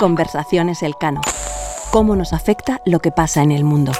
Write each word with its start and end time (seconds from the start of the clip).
Conversaciones 0.00 0.82
Elcano. 0.82 1.20
¿Cómo 1.92 2.16
nos 2.16 2.32
afecta 2.32 2.80
lo 2.84 2.98
que 2.98 3.12
pasa 3.12 3.44
en 3.44 3.52
el 3.52 3.62
mundo? 3.62 3.92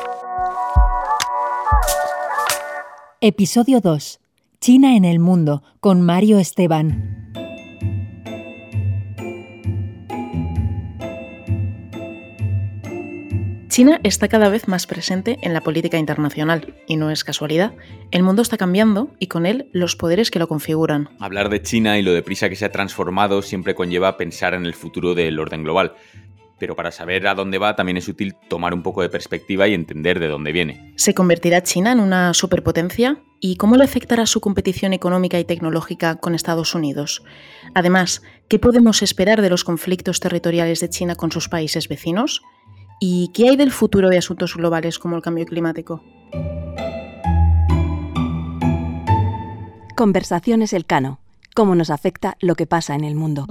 Episodio 3.20 3.80
2. 3.80 4.18
China 4.60 4.96
en 4.96 5.04
el 5.04 5.20
mundo, 5.20 5.62
con 5.78 6.02
Mario 6.02 6.40
Esteban. 6.40 7.32
China 13.78 14.00
está 14.02 14.26
cada 14.26 14.48
vez 14.48 14.66
más 14.66 14.88
presente 14.88 15.38
en 15.40 15.54
la 15.54 15.60
política 15.60 15.98
internacional, 15.98 16.74
y 16.88 16.96
no 16.96 17.12
es 17.12 17.22
casualidad. 17.22 17.74
El 18.10 18.24
mundo 18.24 18.42
está 18.42 18.56
cambiando 18.56 19.14
y 19.20 19.28
con 19.28 19.46
él 19.46 19.68
los 19.72 19.94
poderes 19.94 20.32
que 20.32 20.40
lo 20.40 20.48
configuran. 20.48 21.10
Hablar 21.20 21.48
de 21.48 21.62
China 21.62 21.96
y 21.96 22.02
lo 22.02 22.12
deprisa 22.12 22.48
que 22.48 22.56
se 22.56 22.64
ha 22.64 22.72
transformado 22.72 23.40
siempre 23.40 23.76
conlleva 23.76 24.16
pensar 24.16 24.54
en 24.54 24.66
el 24.66 24.74
futuro 24.74 25.14
del 25.14 25.38
orden 25.38 25.62
global. 25.62 25.94
Pero 26.58 26.74
para 26.74 26.90
saber 26.90 27.28
a 27.28 27.36
dónde 27.36 27.58
va 27.58 27.76
también 27.76 27.98
es 27.98 28.08
útil 28.08 28.34
tomar 28.48 28.74
un 28.74 28.82
poco 28.82 29.00
de 29.00 29.10
perspectiva 29.10 29.68
y 29.68 29.74
entender 29.74 30.18
de 30.18 30.26
dónde 30.26 30.50
viene. 30.50 30.92
¿Se 30.96 31.14
convertirá 31.14 31.62
China 31.62 31.92
en 31.92 32.00
una 32.00 32.34
superpotencia? 32.34 33.18
¿Y 33.38 33.58
cómo 33.58 33.76
le 33.76 33.84
afectará 33.84 34.26
su 34.26 34.40
competición 34.40 34.92
económica 34.92 35.38
y 35.38 35.44
tecnológica 35.44 36.16
con 36.16 36.34
Estados 36.34 36.74
Unidos? 36.74 37.22
Además, 37.74 38.22
¿qué 38.48 38.58
podemos 38.58 39.02
esperar 39.02 39.40
de 39.40 39.50
los 39.50 39.62
conflictos 39.62 40.18
territoriales 40.18 40.80
de 40.80 40.90
China 40.90 41.14
con 41.14 41.30
sus 41.30 41.48
países 41.48 41.86
vecinos? 41.86 42.42
¿Y 43.00 43.28
qué 43.28 43.48
hay 43.48 43.56
del 43.56 43.70
futuro 43.70 44.08
de 44.08 44.18
asuntos 44.18 44.56
globales 44.56 44.98
como 44.98 45.16
el 45.16 45.22
cambio 45.22 45.46
climático? 45.46 46.02
Conversaciones 49.96 50.72
Elcano. 50.72 51.20
¿Cómo 51.54 51.74
nos 51.74 51.90
afecta 51.90 52.36
lo 52.40 52.54
que 52.54 52.66
pasa 52.66 52.94
en 52.94 53.04
el 53.04 53.14
mundo? 53.14 53.46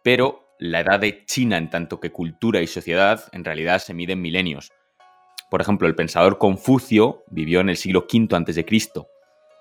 Pero 0.05 0.55
la 0.61 0.81
edad 0.81 1.01
de 1.01 1.25
China 1.25 1.57
en 1.57 1.71
tanto 1.71 1.99
que 1.99 2.13
cultura 2.13 2.61
y 2.61 2.69
sociedad 2.69 3.25
en 3.33 3.45
realidad 3.45 3.81
se 3.81 3.95
mide 3.95 4.13
en 4.13 4.23
milenios. 4.23 4.71
Por 5.51 5.61
ejemplo, 5.61 5.89
el 5.89 5.97
pensador 5.97 6.39
Confucio 6.39 7.25
vivió 7.31 7.59
en 7.61 7.69
el 7.69 7.77
siglo 7.77 8.07
V 8.13 8.29
a.C., 8.37 8.65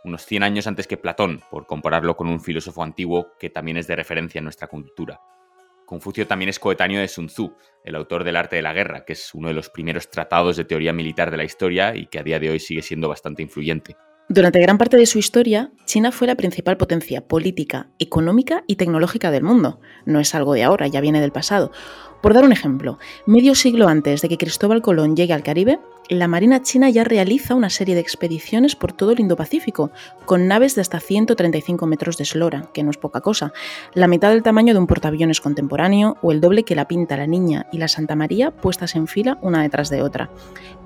unos 0.04 0.26
100 0.26 0.44
años 0.44 0.68
antes 0.68 0.86
que 0.86 0.98
Platón, 0.98 1.42
por 1.50 1.66
compararlo 1.66 2.16
con 2.16 2.28
un 2.28 2.40
filósofo 2.40 2.84
antiguo 2.84 3.34
que 3.40 3.50
también 3.50 3.78
es 3.78 3.88
de 3.88 3.96
referencia 3.96 4.38
en 4.38 4.46
nuestra 4.46 4.68
cultura. 4.68 5.20
Confucio 5.88 6.28
también 6.28 6.50
es 6.50 6.60
coetáneo 6.60 7.02
de 7.02 7.08
Sun 7.08 7.28
Tzu, 7.28 7.56
el 7.84 7.96
autor 7.96 8.24
del 8.24 8.36
arte 8.36 8.58
de 8.58 8.62
la 8.62 8.74
guerra, 8.74 9.06
que 9.06 9.14
es 9.14 9.34
uno 9.34 9.48
de 9.48 9.56
los 9.56 9.72
primeros 9.72 10.12
tratados 10.12 10.56
de 10.56 10.66
teoría 10.66 10.94
militar 10.94 11.32
de 11.32 11.38
la 11.38 11.44
historia 11.44 11.96
y 11.96 12.06
que 12.06 12.20
a 12.20 12.24
día 12.24 12.40
de 12.40 12.52
hoy 12.52 12.60
sigue 12.60 12.84
siendo 12.84 13.10
bastante 13.10 13.42
influyente. 13.42 13.96
Durante 14.32 14.60
gran 14.60 14.78
parte 14.78 14.96
de 14.96 15.08
su 15.08 15.18
historia, 15.18 15.72
China 15.86 16.12
fue 16.12 16.28
la 16.28 16.36
principal 16.36 16.78
potencia 16.78 17.28
política, 17.28 17.88
económica 17.98 18.64
y 18.68 18.76
tecnológica 18.76 19.32
del 19.32 19.42
mundo. 19.42 19.82
No 20.06 20.20
es 20.20 20.36
algo 20.36 20.54
de 20.54 20.62
ahora, 20.62 20.86
ya 20.86 21.02
viene 21.02 21.20
del 21.20 21.32
pasado. 21.32 21.72
Por 22.22 22.36
dar 22.36 22.44
un 22.44 22.52
ejemplo, 22.52 23.00
medio 23.26 23.56
siglo 23.56 23.88
antes 23.88 24.22
de 24.22 24.30
que 24.30 24.38
Cristóbal 24.38 24.84
Colón 24.84 25.16
llegue 25.16 25.34
al 25.34 25.42
Caribe, 25.42 25.80
la 26.10 26.28
Marina 26.28 26.64
china 26.64 26.90
ya 26.90 27.04
realiza 27.04 27.54
una 27.54 27.70
serie 27.70 27.94
de 27.94 28.02
expediciones 28.02 28.76
por 28.76 28.92
todo 28.92 29.12
el 29.12 29.20
Indo-Pacífico, 29.20 29.92
con 30.26 30.48
naves 30.48 30.74
de 30.74 30.82
hasta 30.82 31.00
135 31.00 31.86
metros 31.86 32.18
de 32.18 32.24
eslora, 32.24 32.68
que 32.74 32.82
no 32.82 32.90
es 32.90 32.98
poca 32.98 33.22
cosa, 33.22 33.54
la 33.94 34.08
mitad 34.08 34.32
del 34.32 34.42
tamaño 34.42 34.74
de 34.74 34.80
un 34.80 34.88
portaaviones 34.88 35.40
contemporáneo 35.40 36.18
o 36.24 36.32
el 36.32 36.42
doble 36.42 36.64
que 36.64 36.74
la 36.74 36.88
Pinta, 36.88 37.16
la 37.16 37.28
Niña 37.28 37.68
y 37.72 37.78
la 37.78 37.88
Santa 37.88 38.16
María 38.16 38.50
puestas 38.50 38.96
en 38.96 39.06
fila 39.06 39.38
una 39.42 39.62
detrás 39.62 39.92
de 39.92 40.02
otra. 40.02 40.32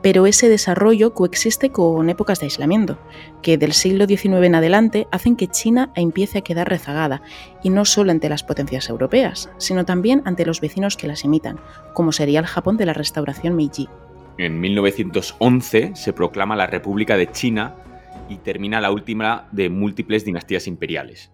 Pero 0.02 0.26
ese 0.26 0.50
desarrollo 0.50 1.14
coexiste 1.14 1.72
con 1.72 2.10
épocas 2.10 2.42
de 2.42 2.48
aislamiento, 2.48 2.98
que 3.42 3.58
del 3.58 3.72
siglo 3.72 4.06
XIX 4.06 4.44
en 4.44 4.56
adelante 4.56 5.08
hacen 5.10 5.38
que 5.38 5.48
China 5.48 5.94
empiece 5.96 6.40
a 6.40 6.42
quedar 6.42 6.68
rezagada, 6.68 7.22
y 7.64 7.70
no 7.70 7.86
solo 7.86 8.12
ante 8.12 8.28
las 8.28 8.44
potencias 8.44 8.90
europeas, 8.90 9.50
sino 9.58 9.86
también 9.86 10.22
ante 10.26 10.46
los 10.46 10.60
vecinos 10.60 10.98
que 10.98 11.08
las 11.08 11.24
imitan, 11.24 11.62
como 11.94 12.12
sería 12.12 12.42
el 12.42 12.46
Japón 12.46 12.76
de 12.76 12.88
la 12.88 12.94
restauración 12.94 13.56
Meiji. 13.56 13.88
En 14.38 14.60
1911 14.60 15.96
se 15.96 16.14
proclama 16.14 16.56
la 16.56 16.66
República 16.66 17.18
de 17.18 17.32
China 17.32 17.76
y 18.30 18.38
termina 18.38 18.82
la 18.82 18.92
última 18.92 19.48
de 19.52 19.70
múltiples 19.70 20.26
dinastías 20.26 20.66
imperiales. 20.68 21.32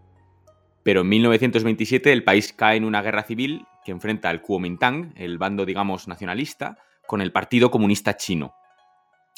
Pero 0.84 1.02
en 1.02 1.10
1927 1.10 2.12
el 2.12 2.24
país 2.24 2.52
cae 2.52 2.78
en 2.78 2.84
una 2.84 3.02
guerra 3.02 3.24
civil 3.24 3.66
que 3.86 3.92
enfrenta 3.92 4.30
al 4.30 4.42
Kuomintang, 4.42 5.14
el 5.16 5.38
bando 5.38 5.66
digamos 5.66 6.08
nacionalista, 6.08 6.78
con 7.08 7.22
el 7.22 7.32
Partido 7.32 7.72
Comunista 7.72 8.18
Chino. 8.18 8.54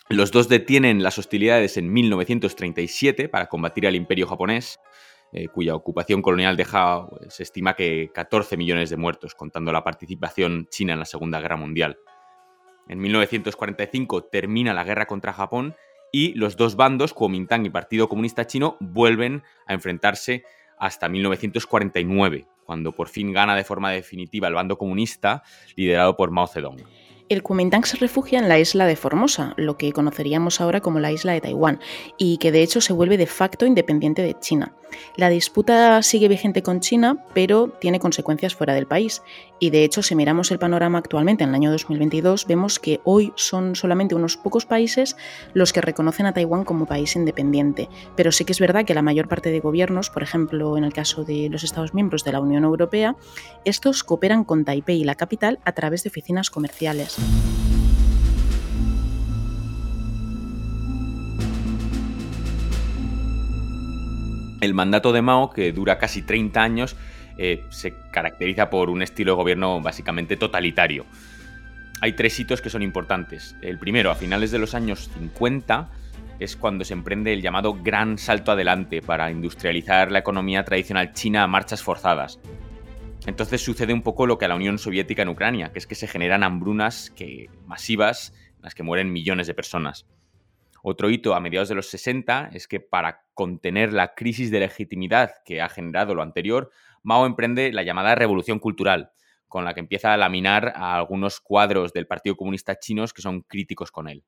Los 0.09 0.31
dos 0.31 0.49
detienen 0.49 1.03
las 1.03 1.19
hostilidades 1.19 1.77
en 1.77 1.93
1937 1.93 3.29
para 3.29 3.47
combatir 3.47 3.87
al 3.87 3.95
imperio 3.95 4.27
japonés, 4.27 4.79
eh, 5.31 5.47
cuya 5.47 5.75
ocupación 5.75 6.21
colonial 6.21 6.57
deja, 6.57 7.07
se 7.29 7.43
estima 7.43 7.75
que 7.75 8.11
14 8.13 8.57
millones 8.57 8.89
de 8.89 8.97
muertos, 8.97 9.35
contando 9.35 9.71
la 9.71 9.83
participación 9.83 10.67
china 10.69 10.93
en 10.93 10.99
la 10.99 11.05
Segunda 11.05 11.39
Guerra 11.39 11.55
Mundial. 11.55 11.97
En 12.87 12.99
1945 12.99 14.23
termina 14.25 14.73
la 14.73 14.83
guerra 14.83 15.05
contra 15.05 15.33
Japón 15.33 15.75
y 16.11 16.33
los 16.33 16.57
dos 16.57 16.75
bandos, 16.75 17.13
Kuomintang 17.13 17.65
y 17.65 17.69
Partido 17.69 18.09
Comunista 18.09 18.45
Chino, 18.45 18.77
vuelven 18.79 19.43
a 19.65 19.73
enfrentarse 19.73 20.43
hasta 20.77 21.07
1949, 21.07 22.47
cuando 22.65 22.91
por 22.91 23.07
fin 23.07 23.31
gana 23.31 23.55
de 23.55 23.63
forma 23.63 23.91
definitiva 23.91 24.47
el 24.47 24.55
bando 24.55 24.77
comunista 24.77 25.43
liderado 25.75 26.17
por 26.17 26.31
Mao 26.31 26.47
Zedong. 26.47 26.83
El 27.31 27.43
Kuomintang 27.43 27.85
se 27.85 27.95
refugia 27.95 28.39
en 28.39 28.49
la 28.49 28.59
isla 28.59 28.85
de 28.85 28.97
Formosa, 28.97 29.53
lo 29.55 29.77
que 29.77 29.93
conoceríamos 29.93 30.59
ahora 30.59 30.81
como 30.81 30.99
la 30.99 31.13
isla 31.13 31.31
de 31.31 31.39
Taiwán, 31.39 31.79
y 32.17 32.39
que 32.39 32.51
de 32.51 32.61
hecho 32.61 32.81
se 32.81 32.91
vuelve 32.91 33.17
de 33.17 33.25
facto 33.25 33.65
independiente 33.65 34.21
de 34.21 34.37
China. 34.37 34.75
La 35.15 35.29
disputa 35.29 36.03
sigue 36.03 36.27
vigente 36.27 36.63
con 36.63 36.81
China, 36.81 37.25
pero 37.33 37.69
tiene 37.79 37.99
consecuencias 37.99 38.55
fuera 38.55 38.73
del 38.73 38.87
país. 38.87 39.21
Y 39.59 39.69
de 39.69 39.83
hecho, 39.83 40.03
si 40.03 40.15
miramos 40.15 40.51
el 40.51 40.59
panorama 40.59 40.97
actualmente 40.97 41.43
en 41.43 41.51
el 41.51 41.55
año 41.55 41.71
2022, 41.71 42.47
vemos 42.47 42.79
que 42.79 42.99
hoy 43.03 43.31
son 43.35 43.75
solamente 43.75 44.15
unos 44.15 44.37
pocos 44.37 44.65
países 44.65 45.15
los 45.53 45.71
que 45.71 45.81
reconocen 45.81 46.25
a 46.25 46.33
Taiwán 46.33 46.65
como 46.65 46.85
país 46.85 47.15
independiente. 47.15 47.89
Pero 48.15 48.31
sí 48.31 48.43
que 48.43 48.51
es 48.51 48.59
verdad 48.59 48.85
que 48.85 48.93
la 48.93 49.01
mayor 49.01 49.27
parte 49.27 49.51
de 49.51 49.59
gobiernos, 49.59 50.09
por 50.09 50.23
ejemplo 50.23 50.77
en 50.77 50.83
el 50.83 50.93
caso 50.93 51.23
de 51.23 51.47
los 51.49 51.63
Estados 51.63 51.93
miembros 51.93 52.23
de 52.23 52.31
la 52.31 52.39
Unión 52.39 52.63
Europea, 52.63 53.15
estos 53.65 54.03
cooperan 54.03 54.43
con 54.43 54.65
Taipei, 54.65 55.03
la 55.03 55.15
capital, 55.15 55.59
a 55.63 55.71
través 55.73 56.03
de 56.03 56.09
oficinas 56.09 56.49
comerciales. 56.49 57.20
El 64.61 64.75
mandato 64.75 65.11
de 65.11 65.23
Mao, 65.23 65.49
que 65.49 65.71
dura 65.73 65.97
casi 65.97 66.21
30 66.21 66.61
años, 66.61 66.95
eh, 67.37 67.65
se 67.69 67.95
caracteriza 68.11 68.69
por 68.69 68.91
un 68.91 69.01
estilo 69.01 69.31
de 69.31 69.37
gobierno 69.37 69.81
básicamente 69.81 70.37
totalitario. 70.37 71.05
Hay 71.99 72.13
tres 72.13 72.39
hitos 72.39 72.61
que 72.61 72.69
son 72.69 72.83
importantes. 72.83 73.55
El 73.61 73.79
primero, 73.79 74.11
a 74.11 74.15
finales 74.15 74.51
de 74.51 74.59
los 74.59 74.75
años 74.75 75.09
50, 75.17 75.89
es 76.39 76.55
cuando 76.55 76.85
se 76.85 76.93
emprende 76.93 77.33
el 77.33 77.41
llamado 77.41 77.73
gran 77.81 78.17
salto 78.19 78.51
adelante 78.51 79.01
para 79.01 79.31
industrializar 79.31 80.11
la 80.11 80.19
economía 80.19 80.63
tradicional 80.63 81.13
china 81.13 81.43
a 81.43 81.47
marchas 81.47 81.81
forzadas. 81.81 82.39
Entonces 83.27 83.61
sucede 83.63 83.93
un 83.93 84.01
poco 84.01 84.25
lo 84.25 84.37
que 84.37 84.45
a 84.45 84.47
la 84.47 84.55
Unión 84.55 84.79
Soviética 84.79 85.21
en 85.21 85.29
Ucrania, 85.29 85.71
que 85.71 85.79
es 85.79 85.85
que 85.85 85.95
se 85.95 86.07
generan 86.07 86.43
hambrunas 86.43 87.11
que, 87.11 87.49
masivas 87.67 88.33
en 88.55 88.63
las 88.63 88.73
que 88.73 88.83
mueren 88.83 89.11
millones 89.11 89.45
de 89.45 89.53
personas. 89.53 90.07
Otro 90.83 91.11
hito 91.11 91.35
a 91.35 91.39
mediados 91.39 91.69
de 91.69 91.75
los 91.75 91.87
60 91.89 92.49
es 92.53 92.67
que 92.67 92.79
para 92.79 93.25
contener 93.35 93.93
la 93.93 94.15
crisis 94.15 94.49
de 94.49 94.61
legitimidad 94.61 95.35
que 95.45 95.61
ha 95.61 95.69
generado 95.69 96.15
lo 96.15 96.23
anterior, 96.23 96.71
Mao 97.03 97.27
emprende 97.27 97.71
la 97.71 97.83
llamada 97.83 98.15
revolución 98.15 98.57
cultural, 98.57 99.11
con 99.47 99.65
la 99.65 99.75
que 99.75 99.81
empieza 99.81 100.13
a 100.13 100.17
laminar 100.17 100.73
a 100.75 100.95
algunos 100.95 101.39
cuadros 101.39 101.93
del 101.93 102.07
Partido 102.07 102.35
Comunista 102.35 102.79
chinos 102.79 103.13
que 103.13 103.21
son 103.21 103.41
críticos 103.41 103.91
con 103.91 104.09
él. 104.09 104.23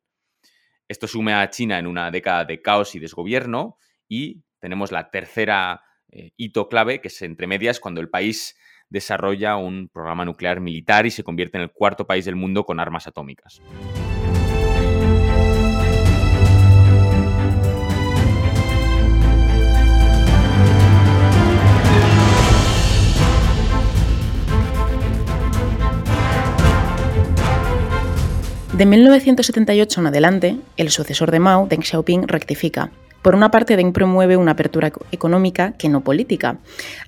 Esto 0.88 1.08
sume 1.08 1.34
a 1.34 1.50
China 1.50 1.80
en 1.80 1.88
una 1.88 2.12
década 2.12 2.46
de 2.46 2.62
caos 2.62 2.94
y 2.94 3.00
desgobierno 3.00 3.78
y 4.08 4.44
tenemos 4.60 4.92
la 4.92 5.10
tercera 5.10 5.82
eh, 6.10 6.32
hito 6.38 6.70
clave, 6.70 7.02
que 7.02 7.08
es 7.08 7.22
entre 7.24 7.48
medias 7.48 7.80
cuando 7.80 8.00
el 8.00 8.10
país 8.10 8.56
desarrolla 8.94 9.58
un 9.58 9.90
programa 9.92 10.24
nuclear 10.24 10.60
militar 10.60 11.08
y 11.08 11.12
se 11.12 11.24
convierte 11.24 11.58
en 11.58 11.64
el 11.64 11.72
cuarto 11.72 12.06
país 12.06 12.26
del 12.26 12.36
mundo 12.36 12.64
con 12.64 12.80
armas 12.80 13.08
atómicas. 13.08 13.60
De 28.78 28.86
1978 28.86 30.00
en 30.02 30.08
adelante, 30.08 30.58
el 30.78 30.90
sucesor 30.92 31.32
de 31.32 31.40
Mao, 31.40 31.68
Deng 31.68 31.82
Xiaoping, 31.82 32.28
rectifica 32.28 32.92
por 33.24 33.36
una 33.36 33.52
parte, 33.52 33.78
Deng 33.78 33.94
promueve 33.94 34.36
una 34.36 34.52
apertura 34.52 34.92
económica 35.12 35.72
que 35.78 35.88
no 35.88 36.04
política. 36.04 36.60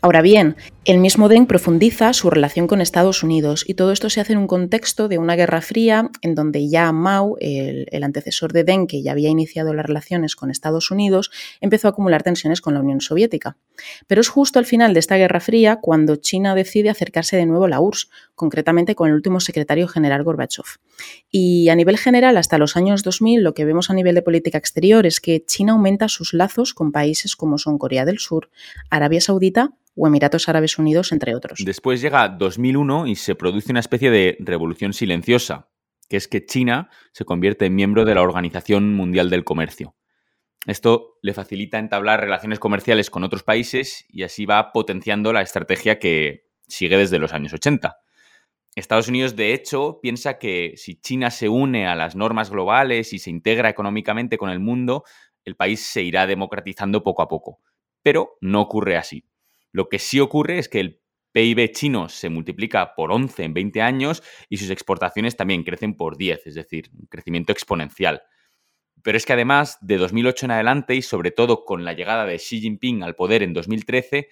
Ahora 0.02 0.22
bien, 0.22 0.56
el 0.86 1.00
mismo 1.00 1.28
Deng 1.28 1.46
profundiza 1.46 2.14
su 2.14 2.30
relación 2.30 2.68
con 2.68 2.80
Estados 2.80 3.22
Unidos 3.22 3.66
y 3.68 3.74
todo 3.74 3.92
esto 3.92 4.10
se 4.10 4.22
hace 4.22 4.32
en 4.32 4.40
un 4.40 4.48
contexto 4.48 5.10
de 5.10 5.18
una 5.18 5.36
guerra 5.36 5.60
fría 5.60 6.10
en 6.22 6.34
donde 6.34 6.70
ya 6.70 6.90
Mao, 6.94 7.36
el, 7.42 8.02
antecesor 8.02 8.54
de 8.54 8.64
Deng, 8.64 8.88
que 8.88 9.04
ya 9.04 9.12
había 9.12 9.28
iniciado 9.28 9.74
las 9.74 9.86
relaciones 9.86 10.38
con 10.38 10.52
Estados 10.52 10.90
Unidos, 10.90 11.32
empezó 11.60 11.90
a 11.90 11.92
acumular 11.92 12.24
tensiones 12.24 12.62
con 12.62 12.76
la 12.76 12.80
Unión 12.80 13.02
Soviética. 13.02 13.58
Pero 14.08 14.22
es 14.22 14.30
justo 14.30 14.58
al 14.58 14.66
final 14.66 14.94
de 14.94 15.02
esta 15.02 15.18
guerra 15.18 15.42
fría 15.42 15.80
cuando 15.82 16.16
China 16.16 16.56
decide 16.56 16.90
acercarse 16.90 17.36
de 17.36 17.46
nuevo 17.46 17.66
a 17.66 17.70
la 17.70 17.82
URSS, 17.82 18.10
concretamente 18.36 18.96
con 18.96 19.10
el 19.10 19.16
último 19.16 19.40
secretario 19.40 19.88
general 19.88 20.24
Gorbachev. 20.24 20.66
Y 21.32 21.70
a 21.70 21.76
nivel 21.76 21.98
general, 21.98 22.38
hasta 22.38 22.58
los 22.58 22.78
años 22.78 23.04
2000, 23.04 23.44
lo 23.44 23.54
que 23.54 23.66
vemos 23.66 23.90
a 23.90 23.94
nivel 23.94 24.16
de 24.16 24.22
política 24.22 24.58
exterior 24.58 25.06
es 25.06 25.20
que 25.20 25.44
China 25.46 25.74
aumenta 25.74 26.10
sus 26.10 26.34
lazos 26.34 26.74
con 26.74 26.92
países 26.92 27.36
como 27.36 27.58
son 27.58 27.78
Corea 27.78 28.06
del 28.06 28.20
Sur, 28.20 28.50
Arabia 28.90 29.22
Saudita 29.22 29.72
o 29.96 30.08
Emiratos 30.08 30.50
Árabes 30.50 30.78
Unidos, 30.78 31.12
entre 31.12 31.36
otros. 31.36 31.60
Después 31.64 32.02
llega 32.02 32.28
2001 32.28 33.08
y 33.08 33.16
se 33.16 33.36
produce 33.36 33.72
una 33.72 33.80
especie 33.80 34.12
de 34.12 34.38
revolución 34.40 34.94
silenciosa, 34.94 35.70
que 36.10 36.18
es 36.18 36.28
que 36.28 36.46
China 36.46 36.90
se 37.14 37.26
convierte 37.26 37.66
en 37.66 37.76
miembro 37.76 38.06
de 38.06 38.16
la 38.16 38.22
Organización 38.22 38.94
Mundial 38.94 39.30
del 39.30 39.46
Comercio. 39.46 39.96
Esto 40.66 41.18
le 41.22 41.34
facilita 41.34 41.78
entablar 41.78 42.22
relaciones 42.22 42.60
comerciales 42.60 43.10
con 43.10 43.24
otros 43.24 43.44
países 43.44 44.06
y 44.10 44.24
así 44.24 44.46
va 44.46 44.72
potenciando 44.72 45.32
la 45.32 45.42
estrategia 45.42 46.00
que 46.00 46.50
sigue 46.68 46.98
desde 46.98 47.20
los 47.20 47.34
años 47.34 47.54
80. 47.54 47.96
Estados 48.76 49.08
Unidos, 49.08 49.38
de 49.38 49.54
hecho, 49.54 50.00
piensa 50.02 50.38
que 50.38 50.74
si 50.76 51.00
China 51.00 51.32
se 51.32 51.48
une 51.48 51.88
a 51.88 51.96
las 51.96 52.16
normas 52.16 52.50
globales 52.50 53.14
y 53.14 53.20
se 53.20 53.30
integra 53.30 53.70
económicamente 53.70 54.38
con 54.38 54.50
el 54.50 54.60
mundo, 54.60 55.06
el 55.46 55.56
país 55.56 55.80
se 55.80 56.04
irá 56.04 56.28
democratizando 56.28 57.02
poco 57.02 57.22
a 57.22 57.30
poco. 57.30 57.62
Pero 58.04 58.38
no 58.42 58.62
ocurre 58.62 58.98
así. 58.98 59.24
Lo 59.72 59.88
que 59.88 60.00
sí 60.00 60.20
ocurre 60.20 60.60
es 60.60 60.68
que 60.68 60.82
el 60.82 61.02
PIB 61.32 61.72
chino 61.72 62.10
se 62.10 62.30
multiplica 62.30 62.96
por 62.96 63.12
11 63.12 63.44
en 63.44 63.54
20 63.54 63.82
años 63.82 64.24
y 64.50 64.58
sus 64.58 64.70
exportaciones 64.70 65.36
también 65.36 65.64
crecen 65.64 65.96
por 65.96 66.18
10, 66.18 66.48
es 66.48 66.56
decir, 66.56 66.90
un 66.98 67.08
crecimiento 67.08 67.52
exponencial. 67.52 68.24
Pero 69.04 69.18
es 69.18 69.26
que 69.26 69.34
además, 69.34 69.78
de 69.82 69.98
2008 69.98 70.46
en 70.46 70.52
adelante 70.52 70.96
y 70.96 71.02
sobre 71.02 71.32
todo 71.32 71.66
con 71.66 71.84
la 71.84 71.94
llegada 71.94 72.26
de 72.26 72.38
Xi 72.38 72.62
Jinping 72.62 73.04
al 73.04 73.16
poder 73.16 73.44
en 73.44 73.54
2013, 73.54 74.30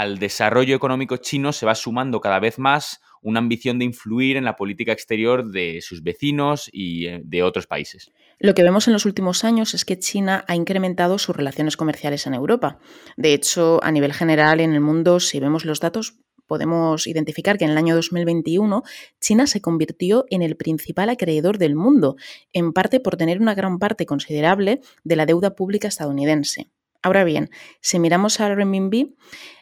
al 0.00 0.18
desarrollo 0.18 0.74
económico 0.74 1.18
chino 1.18 1.52
se 1.52 1.66
va 1.66 1.74
sumando 1.74 2.22
cada 2.22 2.40
vez 2.40 2.58
más 2.58 3.02
una 3.20 3.38
ambición 3.38 3.78
de 3.78 3.84
influir 3.84 4.38
en 4.38 4.44
la 4.44 4.56
política 4.56 4.92
exterior 4.92 5.50
de 5.50 5.80
sus 5.82 6.02
vecinos 6.02 6.70
y 6.72 7.04
eh, 7.04 7.20
de 7.22 7.42
otros 7.42 7.66
países. 7.66 8.10
Lo 8.38 8.54
que 8.54 8.62
vemos 8.62 8.86
en 8.86 8.94
los 8.94 9.04
últimos 9.04 9.44
años 9.44 9.74
es 9.74 9.84
que 9.84 9.98
China 9.98 10.42
ha 10.48 10.56
incrementado 10.56 11.18
sus 11.18 11.36
relaciones 11.36 11.76
comerciales 11.76 12.26
en 12.26 12.32
Europa. 12.32 12.78
De 13.18 13.34
hecho, 13.34 13.78
a 13.84 13.92
nivel 13.92 14.14
general 14.14 14.60
en 14.60 14.72
el 14.72 14.80
mundo, 14.80 15.20
si 15.20 15.38
vemos 15.38 15.66
los 15.66 15.80
datos, 15.80 16.14
podemos 16.46 17.06
identificar 17.06 17.58
que 17.58 17.66
en 17.66 17.72
el 17.72 17.76
año 17.76 17.94
2021 17.94 18.82
China 19.20 19.46
se 19.46 19.60
convirtió 19.60 20.24
en 20.30 20.40
el 20.40 20.56
principal 20.56 21.10
acreedor 21.10 21.58
del 21.58 21.76
mundo, 21.76 22.16
en 22.54 22.72
parte 22.72 23.00
por 23.00 23.18
tener 23.18 23.38
una 23.38 23.54
gran 23.54 23.78
parte 23.78 24.06
considerable 24.06 24.80
de 25.04 25.16
la 25.16 25.26
deuda 25.26 25.54
pública 25.54 25.88
estadounidense. 25.88 26.70
Ahora 27.02 27.24
bien, 27.24 27.50
si 27.80 27.98
miramos 27.98 28.40
al 28.40 28.56
renminbi, 28.56 29.16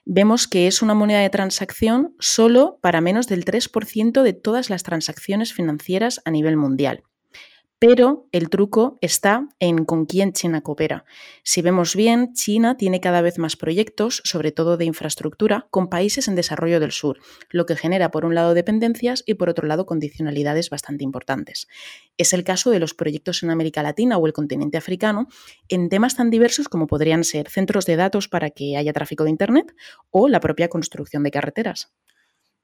vemos 0.04 0.48
que 0.48 0.66
es 0.66 0.82
una 0.82 0.94
moneda 0.94 1.20
de 1.20 1.30
transacción 1.30 2.14
solo 2.18 2.78
para 2.82 3.00
menos 3.00 3.28
del 3.28 3.44
3% 3.44 4.22
de 4.22 4.32
todas 4.32 4.70
las 4.70 4.82
transacciones 4.82 5.52
financieras 5.52 6.20
a 6.24 6.30
nivel 6.30 6.56
mundial. 6.56 7.04
Pero 7.80 8.26
el 8.32 8.50
truco 8.50 8.98
está 9.00 9.48
en 9.60 9.84
con 9.84 10.04
quién 10.04 10.32
China 10.32 10.62
coopera. 10.62 11.04
Si 11.44 11.62
vemos 11.62 11.94
bien, 11.94 12.32
China 12.34 12.76
tiene 12.76 13.00
cada 13.00 13.22
vez 13.22 13.38
más 13.38 13.54
proyectos, 13.54 14.20
sobre 14.24 14.50
todo 14.50 14.76
de 14.76 14.84
infraestructura, 14.84 15.68
con 15.70 15.88
países 15.88 16.26
en 16.26 16.34
desarrollo 16.34 16.80
del 16.80 16.90
sur, 16.90 17.20
lo 17.50 17.66
que 17.66 17.76
genera 17.76 18.10
por 18.10 18.24
un 18.24 18.34
lado 18.34 18.54
dependencias 18.54 19.22
y 19.26 19.34
por 19.34 19.48
otro 19.48 19.68
lado 19.68 19.86
condicionalidades 19.86 20.70
bastante 20.70 21.04
importantes. 21.04 21.68
Es 22.16 22.32
el 22.32 22.42
caso 22.42 22.70
de 22.70 22.80
los 22.80 22.94
proyectos 22.94 23.44
en 23.44 23.50
América 23.50 23.84
Latina 23.84 24.18
o 24.18 24.26
el 24.26 24.32
continente 24.32 24.76
africano 24.76 25.28
en 25.68 25.88
temas 25.88 26.16
tan 26.16 26.30
diversos 26.30 26.68
como 26.68 26.88
podrían 26.88 27.22
ser 27.22 27.48
centros 27.48 27.86
de 27.86 27.94
datos 27.94 28.26
para 28.26 28.50
que 28.50 28.76
haya 28.76 28.92
tráfico 28.92 29.22
de 29.22 29.30
Internet 29.30 29.72
o 30.10 30.28
la 30.28 30.40
propia 30.40 30.68
construcción 30.68 31.22
de 31.22 31.30
carreteras. 31.30 31.92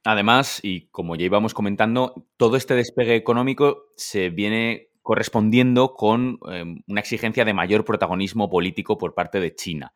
Además, 0.03 0.59
y 0.63 0.89
como 0.89 1.15
ya 1.15 1.25
íbamos 1.25 1.55
comentando, 1.55 2.27
todo 2.37 2.57
este 2.57 2.75
despegue 2.75 3.15
económico 3.15 3.93
se 3.97 4.29
viene 4.29 4.91
correspondiendo 5.05 5.93
con 5.93 6.39
em, 6.51 6.83
una 6.87 7.01
exigencia 7.01 7.45
de 7.45 7.53
mayor 7.53 7.85
protagonismo 7.85 8.49
político 8.49 8.97
por 8.97 9.15
parte 9.15 9.39
de 9.39 9.55
China. 9.55 9.93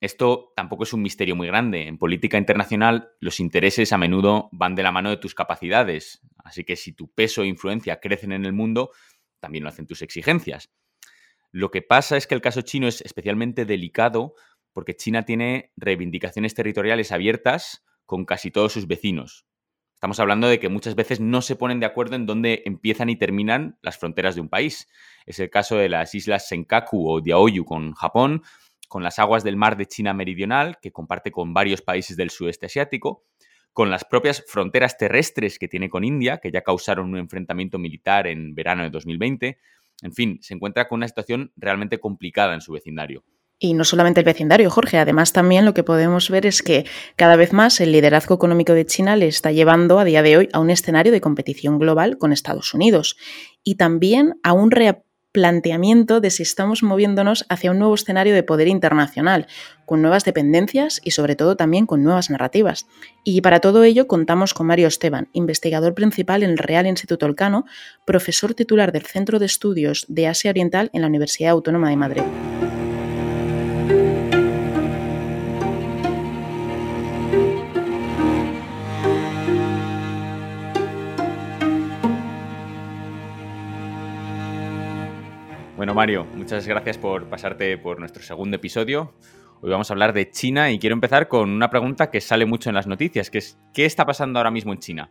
Esto 0.00 0.52
tampoco 0.54 0.84
es 0.84 0.92
un 0.92 1.02
misterio 1.02 1.34
muy 1.34 1.48
grande. 1.48 1.88
En 1.88 1.98
política 1.98 2.38
internacional 2.38 3.10
los 3.18 3.40
intereses 3.40 3.92
a 3.92 3.98
menudo 3.98 4.48
van 4.52 4.76
de 4.76 4.84
la 4.84 4.92
mano 4.92 5.10
de 5.10 5.16
tus 5.16 5.34
capacidades, 5.34 6.20
así 6.44 6.62
que 6.62 6.76
si 6.76 6.92
tu 6.92 7.12
peso 7.12 7.42
e 7.42 7.48
influencia 7.48 7.98
crecen 7.98 8.30
en 8.30 8.44
el 8.44 8.52
mundo, 8.52 8.92
también 9.40 9.64
lo 9.64 9.70
hacen 9.70 9.88
tus 9.88 10.02
exigencias. 10.02 10.70
Lo 11.50 11.72
que 11.72 11.82
pasa 11.82 12.16
es 12.16 12.28
que 12.28 12.36
el 12.36 12.40
caso 12.40 12.62
chino 12.62 12.86
es 12.86 13.00
especialmente 13.00 13.64
delicado 13.64 14.34
porque 14.72 14.94
China 14.94 15.24
tiene 15.24 15.72
reivindicaciones 15.76 16.54
territoriales 16.54 17.10
abiertas 17.10 17.84
con 18.06 18.24
casi 18.24 18.52
todos 18.52 18.72
sus 18.72 18.86
vecinos, 18.86 19.46
Estamos 20.02 20.18
hablando 20.18 20.48
de 20.48 20.58
que 20.58 20.68
muchas 20.68 20.96
veces 20.96 21.20
no 21.20 21.42
se 21.42 21.54
ponen 21.54 21.78
de 21.78 21.86
acuerdo 21.86 22.16
en 22.16 22.26
dónde 22.26 22.64
empiezan 22.64 23.08
y 23.08 23.14
terminan 23.14 23.78
las 23.82 23.98
fronteras 23.98 24.34
de 24.34 24.40
un 24.40 24.48
país. 24.48 24.88
Es 25.26 25.38
el 25.38 25.48
caso 25.48 25.76
de 25.76 25.88
las 25.88 26.12
islas 26.16 26.48
Senkaku 26.48 27.08
o 27.08 27.20
Diaoyu 27.20 27.64
con 27.64 27.92
Japón, 27.92 28.42
con 28.88 29.04
las 29.04 29.20
aguas 29.20 29.44
del 29.44 29.56
mar 29.56 29.76
de 29.76 29.86
China 29.86 30.12
Meridional, 30.12 30.78
que 30.82 30.90
comparte 30.90 31.30
con 31.30 31.54
varios 31.54 31.82
países 31.82 32.16
del 32.16 32.30
sudeste 32.30 32.66
asiático, 32.66 33.26
con 33.72 33.90
las 33.90 34.04
propias 34.04 34.44
fronteras 34.44 34.98
terrestres 34.98 35.56
que 35.56 35.68
tiene 35.68 35.88
con 35.88 36.02
India, 36.02 36.38
que 36.38 36.50
ya 36.50 36.62
causaron 36.62 37.10
un 37.10 37.18
enfrentamiento 37.18 37.78
militar 37.78 38.26
en 38.26 38.56
verano 38.56 38.82
de 38.82 38.90
2020. 38.90 39.60
En 40.02 40.12
fin, 40.12 40.38
se 40.42 40.54
encuentra 40.54 40.88
con 40.88 40.96
una 40.96 41.06
situación 41.06 41.52
realmente 41.54 42.00
complicada 42.00 42.54
en 42.54 42.60
su 42.60 42.72
vecindario. 42.72 43.22
Y 43.64 43.74
no 43.74 43.84
solamente 43.84 44.18
el 44.18 44.24
vecindario, 44.24 44.70
Jorge, 44.70 44.98
además 44.98 45.32
también 45.32 45.64
lo 45.64 45.72
que 45.72 45.84
podemos 45.84 46.28
ver 46.30 46.46
es 46.46 46.62
que 46.64 46.84
cada 47.14 47.36
vez 47.36 47.52
más 47.52 47.80
el 47.80 47.92
liderazgo 47.92 48.34
económico 48.34 48.72
de 48.72 48.84
China 48.84 49.14
le 49.14 49.28
está 49.28 49.52
llevando 49.52 50.00
a 50.00 50.04
día 50.04 50.20
de 50.20 50.36
hoy 50.36 50.48
a 50.52 50.58
un 50.58 50.68
escenario 50.68 51.12
de 51.12 51.20
competición 51.20 51.78
global 51.78 52.18
con 52.18 52.32
Estados 52.32 52.74
Unidos 52.74 53.16
y 53.62 53.76
también 53.76 54.34
a 54.42 54.52
un 54.52 54.72
replanteamiento 54.72 56.20
de 56.20 56.30
si 56.30 56.42
estamos 56.42 56.82
moviéndonos 56.82 57.46
hacia 57.48 57.70
un 57.70 57.78
nuevo 57.78 57.94
escenario 57.94 58.34
de 58.34 58.42
poder 58.42 58.66
internacional, 58.66 59.46
con 59.86 60.02
nuevas 60.02 60.24
dependencias 60.24 61.00
y 61.04 61.12
sobre 61.12 61.36
todo 61.36 61.54
también 61.54 61.86
con 61.86 62.02
nuevas 62.02 62.30
narrativas. 62.30 62.88
Y 63.22 63.42
para 63.42 63.60
todo 63.60 63.84
ello 63.84 64.08
contamos 64.08 64.54
con 64.54 64.66
Mario 64.66 64.88
Esteban, 64.88 65.28
investigador 65.34 65.94
principal 65.94 66.42
en 66.42 66.50
el 66.50 66.58
Real 66.58 66.88
Instituto 66.88 67.26
Elcano, 67.26 67.64
profesor 68.06 68.54
titular 68.54 68.90
del 68.90 69.06
Centro 69.06 69.38
de 69.38 69.46
Estudios 69.46 70.04
de 70.08 70.26
Asia 70.26 70.50
Oriental 70.50 70.90
en 70.92 71.02
la 71.02 71.06
Universidad 71.06 71.52
Autónoma 71.52 71.90
de 71.90 71.96
Madrid. 71.96 72.22
Bueno, 85.92 86.00
Mario, 86.00 86.26
muchas 86.36 86.66
gracias 86.66 86.96
por 86.96 87.26
pasarte 87.26 87.76
por 87.76 88.00
nuestro 88.00 88.22
segundo 88.22 88.56
episodio. 88.56 89.12
Hoy 89.60 89.68
vamos 89.68 89.90
a 89.90 89.92
hablar 89.92 90.14
de 90.14 90.30
China 90.30 90.70
y 90.70 90.78
quiero 90.78 90.94
empezar 90.94 91.28
con 91.28 91.50
una 91.50 91.68
pregunta 91.68 92.10
que 92.10 92.22
sale 92.22 92.46
mucho 92.46 92.70
en 92.70 92.74
las 92.74 92.86
noticias, 92.86 93.28
que 93.28 93.36
es 93.36 93.58
¿qué 93.74 93.84
está 93.84 94.06
pasando 94.06 94.38
ahora 94.38 94.50
mismo 94.50 94.72
en 94.72 94.78
China? 94.78 95.10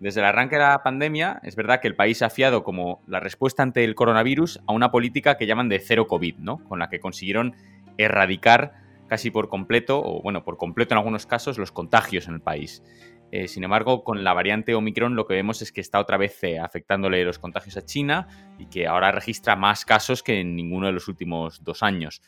Desde 0.00 0.20
el 0.20 0.26
arranque 0.26 0.56
de 0.56 0.62
la 0.62 0.82
pandemia, 0.82 1.38
es 1.42 1.54
verdad 1.54 1.82
que 1.82 1.88
el 1.88 1.96
país 1.96 2.22
ha 2.22 2.30
fiado 2.30 2.64
como 2.64 3.02
la 3.06 3.20
respuesta 3.20 3.62
ante 3.62 3.84
el 3.84 3.94
coronavirus 3.94 4.62
a 4.66 4.72
una 4.72 4.90
política 4.90 5.36
que 5.36 5.46
llaman 5.46 5.68
de 5.68 5.80
cero 5.80 6.06
COVID, 6.06 6.36
¿no? 6.38 6.64
Con 6.64 6.78
la 6.78 6.88
que 6.88 6.98
consiguieron 6.98 7.54
erradicar 7.98 8.72
casi 9.08 9.30
por 9.30 9.50
completo, 9.50 10.00
o 10.02 10.22
bueno, 10.22 10.44
por 10.44 10.56
completo 10.56 10.94
en 10.94 10.98
algunos 11.00 11.26
casos, 11.26 11.58
los 11.58 11.72
contagios 11.72 12.26
en 12.26 12.32
el 12.32 12.40
país. 12.40 12.82
Eh, 13.32 13.48
sin 13.48 13.64
embargo, 13.64 14.04
con 14.04 14.24
la 14.24 14.34
variante 14.34 14.74
Omicron 14.74 15.16
lo 15.16 15.26
que 15.26 15.32
vemos 15.32 15.62
es 15.62 15.72
que 15.72 15.80
está 15.80 15.98
otra 15.98 16.18
vez 16.18 16.44
eh, 16.44 16.58
afectándole 16.58 17.24
los 17.24 17.38
contagios 17.38 17.78
a 17.78 17.84
China 17.86 18.28
y 18.58 18.66
que 18.66 18.86
ahora 18.86 19.10
registra 19.10 19.56
más 19.56 19.86
casos 19.86 20.22
que 20.22 20.40
en 20.40 20.54
ninguno 20.54 20.86
de 20.86 20.92
los 20.92 21.08
últimos 21.08 21.64
dos 21.64 21.82
años. 21.82 22.20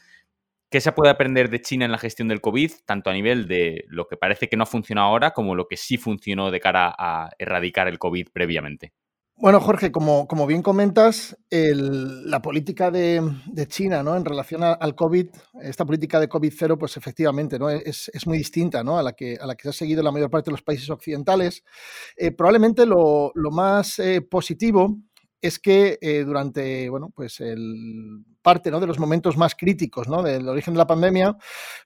¿Qué 0.71 0.81
se 0.81 0.93
puede 0.93 1.11
aprender 1.11 1.51
de 1.51 1.61
China 1.61 1.85
en 1.85 1.93
la 1.93 1.99
gestión 1.99 2.29
del 2.29 2.41
COVID, 2.41 2.73
tanto 2.87 3.11
a 3.11 3.13
nivel 3.13 3.47
de 3.47 3.85
lo 3.89 4.09
que 4.09 4.17
parece 4.17 4.49
que 4.49 4.57
no 4.57 4.65
funciona 4.65 5.03
ahora 5.03 5.33
como 5.33 5.55
lo 5.55 5.69
que 5.69 5.77
sí 5.77 5.99
funcionó 5.99 6.51
de 6.51 6.61
cara 6.61 6.95
a 6.99 7.29
erradicar 7.39 7.87
el 7.87 7.99
COVID 7.99 8.29
previamente? 8.33 8.95
Bueno, 9.37 9.61
Jorge, 9.61 9.91
como, 9.91 10.29
como 10.29 10.47
bien 10.47 10.63
comentas, 10.63 11.37
la 11.51 12.41
política 12.41 12.93
de, 12.93 13.21
China 13.67 14.03
¿no? 14.05 14.17
en 14.17 14.25
relación 14.25 14.63
al 14.63 14.95
COVID, 14.95 15.27
esta 15.61 15.85
política 15.85 16.21
de 16.21 16.29
COVID-0, 16.29 16.79
pues 16.79 16.97
efectivamente 16.97 17.59
¿no? 17.59 17.69
es, 17.69 18.11
muy 18.27 18.39
distinta 18.39 18.85
¿no? 18.85 18.97
a, 18.97 19.03
la 19.03 19.13
que, 19.13 19.37
a 19.41 19.47
la 19.47 19.57
que 19.57 19.65
se 19.65 19.69
ha 19.71 19.73
seguido 19.73 20.05
la 20.05 20.13
mayor 20.13 20.31
parte 20.31 20.51
de 20.51 20.53
los 20.53 20.63
países 20.63 20.89
occidentales. 20.89 21.65
Eh, 22.17 22.31
probablemente 22.31 22.87
lo, 22.87 23.33
más 23.51 23.99
eh, 23.99 24.23
positivo 24.23 24.99
es 25.45 25.59
que 25.59 25.99
eh, 26.01 26.25
durante 26.25 26.89
bueno, 26.89 27.13
pues 27.15 27.39
el 27.41 28.25
parte 28.41 28.71
¿no? 28.71 28.81
de 28.81 28.87
los 28.87 28.99
momentos 28.99 29.37
más 29.37 29.55
críticos 29.55 30.09
¿no? 30.09 30.23
del 30.23 30.49
origen 30.49 30.73
de 30.73 30.79
la 30.79 30.87
pandemia, 30.87 31.37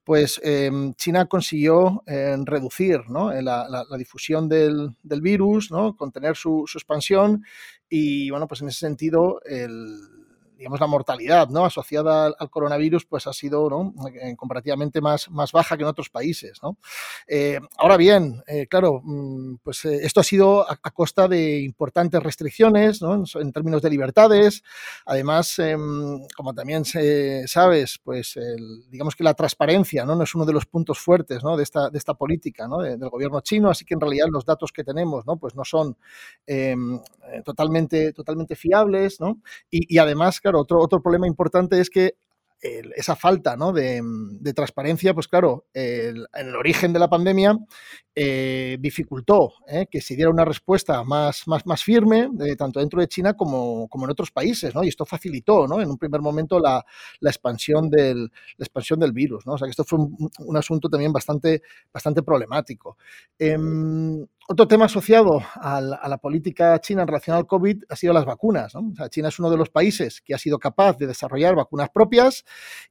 pues 0.05 0.41
em, 0.45 0.95
China 0.95 1.27
consiguió 1.27 2.05
em, 2.07 2.45
reducir 2.45 3.01
eh, 3.01 3.43
la, 3.43 3.85
difusión 3.99 4.49
del, 4.49 4.95
virus, 5.03 5.73
¿no? 5.73 5.97
contener 5.97 6.37
su, 6.37 6.65
su, 6.69 6.79
expansión 6.79 7.45
y 7.89 8.31
bueno, 8.31 8.47
pues 8.47 8.63
en 8.63 8.69
ese 8.69 8.79
sentido 8.79 9.41
el 9.45 10.18
digamos, 10.59 10.81
la 10.81 10.89
mortalidad 10.89 11.49
¿no? 11.49 11.65
asociada 11.65 12.27
al, 12.27 12.51
coronavirus 12.51 13.07
pues 13.07 13.27
ha 13.29 13.33
sido 13.33 13.71
¿no? 13.71 13.95
Eh, 14.21 14.35
comparativamente 14.37 15.01
más, 15.01 15.31
más 15.31 15.53
baja 15.53 15.77
que 15.77 15.85
en 15.85 15.89
otros 15.89 16.11
países. 16.11 16.59
¿no? 16.63 16.77
Eh, 17.29 17.61
ahora 17.79 17.97
bien, 17.97 18.43
eh, 18.49 18.67
claro, 18.67 19.01
mm, 19.03 19.57
pues 19.63 19.85
esto 19.85 20.21
ha 20.21 20.25
sido 20.25 20.69
a, 20.69 20.77
costa 20.91 21.29
de 21.29 21.61
importantes 21.61 22.21
restricciones 22.21 23.01
¿no? 23.01 23.23
en, 23.41 23.53
términos 23.53 23.81
de 23.83 23.91
libertades. 23.91 24.65
Además, 25.07 25.59
em, 25.61 26.27
como 26.37 26.53
también 26.53 26.85
se, 26.85 27.47
sabes, 27.47 28.01
pues 28.03 28.37
digamos 28.91 29.15
que 29.15 29.23
la 29.23 29.35
transparencia 29.35 30.05
¿no? 30.05 30.17
no 30.17 30.25
es 30.25 30.35
uno 30.35 30.45
de 30.45 30.53
los 30.53 30.67
puntos 30.67 30.99
fuertes 30.99 31.45
¿no? 31.45 31.57
de, 31.57 31.63
esta, 31.63 31.89
de 31.89 31.99
esta 31.99 32.15
política 32.15 32.67
¿no? 32.67 32.79
del 32.79 32.99
gobierno 33.09 33.41
chino, 33.43 33.71
así 33.71 33.85
que 33.85 33.95
en 33.95 34.01
realidad 34.01 34.27
los 34.29 34.45
datos 34.45 34.73
que 34.73 34.83
tenemos 34.83 35.25
¿no? 35.25 35.37
pues 35.37 35.55
no 35.55 35.65
son 35.65 35.97
em, 36.47 37.01
totalmente, 37.45 38.13
totalmente 38.13 38.57
fiables 38.57 39.21
¿no? 39.21 39.41
y, 39.71 39.95
y 39.95 39.99
además, 39.99 40.41
otro, 40.57 40.81
otro 40.81 41.03
problema 41.03 41.27
importante 41.27 41.81
es 41.81 41.91
que 41.91 42.15
esa 42.61 43.15
falta 43.15 43.57
de, 43.73 44.53
transparencia, 44.55 45.15
pues 45.15 45.29
claro, 45.29 45.67
en 45.73 46.27
el 46.35 46.57
origen 46.57 46.93
de 46.93 46.99
la 46.99 47.09
pandemia 47.09 47.57
eh, 48.15 48.77
dificultó 48.81 49.53
eh, 49.69 49.87
que 49.89 50.01
se 50.01 50.17
diera 50.17 50.31
una 50.31 50.45
respuesta 50.45 51.05
más, 51.05 51.47
más, 51.47 51.85
firme, 51.85 52.29
tanto 52.57 52.81
dentro 52.81 53.01
de 53.01 53.07
China 53.07 53.35
como, 53.35 53.87
como, 53.89 54.07
en 54.07 54.11
otros 54.11 54.33
países. 54.33 54.73
Y 54.83 54.89
esto 54.89 55.05
facilitó. 55.05 55.65
En 55.81 55.89
un 55.89 55.99
primer 55.99 56.21
momento 56.21 56.59
la, 56.59 56.85
expansión, 57.21 57.89
del, 57.89 58.31
expansión 58.59 58.99
del 58.99 59.13
virus. 59.13 59.45
O 59.47 59.57
sea 59.57 59.67
que 59.67 59.71
esto 59.71 59.85
fue 59.85 60.01
un, 60.01 60.57
asunto 60.57 60.89
también 60.89 61.13
bastante, 61.13 61.63
bastante 61.93 62.23
problemático. 62.23 62.97
Otro 64.51 64.67
tema 64.67 64.87
asociado 64.87 65.43
a 65.57 65.79
la, 65.83 66.17
política 66.17 66.81
china 66.81 67.03
en 67.03 67.09
relación 67.09 67.37
al 67.37 67.47
COVID 67.47 67.83
ha 67.87 67.97
sido 67.97 68.15
las 68.15 68.25
vacunas. 68.25 68.73
China 69.11 69.29
es 69.29 69.39
uno 69.39 69.51
de 69.51 69.59
los 69.59 69.69
países 69.69 70.23
que 70.23 70.33
ha 70.33 70.39
sido 70.39 70.59
capaz 70.59 70.97
de 70.97 71.07
desarrollar 71.07 71.55
vacunas 71.55 71.91
propias 71.91 72.47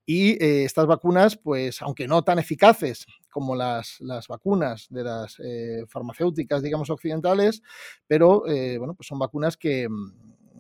y 0.05 0.33
eh, 0.33 0.65
estas 0.65 0.85
vacunas, 0.85 1.35
pues 1.35 1.81
aunque 1.81 2.07
no 2.07 2.23
tan 2.23 2.37
eficaces 2.37 3.07
como 3.31 3.55
las, 3.55 3.97
vacunas 4.29 4.85
de 4.91 5.03
las 5.03 5.39
eh, 5.39 5.83
farmacéuticas, 5.87 6.61
digamos, 6.61 6.91
occidentales, 6.91 7.63
pero 8.05 8.47
eh, 8.47 8.77
bueno, 8.77 8.93
pues 8.93 9.07
son 9.07 9.17
vacunas 9.17 9.57
que, 9.57 9.87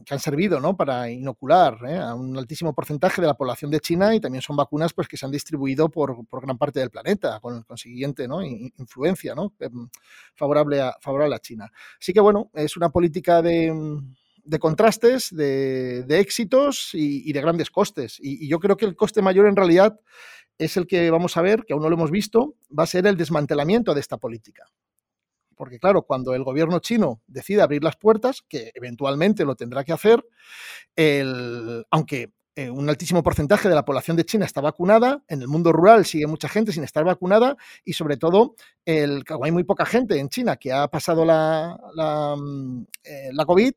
que 0.07 0.13
han 0.13 0.21
servido 0.21 0.61
¿no? 0.61 0.77
para 0.77 1.11
inocular 1.11 1.79
¿eh? 1.85 1.97
a 1.97 2.15
un 2.15 2.37
altísimo 2.37 2.73
porcentaje 2.73 3.19
de 3.19 3.27
la 3.27 3.33
población 3.33 3.69
de 3.69 3.81
China 3.81 4.15
y 4.15 4.21
también 4.21 4.41
son 4.41 4.55
vacunas 4.55 4.93
pues, 4.93 5.05
que 5.05 5.17
se 5.17 5.25
han 5.25 5.33
distribuido 5.33 5.89
por, 5.89 6.25
gran 6.41 6.57
parte 6.57 6.79
del 6.79 6.89
planeta, 6.89 7.41
con 7.41 7.63
consiguiente 7.63 8.25
¿no? 8.25 8.41
influencia 8.41 9.35
¿no? 9.35 9.53
Em, 9.59 9.89
favorable, 10.33 10.79
a, 10.79 10.95
favorable 11.01 11.35
a 11.35 11.39
China. 11.39 11.69
Así 11.99 12.13
que 12.13 12.21
bueno, 12.21 12.49
es 12.53 12.77
una 12.77 12.89
política 12.89 13.41
de, 13.41 13.99
de 14.45 14.59
contrastes, 14.59 15.35
de, 15.35 16.05
éxitos 16.07 16.91
y, 16.93 17.33
de 17.33 17.41
grandes 17.41 17.69
costes. 17.69 18.17
y 18.21 18.47
yo 18.47 18.59
creo 18.59 18.77
que 18.77 18.85
el 18.85 18.95
coste 18.95 19.21
mayor 19.21 19.45
en 19.47 19.57
realidad 19.57 19.99
es 20.57 20.77
el 20.77 20.87
que 20.87 21.11
vamos 21.11 21.35
a 21.35 21.41
ver, 21.41 21.65
que 21.65 21.73
aún 21.73 21.83
no 21.83 21.89
lo 21.89 21.95
hemos 21.97 22.11
visto, 22.11 22.55
va 22.77 22.83
a 22.83 22.87
ser 22.87 23.05
el 23.07 23.17
desmantelamiento 23.17 23.93
de 23.93 23.99
esta 23.99 24.15
política. 24.15 24.63
Porque 25.57 25.79
claro, 25.79 26.03
cuando 26.03 26.33
el 26.35 26.43
gobierno 26.43 26.79
chino 26.79 27.21
decide 27.27 27.61
abrir 27.61 27.83
las 27.83 27.97
puertas, 27.97 28.43
que 28.47 28.71
eventualmente 28.75 29.43
lo 29.43 29.55
tendrá 29.55 29.83
que 29.83 29.91
hacer, 29.91 30.23
aunque 31.91 32.31
eh, 32.57 32.71
un 32.71 32.89
altísimo 32.89 33.21
porcentaje 33.21 33.69
de 33.69 33.75
la 33.75 33.85
población 33.85 34.17
de 34.17 34.25
China 34.25 34.43
está 34.43 34.61
vacunada, 34.61 35.23
en 35.27 35.43
el 35.43 35.47
mundo 35.47 35.71
rural 35.71 36.05
sigue 36.05 36.25
mucha 36.25 36.49
gente 36.49 36.71
sin 36.71 36.83
estar 36.83 37.03
vacunada 37.03 37.55
y 37.85 37.93
sobre 37.93 38.17
todo 38.17 38.55
el, 38.83 39.23
hay 39.43 39.51
muy 39.51 39.63
poca 39.63 39.85
gente 39.85 40.17
en 40.17 40.27
China 40.29 40.55
que 40.55 40.73
ha 40.73 40.87
pasado 40.87 41.23
la, 41.23 41.79
la, 41.93 42.35
mm, 42.35 42.85
eh, 43.03 43.29
la 43.31 43.45
COVID, 43.45 43.73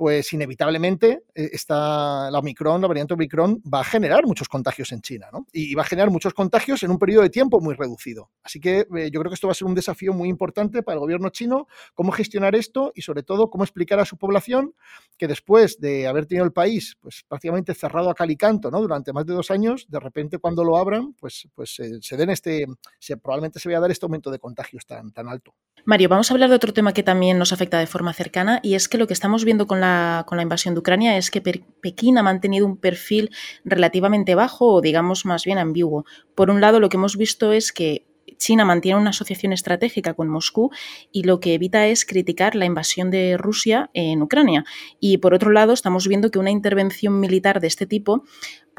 pues 0.00 0.32
inevitablemente 0.32 1.24
eh, 1.34 1.50
la 1.68 2.30
la 2.32 2.88
variante 2.88 3.12
Omicron, 3.12 3.62
va 3.62 3.80
a 3.80 3.84
generar 3.84 4.24
muchos 4.24 4.48
contagios 4.48 4.92
en 4.92 5.02
China, 5.02 5.28
¿no? 5.30 5.46
Y 5.52 5.74
va 5.74 5.82
a 5.82 5.84
generar 5.84 6.10
muchos 6.10 6.32
contagios 6.32 6.82
en 6.82 6.90
un 6.90 6.98
periodo 6.98 7.22
de 7.22 7.28
tiempo 7.28 7.60
muy 7.60 7.74
reducido. 7.74 8.30
Así 8.42 8.60
que 8.60 8.86
eh, 8.96 9.10
yo 9.12 9.20
creo 9.20 9.24
que 9.24 9.34
esto 9.34 9.46
va 9.46 9.50
a 9.50 9.54
ser 9.54 9.68
un 9.68 9.74
desafío 9.74 10.14
muy 10.14 10.30
importante 10.30 10.82
para 10.82 10.94
el 10.94 11.00
gobierno 11.00 11.28
chino, 11.28 11.66
cómo 11.92 12.12
gestionar 12.12 12.54
esto 12.54 12.92
y 12.94 13.02
sobre 13.02 13.22
todo 13.22 13.50
cómo 13.50 13.62
explicar 13.62 14.00
a 14.00 14.06
su 14.06 14.16
población 14.16 14.72
que 15.18 15.28
después 15.28 15.78
de 15.78 16.06
haber 16.06 16.24
tenido 16.24 16.46
el 16.46 16.52
país 16.52 16.96
pues 16.98 17.22
prácticamente 17.28 17.74
cerrado 17.74 18.08
a 18.08 18.14
calicanto, 18.14 18.70
¿no? 18.70 18.80
Durante 18.80 19.12
más 19.12 19.26
de 19.26 19.34
dos 19.34 19.50
años, 19.50 19.84
de 19.90 20.00
repente 20.00 20.38
cuando 20.38 20.64
lo 20.64 20.78
abran, 20.78 21.12
pues, 21.20 21.46
pues 21.54 21.76
se 22.00 22.16
den 22.16 22.30
este, 22.30 22.64
se, 22.98 23.18
probablemente 23.18 23.60
se 23.60 23.68
vaya 23.68 23.76
a 23.76 23.82
dar 23.82 23.90
este 23.90 24.06
aumento 24.06 24.30
de 24.30 24.38
contagios 24.38 24.86
tan, 24.86 25.12
tan 25.12 25.28
alto. 25.28 25.52
Mario, 25.84 26.08
vamos 26.08 26.30
a 26.30 26.34
hablar 26.34 26.50
de 26.50 26.56
otro 26.56 26.72
tema 26.72 26.92
que 26.92 27.02
también 27.02 27.38
nos 27.38 27.52
afecta 27.52 27.78
de 27.78 27.86
forma 27.86 28.12
cercana 28.12 28.60
y 28.62 28.74
es 28.74 28.88
que 28.88 28.98
lo 28.98 29.06
que 29.06 29.14
estamos 29.14 29.44
viendo 29.44 29.66
con 29.66 29.80
la, 29.80 30.24
con 30.26 30.36
la 30.36 30.42
invasión 30.42 30.74
de 30.74 30.80
Ucrania 30.80 31.16
es 31.16 31.30
que 31.30 31.40
Pekín 31.40 32.18
ha 32.18 32.22
mantenido 32.22 32.66
un 32.66 32.76
perfil 32.76 33.30
relativamente 33.64 34.34
bajo 34.34 34.66
o 34.74 34.80
digamos 34.80 35.24
más 35.24 35.44
bien 35.44 35.58
ambiguo. 35.58 36.04
Por 36.34 36.50
un 36.50 36.60
lado, 36.60 36.80
lo 36.80 36.88
que 36.88 36.96
hemos 36.96 37.16
visto 37.16 37.52
es 37.52 37.72
que 37.72 38.06
China 38.36 38.64
mantiene 38.64 38.98
una 38.98 39.10
asociación 39.10 39.52
estratégica 39.52 40.14
con 40.14 40.28
Moscú 40.28 40.70
y 41.12 41.24
lo 41.24 41.40
que 41.40 41.54
evita 41.54 41.86
es 41.86 42.04
criticar 42.04 42.54
la 42.54 42.64
invasión 42.64 43.10
de 43.10 43.36
Rusia 43.36 43.90
en 43.92 44.22
Ucrania. 44.22 44.64
Y 44.98 45.18
por 45.18 45.34
otro 45.34 45.50
lado, 45.50 45.72
estamos 45.72 46.08
viendo 46.08 46.30
que 46.30 46.38
una 46.38 46.50
intervención 46.50 47.20
militar 47.20 47.60
de 47.60 47.66
este 47.66 47.86
tipo 47.86 48.24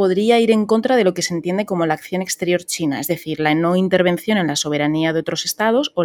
podría 0.02 0.40
ir 0.40 0.50
en 0.50 0.66
contra 0.66 0.96
de 0.96 1.04
lo 1.04 1.14
que 1.14 1.22
se 1.22 1.36
entiende 1.36 1.68
como 1.68 1.86
la 1.86 1.94
acción 1.94 2.24
exterior 2.24 2.64
china, 2.64 3.00
es 3.00 3.06
decir, 3.06 3.40
la 3.40 3.54
no 3.54 3.76
intervención 3.76 4.40
en 4.40 4.48
la 4.48 4.56
soberanía 4.56 5.14
de 5.14 5.20
otros 5.20 5.46
estados 5.46 5.92
o, 5.94 6.02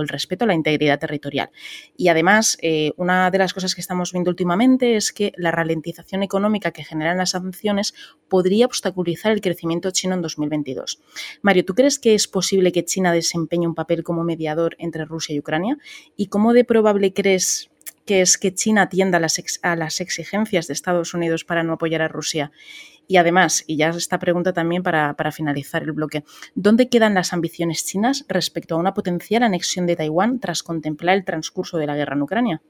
el 0.00 0.08
respeto 0.08 0.44
a 0.44 0.46
la 0.46 0.54
integridad 0.54 1.00
territorial. 1.00 1.50
Y 1.96 2.06
además, 2.06 2.56
eh, 2.62 2.92
una 2.96 3.32
de 3.32 3.38
las 3.38 3.52
cosas 3.52 3.74
que 3.74 3.80
estamos 3.80 4.12
viendo 4.12 4.30
últimamente 4.30 4.94
es 4.94 5.12
que 5.12 5.32
la 5.36 5.50
ralentización 5.50 6.22
económica 6.22 6.70
que 6.70 6.84
generan 6.84 7.16
las 7.16 7.30
sanciones 7.30 7.94
podría 8.28 8.64
obstaculizar 8.64 9.32
el 9.32 9.40
crecimiento 9.40 9.90
chino 9.90 10.14
en 10.14 10.22
2022. 10.22 11.00
Mario, 11.42 11.64
¿tú 11.64 11.74
crees 11.74 11.98
que 11.98 12.14
es 12.14 12.28
posible 12.28 12.70
que 12.70 12.84
China 12.84 13.12
desempeñe 13.12 13.66
un 13.66 13.74
papel 13.74 14.04
como 14.04 14.22
mediador 14.22 14.76
entre 14.78 15.04
Rusia 15.04 15.34
y 15.34 15.40
Ucrania? 15.40 15.78
¿Y 16.16 16.28
cómo 16.28 16.52
de 16.52 16.62
probable 16.62 17.12
crees 17.12 17.70
que 18.06 18.20
es 18.20 18.38
que 18.38 18.54
China 18.54 18.82
atienda 18.82 19.18
a 19.18 19.20
las, 19.20 19.40
a 19.62 19.74
las 19.74 20.00
exigencias 20.00 20.68
de 20.68 20.74
Estados 20.74 21.12
Unidos 21.12 21.44
para 21.44 21.64
no 21.64 21.72
apoyar 21.72 22.02
a 22.02 22.08
Rusia? 22.08 22.52
Y 23.06 23.16
además, 23.16 23.64
y 23.66 23.76
ya 23.76 23.90
esta 23.90 24.18
pregunta 24.18 24.52
también 24.52 24.82
para, 24.82 25.14
finalizar 25.32 25.82
el 25.82 25.92
bloque, 25.92 26.24
¿dónde 26.54 26.88
quedan 26.88 27.14
las 27.14 27.32
ambiciones 27.32 27.84
chinas 27.84 28.24
respecto 28.28 28.74
a 28.74 28.78
una 28.78 28.94
potencial 28.94 29.42
anexión 29.42 29.86
de 29.86 29.96
Taiwán 29.96 30.40
tras 30.40 30.62
contemplar 30.62 31.16
el 31.16 31.24
transcurso 31.24 31.78
de 31.78 31.86
la 31.86 31.96
guerra 31.96 32.14
en 32.14 32.22
Ucrania? 32.22 32.62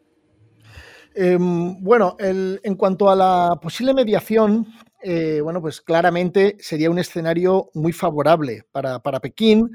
Em, 1.15 1.83
bueno, 1.83 2.17
en 2.19 2.75
cuanto 2.77 3.11
a 3.11 3.17
la 3.17 3.59
posible 3.61 3.93
mediación, 3.93 4.67
eh, 5.03 5.41
bueno, 5.43 5.61
pues 5.61 5.81
claramente 5.81 6.57
sería 6.61 6.91
un 6.91 6.99
escenario 6.99 7.71
muy 7.75 7.93
favorable 7.93 8.65
para, 8.71 9.01
para 9.01 9.19
Pekín, 9.21 9.71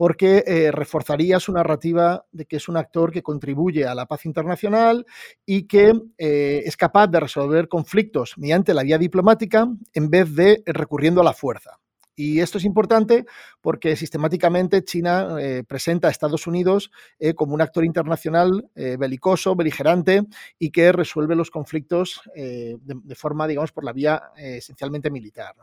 porque 0.00 0.44
eh, 0.46 0.72
reforzaría 0.72 1.38
su 1.38 1.52
narrativa 1.52 2.24
de 2.32 2.46
que 2.46 2.56
es 2.56 2.70
un 2.70 2.78
actor 2.78 3.12
que 3.12 3.22
contribuye 3.22 3.84
a 3.84 3.94
la 3.94 4.06
paz 4.06 4.24
internacional 4.24 5.04
y 5.44 5.66
que 5.66 5.92
eh, 6.16 6.62
es 6.64 6.74
capaz 6.78 7.08
de 7.08 7.20
resolver 7.20 7.68
conflictos 7.68 8.32
mediante 8.38 8.72
la 8.72 8.82
vía 8.82 8.96
diplomática 8.96 9.68
en 9.92 10.08
vez 10.08 10.34
de 10.34 10.62
recurriendo 10.64 11.20
a 11.20 11.24
la 11.24 11.34
fuerza. 11.34 11.80
Y 12.14 12.40
esto 12.40 12.58
es 12.58 12.64
importante 12.64 13.24
porque 13.60 13.96
sistemáticamente 13.96 14.84
China 14.84 15.36
eh, 15.40 15.64
presenta 15.66 16.08
a 16.08 16.10
Estados 16.10 16.46
Unidos 16.46 16.90
eh, 17.18 17.34
como 17.34 17.54
un 17.54 17.60
actor 17.60 17.84
internacional 17.84 18.68
eh, 18.74 18.96
belicoso, 18.98 19.54
beligerante 19.54 20.22
y 20.58 20.70
que 20.70 20.92
resuelve 20.92 21.34
los 21.34 21.50
conflictos 21.50 22.20
de, 22.34 23.14
forma, 23.14 23.46
digamos, 23.46 23.72
por 23.72 23.84
la 23.84 23.92
vía 23.92 24.22
esencialmente 24.36 25.10
militar. 25.10 25.54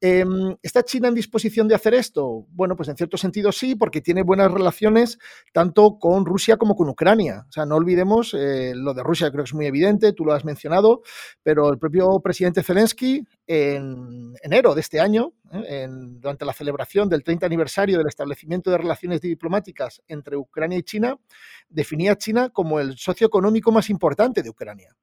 Em, 0.00 0.56
¿Está 0.62 0.82
China 0.82 1.08
en 1.08 1.14
disposición 1.14 1.68
de 1.68 1.74
hacer 1.74 1.94
esto? 1.94 2.46
Bueno, 2.50 2.76
pues 2.76 2.88
en 2.88 2.96
cierto 2.96 3.16
sentido 3.16 3.52
sí, 3.52 3.74
porque 3.74 4.00
tiene 4.00 4.22
buenas 4.22 4.50
relaciones 4.50 5.18
tanto 5.52 5.98
con 5.98 6.24
Rusia 6.24 6.56
como 6.56 6.74
con 6.74 6.88
Ucrania. 6.88 7.46
O 7.48 7.52
sea, 7.52 7.66
no 7.66 7.76
olvidemos, 7.76 8.34
lo 8.34 8.94
de 8.94 9.02
Rusia 9.02 9.30
creo 9.30 9.44
que 9.44 9.48
es 9.48 9.54
muy 9.54 9.66
evidente, 9.66 10.12
tú 10.12 10.24
lo 10.24 10.32
has 10.32 10.44
mencionado, 10.44 11.02
pero 11.42 11.70
el 11.70 11.78
propio 11.78 12.20
presidente 12.20 12.62
Zelensky 12.62 13.24
en 13.52 14.32
enero 14.44 14.76
de 14.76 14.80
este 14.80 15.00
año, 15.00 15.32
¿eh? 15.52 15.88
durante 15.90 16.44
la 16.44 16.52
celebración 16.52 17.08
del 17.08 17.24
30 17.24 17.46
aniversario 17.46 17.98
del 17.98 18.06
establecimiento 18.06 18.70
de 18.70 18.78
relaciones 18.78 19.20
diplomáticas 19.20 20.00
entre 20.06 20.36
Ucrania 20.36 20.78
y 20.78 20.84
China, 20.84 21.18
definía 21.68 22.12
a 22.12 22.16
China 22.16 22.50
como 22.50 22.78
el 22.78 22.96
socio 22.96 23.26
económico 23.26 23.72
más 23.72 23.90
importante 23.90 24.44
de 24.44 24.50
Ucrania. 24.50 24.94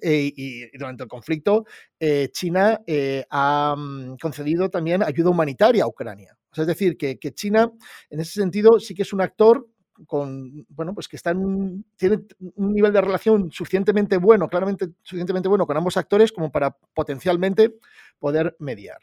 Eh, 0.00 0.32
y, 0.34 0.78
durante 0.78 1.02
el 1.02 1.08
conflicto, 1.10 1.66
eh, 2.00 2.30
China 2.32 2.80
ha 3.28 3.74
mm, 3.76 4.16
concedido 4.22 4.70
también 4.70 5.02
ayuda 5.02 5.28
humanitaria 5.28 5.84
a 5.84 5.86
Ucrania. 5.86 6.34
es 6.56 6.66
decir, 6.66 6.96
que 6.96 7.18
China, 7.34 7.70
en 8.08 8.20
ese 8.20 8.40
sentido, 8.40 8.80
sí 8.80 8.94
que 8.94 9.02
es 9.02 9.12
un 9.12 9.20
actor 9.20 9.68
con, 10.06 10.66
bueno, 10.68 10.94
pues 10.94 11.08
que 11.08 11.16
están, 11.16 11.84
tienen 11.96 12.26
un 12.56 12.72
nivel 12.72 12.92
de 12.92 13.00
relación 13.00 13.50
suficientemente 13.50 14.16
bueno, 14.18 14.48
claramente 14.48 14.88
suficientemente 15.02 15.48
bueno 15.48 15.66
con 15.66 15.76
ambos 15.76 15.96
actores 15.96 16.32
como 16.32 16.50
para 16.50 16.76
potencialmente 16.94 17.74
poder 18.18 18.56
mediar. 18.58 18.98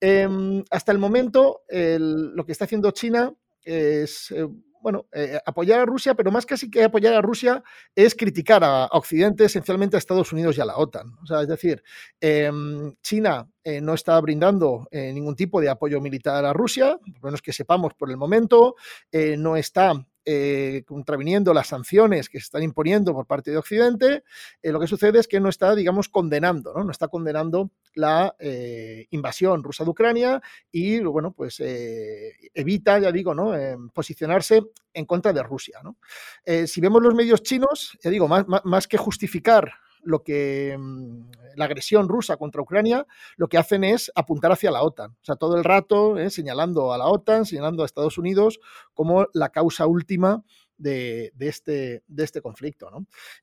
Em, 0.00 0.62
hasta 0.70 0.92
el 0.92 0.98
momento, 0.98 1.62
lo 1.68 2.44
que 2.44 2.52
está 2.52 2.64
haciendo 2.64 2.90
China 2.90 3.32
es, 3.64 4.30
eh, 4.32 4.46
bueno, 4.82 5.06
eh, 5.12 5.38
apoyar 5.46 5.80
a 5.80 5.86
Rusia, 5.86 6.14
pero 6.14 6.32
más 6.32 6.44
casi 6.44 6.68
que 6.68 6.82
apoyar 6.82 7.14
a 7.14 7.22
Rusia 7.22 7.62
es 7.94 8.16
criticar 8.16 8.64
a, 8.64 8.86
Occidente, 8.86 9.44
esencialmente 9.44 9.96
a 9.96 9.98
Estados 9.98 10.32
Unidos 10.32 10.58
y 10.58 10.60
a 10.60 10.64
la 10.64 10.76
OTAN. 10.76 11.14
O 11.22 11.26
sea, 11.26 11.40
es 11.40 11.48
decir, 11.48 11.82
em, 12.20 12.92
China 13.00 13.48
eh, 13.62 13.80
no 13.80 13.94
está 13.94 14.20
brindando 14.20 14.88
ningún 14.90 15.36
tipo 15.36 15.60
de 15.60 15.68
apoyo 15.68 16.00
militar 16.00 16.44
a 16.44 16.52
Rusia, 16.52 16.98
por 16.98 17.14
lo 17.14 17.20
menos 17.22 17.42
que 17.42 17.52
sepamos 17.52 17.94
por 17.94 18.10
el 18.10 18.16
momento, 18.16 18.74
no 19.38 19.56
está 19.56 20.04
eh, 20.24 20.84
contraviniendo 20.86 21.52
las 21.52 21.68
sanciones 21.68 22.28
que 22.28 22.38
se 22.38 22.44
están 22.44 22.62
imponiendo 22.62 23.12
por 23.12 23.26
parte 23.26 23.50
de 23.50 23.56
Occidente, 23.56 24.22
eh, 24.62 24.70
lo 24.70 24.78
que 24.78 24.86
sucede 24.86 25.18
es 25.18 25.26
que 25.26 25.40
no 25.40 25.48
está, 25.48 25.74
digamos, 25.74 26.08
condenando, 26.08 26.72
no, 26.72 26.84
no 26.84 26.90
está 26.90 27.08
condenando 27.08 27.70
la 27.94 28.34
eh, 28.38 29.06
invasión 29.10 29.62
rusa 29.62 29.84
de 29.84 29.90
Ucrania 29.90 30.40
y, 30.70 31.00
bueno, 31.00 31.32
pues 31.32 31.60
evita, 32.54 32.98
ya 32.98 33.10
digo, 33.10 33.34
¿no? 33.34 33.52
posicionarse 33.92 34.62
en 34.94 35.06
contra 35.06 35.32
de 35.32 35.42
Rusia. 35.42 35.80
si 36.66 36.80
vemos 36.80 37.02
los 37.02 37.14
medios 37.14 37.42
chinos, 37.42 37.98
ya 38.02 38.10
digo, 38.10 38.28
más 38.28 38.86
que 38.86 38.96
justificar 38.96 39.72
lo 40.02 40.22
que 40.22 40.76
mm, 40.78 41.30
la 41.56 41.64
agresión 41.66 42.08
rusa 42.08 42.36
contra 42.36 42.62
Ucrania 42.62 43.06
lo 43.36 43.48
que 43.48 43.58
hacen 43.58 43.84
es 43.84 44.10
apuntar 44.14 44.52
hacia 44.52 44.70
la 44.70 44.82
OTAN. 44.82 45.12
O 45.12 45.24
sea, 45.24 45.36
todo 45.36 45.56
el 45.56 45.64
rato 45.64 46.18
eh, 46.18 46.30
señalando 46.30 46.92
a 46.92 46.98
la 46.98 47.06
OTAN, 47.06 47.44
señalando 47.44 47.82
a 47.82 47.86
Estados 47.86 48.18
Unidos 48.18 48.60
como 48.94 49.26
la 49.32 49.50
causa 49.50 49.86
última 49.86 50.42
de, 50.82 51.32
este, 51.38 52.02
este 52.16 52.40
conflicto. 52.40 52.90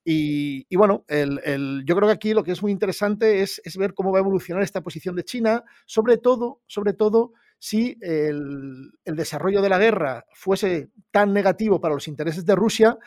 Y, 0.04 0.76
bueno, 0.76 1.06
yo 1.08 1.96
creo 1.96 2.08
que 2.08 2.14
aquí 2.14 2.34
lo 2.34 2.44
que 2.44 2.52
es 2.52 2.62
muy 2.62 2.72
interesante 2.72 3.42
es, 3.42 3.62
ver 3.78 3.94
cómo 3.94 4.12
va 4.12 4.20
a 4.20 4.22
evolucionar 4.22 4.62
esta 4.62 4.82
posición 4.82 5.16
de 5.16 5.24
China, 5.24 5.64
sobre 5.86 6.18
todo, 6.18 6.62
sobre 6.68 6.94
todo 6.94 7.32
si 7.58 7.98
el 8.02 8.92
desarrollo 9.06 9.62
de 9.62 9.70
la 9.70 9.78
guerra 9.78 10.26
fuese 10.34 10.90
tan 11.12 11.34
negativo 11.34 11.80
para 11.80 11.94
los 11.94 12.08
intereses 12.08 12.46
de 12.46 12.56
Rusia 12.56 12.98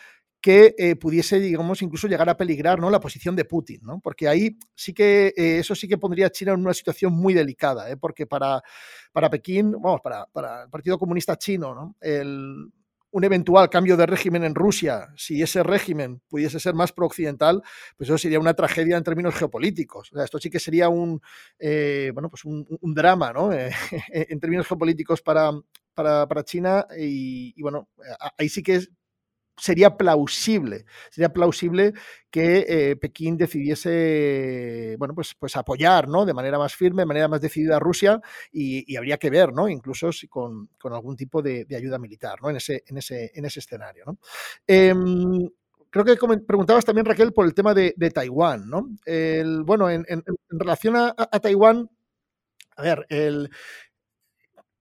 que 0.43 0.75
eh, 0.77 0.97
pudiese, 0.97 1.39
digamos, 1.39 1.81
incluso 1.83 2.09
llegar 2.09 2.29
a 2.29 2.37
peligrar 2.37 2.81
¿no? 2.81 2.91
la 2.91 2.99
posición 2.99 3.37
de 3.37 3.45
Putin, 3.45 3.81
¿no? 3.85 4.01
Porque 4.01 4.27
ahí 4.27 4.59
sí 4.75 4.93
que 4.93 5.33
eh, 5.37 5.59
eso 5.61 5.77
sí 5.77 5.87
que 5.87 5.99
pondría 5.99 6.27
a 6.27 6.31
China 6.31 6.53
en 6.53 6.61
una 6.61 6.75
situación 6.75 7.13
muy 7.13 7.33
delicada, 7.33 7.89
¿eh? 7.89 7.97
porque 7.97 8.27
para, 8.27 8.61
para 9.13 9.31
Pekín, 9.31 9.71
vamos, 9.71 10.01
para, 10.03 10.27
para 10.27 10.65
el 10.65 10.69
Partido 10.69 10.99
Comunista 10.99 11.39
Chino, 11.39 11.77
¿no? 11.77 11.97
El, 12.01 12.73
un 13.13 13.25
eventual 13.25 13.71
cambio 13.71 13.97
de 13.97 14.07
régimen 14.07 14.43
en 14.43 14.57
Rusia, 14.57 15.13
si 15.17 15.41
ese 15.43 15.63
régimen 15.63 16.21
pudiese 16.29 16.59
ser 16.59 16.75
más 16.75 16.93
pro-occidental, 16.93 17.63
pues 17.97 18.09
eso 18.09 18.19
sería 18.19 18.41
una 18.41 18.55
tragedia 18.55 18.97
en 18.97 19.05
términos 19.05 19.35
geopolíticos. 19.37 20.11
Esto 20.17 20.39
sí 20.39 20.51
que 20.51 20.59
sería 20.59 20.89
un, 20.89 21.21
bueno, 21.61 22.31
pues 22.31 22.45
un 22.47 22.95
drama 22.95 23.33
¿no? 23.35 23.51
en 24.09 24.41
términos 24.41 24.67
geopolíticos 24.67 25.21
para, 25.21 25.53
para, 25.93 26.27
para 26.27 26.43
China 26.43 26.87
y, 26.99 27.53
y, 27.55 27.61
bueno, 27.61 27.91
ahí 28.39 28.49
sí 28.49 28.63
que 28.63 28.81
sería 29.57 29.97
plausible, 29.97 30.85
sería 31.11 31.33
plausible 31.33 31.93
que 32.31 32.65
eh, 32.69 32.97
Pekín 32.97 33.37
decidiese, 33.37 34.97
bueno, 34.99 35.15
pues, 35.15 35.35
pues 35.39 35.57
apoyar, 35.57 36.09
¿no? 36.09 36.25
De 36.25 36.35
manera 36.35 36.59
más 36.59 36.75
firme, 36.75 37.03
de 37.03 37.07
manera 37.07 37.29
más 37.29 37.41
decidida 37.41 37.77
a 37.77 37.81
Rusia 37.81 38.21
y, 38.51 38.97
habría 38.97 39.19
que 39.19 39.31
ver, 39.31 39.53
¿no? 39.53 39.69
Incluso 39.69 40.11
con, 40.29 40.69
con 40.79 40.93
algún 40.93 41.17
tipo 41.17 41.43
de, 41.43 41.67
ayuda 41.77 41.99
militar, 41.99 42.41
¿no? 42.43 42.51
En 42.51 42.57
ese, 42.57 42.85
en 42.87 42.99
ese, 42.99 43.31
en 43.35 43.45
ese 43.45 43.61
escenario, 43.61 44.05
¿no? 44.07 44.19
Em, 44.67 45.49
creo 45.91 46.05
que 46.05 46.17
preguntabas 46.47 46.85
también, 46.85 47.05
Raquel, 47.05 47.33
por 47.33 47.45
el 47.47 47.55
tema 47.55 47.75
de, 47.75 47.93
Taiwán, 48.15 48.69
¿no? 48.69 48.89
El, 49.05 49.63
bueno, 49.65 49.91
en, 49.91 50.07
relación 50.49 50.97
a, 50.97 51.15
a, 51.17 51.41
Taiwán, 51.41 51.91
a 52.77 52.83
ver, 52.83 53.07
el, 53.11 53.51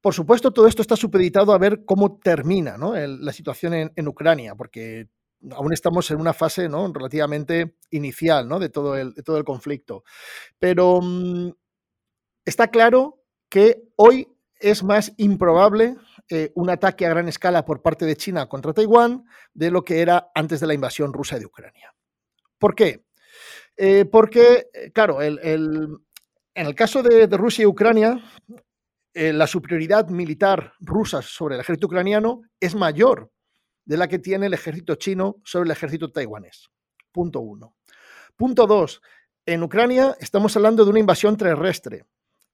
por 0.01 0.15
supuesto, 0.15 0.51
todo 0.51 0.67
esto 0.67 0.81
está 0.81 0.95
supeditado 0.95 1.53
a 1.53 1.59
ver 1.59 1.85
cómo 1.85 2.17
termina 2.17 2.75
la 2.77 3.33
situación 3.33 3.91
en, 3.95 4.07
Ucrania, 4.07 4.55
porque 4.55 5.09
aún 5.51 5.73
estamos 5.73 6.09
en 6.09 6.19
una 6.19 6.33
fase 6.33 6.67
¿no? 6.67 6.91
relativamente 6.91 7.75
inicial 7.91 8.49
de, 8.59 8.69
todo 8.69 8.97
el, 8.97 9.13
el, 9.15 9.43
conflicto. 9.43 10.03
Pero 10.57 10.99
mm, 11.01 11.51
está 12.45 12.69
claro 12.69 13.23
que 13.47 13.83
hoy 13.95 14.27
es 14.59 14.83
más 14.83 15.13
improbable 15.17 15.97
eh, 16.29 16.51
un 16.55 16.69
ataque 16.69 17.05
a 17.05 17.09
gran 17.09 17.27
escala 17.27 17.63
por 17.63 17.81
parte 17.81 18.05
de 18.05 18.15
China 18.15 18.47
contra 18.47 18.73
Taiwán 18.73 19.25
de 19.53 19.69
lo 19.69 19.83
que 19.83 20.01
era 20.01 20.31
antes 20.33 20.59
de 20.59 20.67
la 20.67 20.73
invasión 20.73 21.13
rusa 21.13 21.37
de 21.37 21.45
Ucrania. 21.45 21.93
¿Por 22.57 22.73
qué? 22.73 23.05
Eh, 23.77 24.05
porque, 24.05 24.67
eh, 24.73 24.91
claro, 24.91 25.21
en 25.21 26.01
el 26.53 26.75
caso 26.75 27.03
de, 27.03 27.27
de 27.27 27.37
Rusia 27.37 27.63
y 27.63 27.65
Ucrania, 27.67 28.23
eh, 29.13 29.34
la 29.34 29.47
superioridad 29.47 30.10
militar 30.10 30.74
rusa 30.80 31.21
sobre 31.21 31.56
el 31.56 31.62
ejército 31.62 31.88
ucraniano 31.88 32.41
es 32.60 32.76
mayor 32.76 33.32
de 33.86 33.97
la 33.97 34.08
que 34.08 34.19
tiene 34.19 34.45
el 34.45 34.54
ejército 34.54 34.95
chino 34.95 35.38
sobre 35.43 35.65
el 35.65 35.71
ejército 35.71 36.12
taiwanés. 36.12 36.69
Punto 37.12 37.41
uno. 37.41 37.76
Punto 38.36 38.67
dos. 38.67 39.02
En 39.45 39.63
Ucrania 39.63 40.15
estamos 40.19 40.56
hablando 40.56 40.86
de 40.86 40.91
una 40.91 41.00
invasión 41.00 41.36
terrestre, 41.36 42.06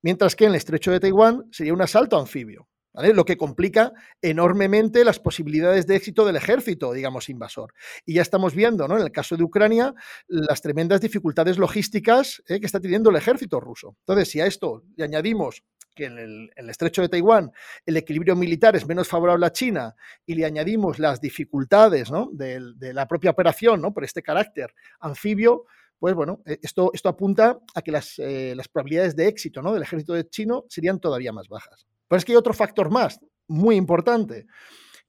mientras 0.01 0.35
que 0.35 0.45
en 0.45 0.51
el 0.51 0.55
estrecho 0.55 0.91
de 0.91 0.99
Taiwán 0.99 1.45
sería 1.51 1.73
un 1.73 1.81
asalto 1.81 2.17
anfibio 2.17 2.67
lo 3.13 3.25
que 3.25 3.37
complica 3.37 3.93
enormemente 4.21 5.05
las 5.05 5.19
posibilidades 5.19 5.85
de 5.87 5.95
éxito 5.95 6.25
del 6.25 6.35
ejército, 6.35 6.93
digamos, 6.93 7.29
invasor. 7.29 7.73
Y 8.05 8.15
ya 8.15 8.21
estamos 8.21 8.55
viendo, 8.55 8.87
¿no? 8.87 8.97
en 8.97 9.03
el 9.03 9.11
caso 9.11 9.37
de 9.37 9.43
Ucrania, 9.43 9.93
las 10.27 10.61
tremendas 10.61 11.01
dificultades 11.01 11.57
logísticas 11.57 12.41
¿eh? 12.47 12.59
que 12.59 12.65
está 12.65 12.79
teniendo 12.79 13.09
el 13.09 13.15
ejército 13.15 13.59
ruso. 13.59 13.95
Entonces, 13.99 14.29
si 14.29 14.41
a 14.41 14.47
esto 14.47 14.83
le 14.95 15.05
añadimos 15.05 15.63
que 15.97 16.05
en 16.05 16.17
el, 16.17 16.69
estrecho 16.69 17.01
de 17.01 17.09
Taiwán 17.09 17.51
el 17.85 17.97
equilibrio 17.97 18.35
militar 18.35 18.75
es 18.75 18.87
menos 18.87 19.07
favorable 19.07 19.45
a 19.45 19.51
China 19.51 19.95
y 20.25 20.35
le 20.35 20.45
añadimos 20.45 20.99
las 20.99 21.19
dificultades 21.19 22.09
de, 22.31 22.93
la 22.93 23.07
propia 23.07 23.31
operación 23.31 23.81
¿no? 23.81 23.93
por 23.93 24.05
este 24.05 24.21
carácter 24.21 24.73
anfibio, 24.99 25.65
pues 25.99 26.13
bueno, 26.13 26.41
eh, 26.45 26.59
esto, 26.61 26.91
esto 26.93 27.09
apunta 27.09 27.59
a 27.73 27.81
que 27.81 27.91
las, 27.91 28.19
eh, 28.19 28.53
las 28.55 28.67
probabilidades 28.67 29.15
de 29.15 29.27
éxito 29.27 29.61
¿no? 29.61 29.73
del 29.73 29.83
ejército 29.83 30.21
chino 30.23 30.65
serían 30.69 30.99
todavía 30.99 31.33
más 31.33 31.49
bajas. 31.49 31.87
Pero 32.07 32.17
es 32.17 32.23
que 32.23 32.31
hay 32.31 32.37
otro 32.37 32.53
factor 32.53 32.89
más, 32.89 33.19
muy 33.47 33.75
importante, 33.75 34.45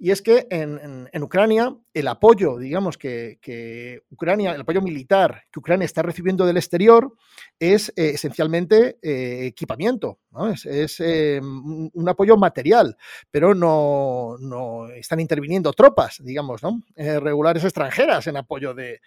y 0.01 0.13
es 0.13 0.23
que 0.23 0.47
en, 0.51 1.09
Ucrania 1.23 1.77
el 1.93 2.07
apoyo, 2.07 2.57
digamos, 2.57 2.97
que, 2.97 4.03
Ucrania, 4.11 4.53
el 4.53 4.61
apoyo 4.61 4.81
militar 4.81 5.43
que 5.51 5.59
Ucrania 5.59 5.87
está 5.87 6.03
recibiendo 6.03 6.47
del 6.47 6.57
exterior 6.57 7.13
es 7.59 7.89
eh, 7.91 8.11
esencialmente 8.15 8.99
eh, 9.03 9.47
equipamiento, 9.47 10.21
es, 10.65 11.01
eh, 11.01 11.41
un 11.43 12.09
apoyo 12.09 12.37
material, 12.37 12.97
pero 13.31 13.55
no, 13.55 14.87
están 14.95 15.19
interviniendo 15.19 15.73
tropas, 15.73 16.23
digamos, 16.23 16.61
regulares 16.95 17.65
extranjeras 17.65 18.29
en 18.29 18.37
apoyo 18.37 18.75
de, 18.75 19.01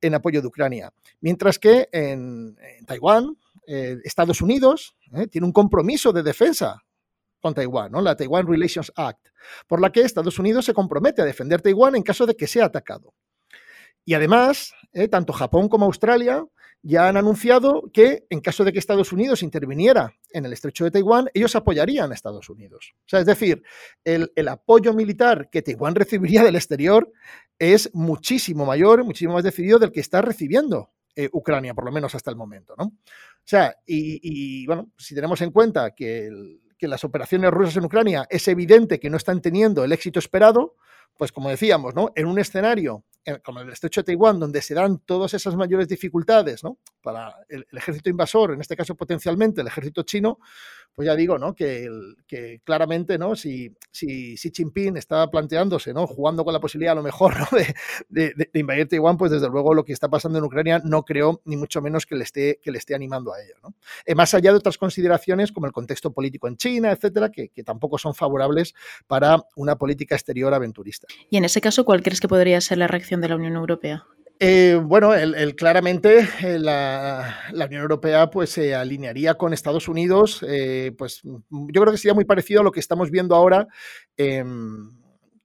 en 0.00 0.14
apoyo 0.14 0.40
de 0.40 0.48
Ucrania. 0.48 0.92
Mientras 1.20 1.58
que 1.58 1.90
en, 1.92 2.56
en 2.78 2.86
Taiwán, 2.86 3.36
Estados 3.66 4.40
Unidos 4.40 4.96
tiene 5.30 5.46
un 5.46 5.52
compromiso 5.52 6.10
de 6.10 6.22
defensa 6.22 6.82
con 7.40 7.54
Taiwán, 7.54 7.92
¿no? 7.92 8.00
la 8.00 8.16
Taiwan 8.16 8.46
Relations 8.46 8.92
Act, 8.96 9.28
por 9.66 9.80
la 9.80 9.90
que 9.90 10.00
Estados 10.00 10.38
Unidos 10.38 10.64
se 10.64 10.74
compromete 10.74 11.22
a 11.22 11.24
defender 11.24 11.62
Taiwán 11.62 11.96
en 11.96 12.02
caso 12.02 12.26
de 12.26 12.34
que 12.34 12.46
sea 12.46 12.66
atacado. 12.66 13.14
Y 14.04 14.14
además, 14.14 14.72
¿eh? 14.92 15.08
tanto 15.08 15.32
Japón 15.32 15.68
como 15.68 15.84
Australia 15.84 16.44
ya 16.82 17.08
han 17.08 17.16
anunciado 17.16 17.90
que 17.92 18.26
en 18.30 18.40
caso 18.40 18.64
de 18.64 18.72
que 18.72 18.78
Estados 18.78 19.12
Unidos 19.12 19.42
interviniera 19.42 20.14
en 20.30 20.46
el 20.46 20.52
estrecho 20.52 20.84
de 20.84 20.90
Taiwán, 20.90 21.28
ellos 21.34 21.54
apoyarían 21.56 22.10
a 22.10 22.14
Estados 22.14 22.48
Unidos. 22.48 22.94
O 23.00 23.08
sea, 23.08 23.20
es 23.20 23.26
decir, 23.26 23.62
el, 24.04 24.30
apoyo 24.48 24.94
militar 24.94 25.50
que 25.50 25.62
Taiwán 25.62 25.94
recibiría 25.94 26.44
del 26.44 26.56
exterior 26.56 27.12
es 27.58 27.90
muchísimo 27.94 28.64
mayor, 28.64 29.04
muchísimo 29.04 29.34
más 29.34 29.44
decidido 29.44 29.78
del 29.78 29.92
que 29.92 30.00
está 30.00 30.22
recibiendo 30.22 30.92
eh, 31.16 31.28
Ucrania, 31.32 31.74
por 31.74 31.84
lo 31.84 31.92
menos 31.92 32.14
hasta 32.14 32.30
el 32.30 32.36
momento. 32.36 32.74
¿no? 32.78 32.84
O 32.84 32.94
sea, 33.44 33.74
y, 33.84 34.64
bueno, 34.66 34.92
si 34.96 35.14
tenemos 35.14 35.40
en 35.40 35.50
cuenta 35.50 35.94
que, 35.94 36.30
que 36.78 36.88
las 36.88 37.04
operaciones 37.04 37.50
rusas 37.50 37.76
en 37.76 37.84
Ucrania 37.84 38.26
es 38.30 38.48
evidente 38.48 39.00
que 39.00 39.10
no 39.10 39.16
están 39.16 39.40
teniendo 39.42 39.84
el 39.84 39.92
éxito 39.92 40.18
esperado, 40.18 40.76
pues 41.16 41.32
como 41.32 41.50
decíamos, 41.50 41.94
¿no? 41.94 42.12
En 42.14 42.26
un 42.26 42.38
escenario 42.38 43.04
como 43.44 43.60
el 43.60 43.68
estrecho 43.70 44.00
de 44.00 44.06
Taiwán, 44.06 44.40
donde 44.40 44.62
se 44.62 44.74
dan 44.74 44.98
todas 45.00 45.34
esas 45.34 45.54
mayores 45.54 45.88
dificultades 45.88 46.64
¿no? 46.64 46.78
Para 47.00 47.34
el, 47.48 47.66
ejército 47.72 48.10
invasor, 48.10 48.52
en 48.52 48.60
este 48.60 48.76
caso 48.76 48.94
potencialmente 48.94 49.60
el 49.60 49.66
ejército 49.66 50.02
chino, 50.02 50.38
pues 50.94 51.06
ya 51.06 51.14
digo 51.14 51.38
¿no? 51.38 51.54
que, 51.54 51.88
claramente 52.64 53.18
¿no? 53.18 53.36
si, 53.36 53.72
si, 53.90 54.34
Xi 54.36 54.50
Jinping 54.54 54.96
estaba 54.96 55.30
planteándose, 55.30 55.94
¿no? 55.94 56.06
jugando 56.06 56.44
con 56.44 56.52
la 56.52 56.60
posibilidad 56.60 56.92
a 56.92 56.96
lo 56.96 57.02
mejor 57.02 57.34
de, 58.08 58.34
invadir 58.54 58.88
Taiwán, 58.88 59.16
pues 59.16 59.30
desde 59.30 59.48
luego 59.48 59.74
lo 59.74 59.84
que 59.84 59.92
está 59.92 60.08
pasando 60.08 60.38
en 60.38 60.44
Ucrania 60.44 60.80
no 60.84 61.04
creo 61.04 61.40
ni 61.44 61.56
mucho 61.56 61.80
menos 61.80 62.04
que 62.04 62.16
le 62.16 62.24
esté, 62.24 62.58
que 62.62 62.72
le 62.72 62.78
esté 62.78 62.94
animando 62.94 63.32
a 63.32 63.40
ello. 63.40 63.54
Eh, 64.04 64.14
más 64.14 64.34
allá 64.34 64.50
de 64.50 64.58
otras 64.58 64.78
consideraciones 64.78 65.52
como 65.52 65.66
el 65.66 65.72
contexto 65.72 66.12
político 66.12 66.48
en 66.48 66.56
China, 66.56 66.90
etcétera, 66.90 67.30
que, 67.30 67.50
que 67.50 67.62
tampoco 67.62 67.98
son 67.98 68.14
favorables 68.14 68.74
para 69.06 69.44
una 69.54 69.76
política 69.76 70.16
exterior 70.16 70.52
aventurista. 70.52 71.06
Y 71.30 71.36
en 71.36 71.44
ese 71.44 71.60
caso, 71.60 71.84
¿cuál 71.84 72.02
crees 72.02 72.20
que 72.20 72.28
podría 72.28 72.60
ser 72.60 72.78
la 72.78 72.88
reacción 72.88 73.20
de 73.20 73.28
la 73.28 73.36
Unión 73.36 73.54
Europea? 73.54 74.04
Eh, 74.40 74.80
bueno, 74.80 75.14
el, 75.14 75.56
claramente 75.56 76.28
eh, 76.42 76.60
la, 76.60 77.40
Unión 77.52 77.82
Europea 77.82 78.30
pues 78.30 78.50
se 78.50 78.72
alinearía 78.72 79.34
con 79.34 79.52
Estados 79.52 79.88
Unidos, 79.88 80.44
eh, 80.46 80.92
pues 80.96 81.22
yo 81.24 81.80
creo 81.80 81.90
que 81.90 81.98
sería 81.98 82.14
muy 82.14 82.24
parecido 82.24 82.60
a 82.60 82.64
lo 82.64 82.70
que 82.70 82.78
estamos 82.78 83.10
viendo 83.10 83.34
ahora 83.34 83.66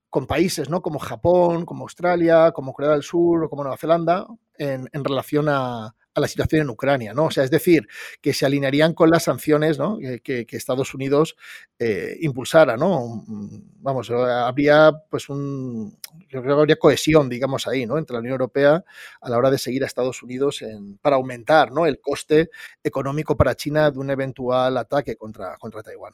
con 0.09 0.27
países 0.27 0.69
¿no? 0.69 0.83
como 0.83 0.99
Japón, 0.99 1.65
como 1.65 1.85
Australia, 1.85 2.51
como 2.51 2.71
Corea 2.71 2.91
del 2.91 3.01
Sur 3.01 3.43
o 3.43 3.49
como 3.49 3.63
Nueva 3.63 3.77
Zelanda 3.77 4.27
en 4.59 5.03
relación 5.03 5.47
a, 5.49 5.95
a 6.15 6.19
la 6.19 6.27
situación 6.27 6.61
en 6.61 6.69
Ucrania, 6.69 7.13
¿no? 7.13 7.25
O 7.25 7.31
sea, 7.31 7.43
es 7.43 7.51
decir, 7.51 7.87
que 8.21 8.33
se 8.33 8.45
alinearían 8.45 8.93
con 8.93 9.09
las 9.09 9.23
sanciones 9.23 9.79
¿no? 9.79 9.97
que, 10.23 10.45
Estados 10.49 10.93
Unidos 10.93 11.35
eh, 11.79 12.17
impulsara, 12.21 12.77
¿no? 12.77 13.23
Vamos, 13.27 14.11
habría 14.11 14.91
pues 15.09 15.29
un, 15.29 15.97
yo 16.29 16.41
creo 16.41 16.55
que 16.55 16.61
habría 16.61 16.75
cohesión, 16.75 17.29
digamos, 17.29 17.67
ahí, 17.67 17.85
¿no? 17.85 17.97
Entre 17.97 18.13
la 18.13 18.19
Unión 18.19 18.33
Europea 18.33 18.83
a 19.21 19.29
la 19.29 19.37
hora 19.37 19.49
de 19.49 19.57
seguir 19.57 19.83
a 19.83 19.87
Estados 19.87 20.21
Unidos 20.21 20.61
en, 20.61 20.97
para 20.99 21.15
aumentar, 21.15 21.71
¿no? 21.71 21.85
El 21.85 21.99
coste 21.99 22.49
económico 22.83 23.35
para 23.35 23.55
China 23.55 23.89
de 23.91 23.99
un 23.99 24.09
eventual 24.09 24.77
ataque 24.77 25.15
contra, 25.15 25.57
contra 25.57 25.81
Taiwán. 25.81 26.13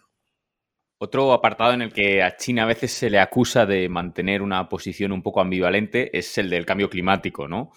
Otro 1.02 1.32
apartado 1.32 1.74
en 1.74 1.82
el 1.82 1.94
que 1.94 2.22
a 2.22 2.36
China 2.36 2.64
a 2.64 2.66
veces 2.66 2.92
se 2.92 3.10
le 3.10 3.20
acusa 3.20 3.66
de 3.66 3.88
mantener 3.88 4.42
una 4.42 4.68
posición 4.68 5.14
un 5.14 5.24
poco 5.24 5.40
ambivalente 5.40 6.18
es 6.18 6.38
el 6.38 6.50
del 6.50 6.66
cambio 6.66 6.90
climático, 6.90 7.48
¿no? 7.48 7.72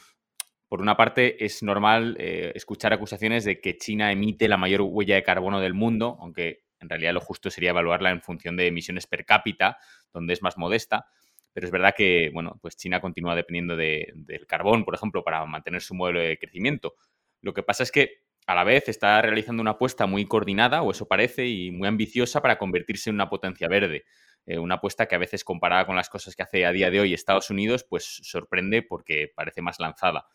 Por 0.72 0.80
una 0.80 0.96
parte, 0.96 1.44
es 1.44 1.62
normal 1.62 2.16
eh, 2.18 2.50
escuchar 2.54 2.94
acusaciones 2.94 3.44
de 3.44 3.60
que 3.60 3.76
China 3.76 4.10
emite 4.10 4.48
la 4.48 4.56
mayor 4.56 4.80
huella 4.80 5.16
de 5.16 5.22
carbono 5.22 5.60
del 5.60 5.74
mundo, 5.74 6.16
aunque 6.18 6.64
en 6.80 6.88
realidad 6.88 7.12
lo 7.12 7.20
justo 7.20 7.50
sería 7.50 7.68
evaluarla 7.68 8.08
en 8.08 8.22
función 8.22 8.56
de 8.56 8.68
emisiones 8.68 9.06
per 9.06 9.26
cápita, 9.26 9.76
donde 10.14 10.32
es 10.32 10.40
más 10.40 10.56
modesta. 10.56 11.04
Pero 11.52 11.66
es 11.66 11.70
verdad 11.70 11.92
que, 11.94 12.30
bueno, 12.32 12.58
pues 12.62 12.78
China 12.78 13.02
continúa 13.02 13.36
dependiendo 13.36 13.76
del 13.76 14.46
carbón, 14.48 14.86
por 14.86 14.94
ejemplo, 14.94 15.22
para 15.22 15.44
mantener 15.44 15.82
su 15.82 15.94
modelo 15.94 16.20
de 16.20 16.38
crecimiento. 16.38 16.94
Lo 17.42 17.52
que 17.52 17.62
pasa 17.62 17.82
es 17.82 17.92
que 17.92 18.22
a 18.46 18.54
la 18.54 18.64
vez 18.64 18.88
está 18.88 19.20
realizando 19.20 19.60
una 19.60 19.72
apuesta 19.72 20.06
muy 20.06 20.24
coordinada, 20.24 20.80
o 20.80 20.92
eso 20.92 21.06
parece, 21.06 21.46
y 21.48 21.70
muy 21.70 21.86
ambiciosa 21.86 22.40
para 22.40 22.56
convertirse 22.56 23.10
en 23.10 23.16
una 23.16 23.28
potencia 23.28 23.68
verde. 23.68 24.04
Eh, 24.46 24.58
una 24.58 24.76
apuesta 24.76 25.04
que 25.04 25.16
a 25.16 25.18
veces 25.18 25.44
comparada 25.44 25.84
con 25.84 25.96
las 25.96 26.08
cosas 26.08 26.34
que 26.34 26.42
hace 26.42 26.64
a 26.64 26.72
día 26.72 26.90
de 26.90 27.00
hoy 27.00 27.12
Estados 27.12 27.50
Unidos, 27.50 27.84
pues 27.86 28.20
sorprende 28.22 28.80
porque 28.80 29.30
parece 29.36 29.60
más 29.60 29.78
lanzada. 29.78 30.28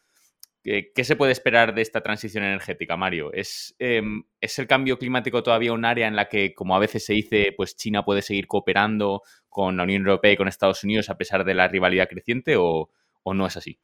¿Qué 0.68 1.06
se 1.06 1.16
puede 1.16 1.32
esperar 1.32 1.74
de 1.74 1.82
esta 1.82 2.02
transición 2.02 2.44
energética, 2.44 2.98
Mario? 2.98 3.32
Em, 3.80 4.24
¿Es, 4.42 4.60
el 4.60 4.68
cambio 4.68 5.00
climático 5.00 5.42
todavía 5.42 5.72
un 5.72 5.86
área 5.86 6.10
en 6.10 6.18
la 6.18 6.28
que, 6.28 6.54
como 6.54 6.76
a 6.76 6.80
veces 6.80 7.06
se 7.06 7.14
dice, 7.14 7.54
pues 7.56 7.78
China 7.78 8.04
puede 8.04 8.22
seguir 8.22 8.48
cooperando 8.48 9.22
con 9.48 9.78
la 9.78 9.84
Unión 9.84 10.02
Europea 10.02 10.34
y 10.34 10.36
con 10.36 10.50
Estados 10.50 10.84
Unidos 10.84 11.10
a 11.10 11.16
pesar 11.16 11.46
de 11.46 11.54
la 11.54 11.70
rivalidad 11.70 12.10
creciente 12.10 12.58
o, 12.58 12.92
no 13.24 13.48
es 13.48 13.56
así? 13.56 13.80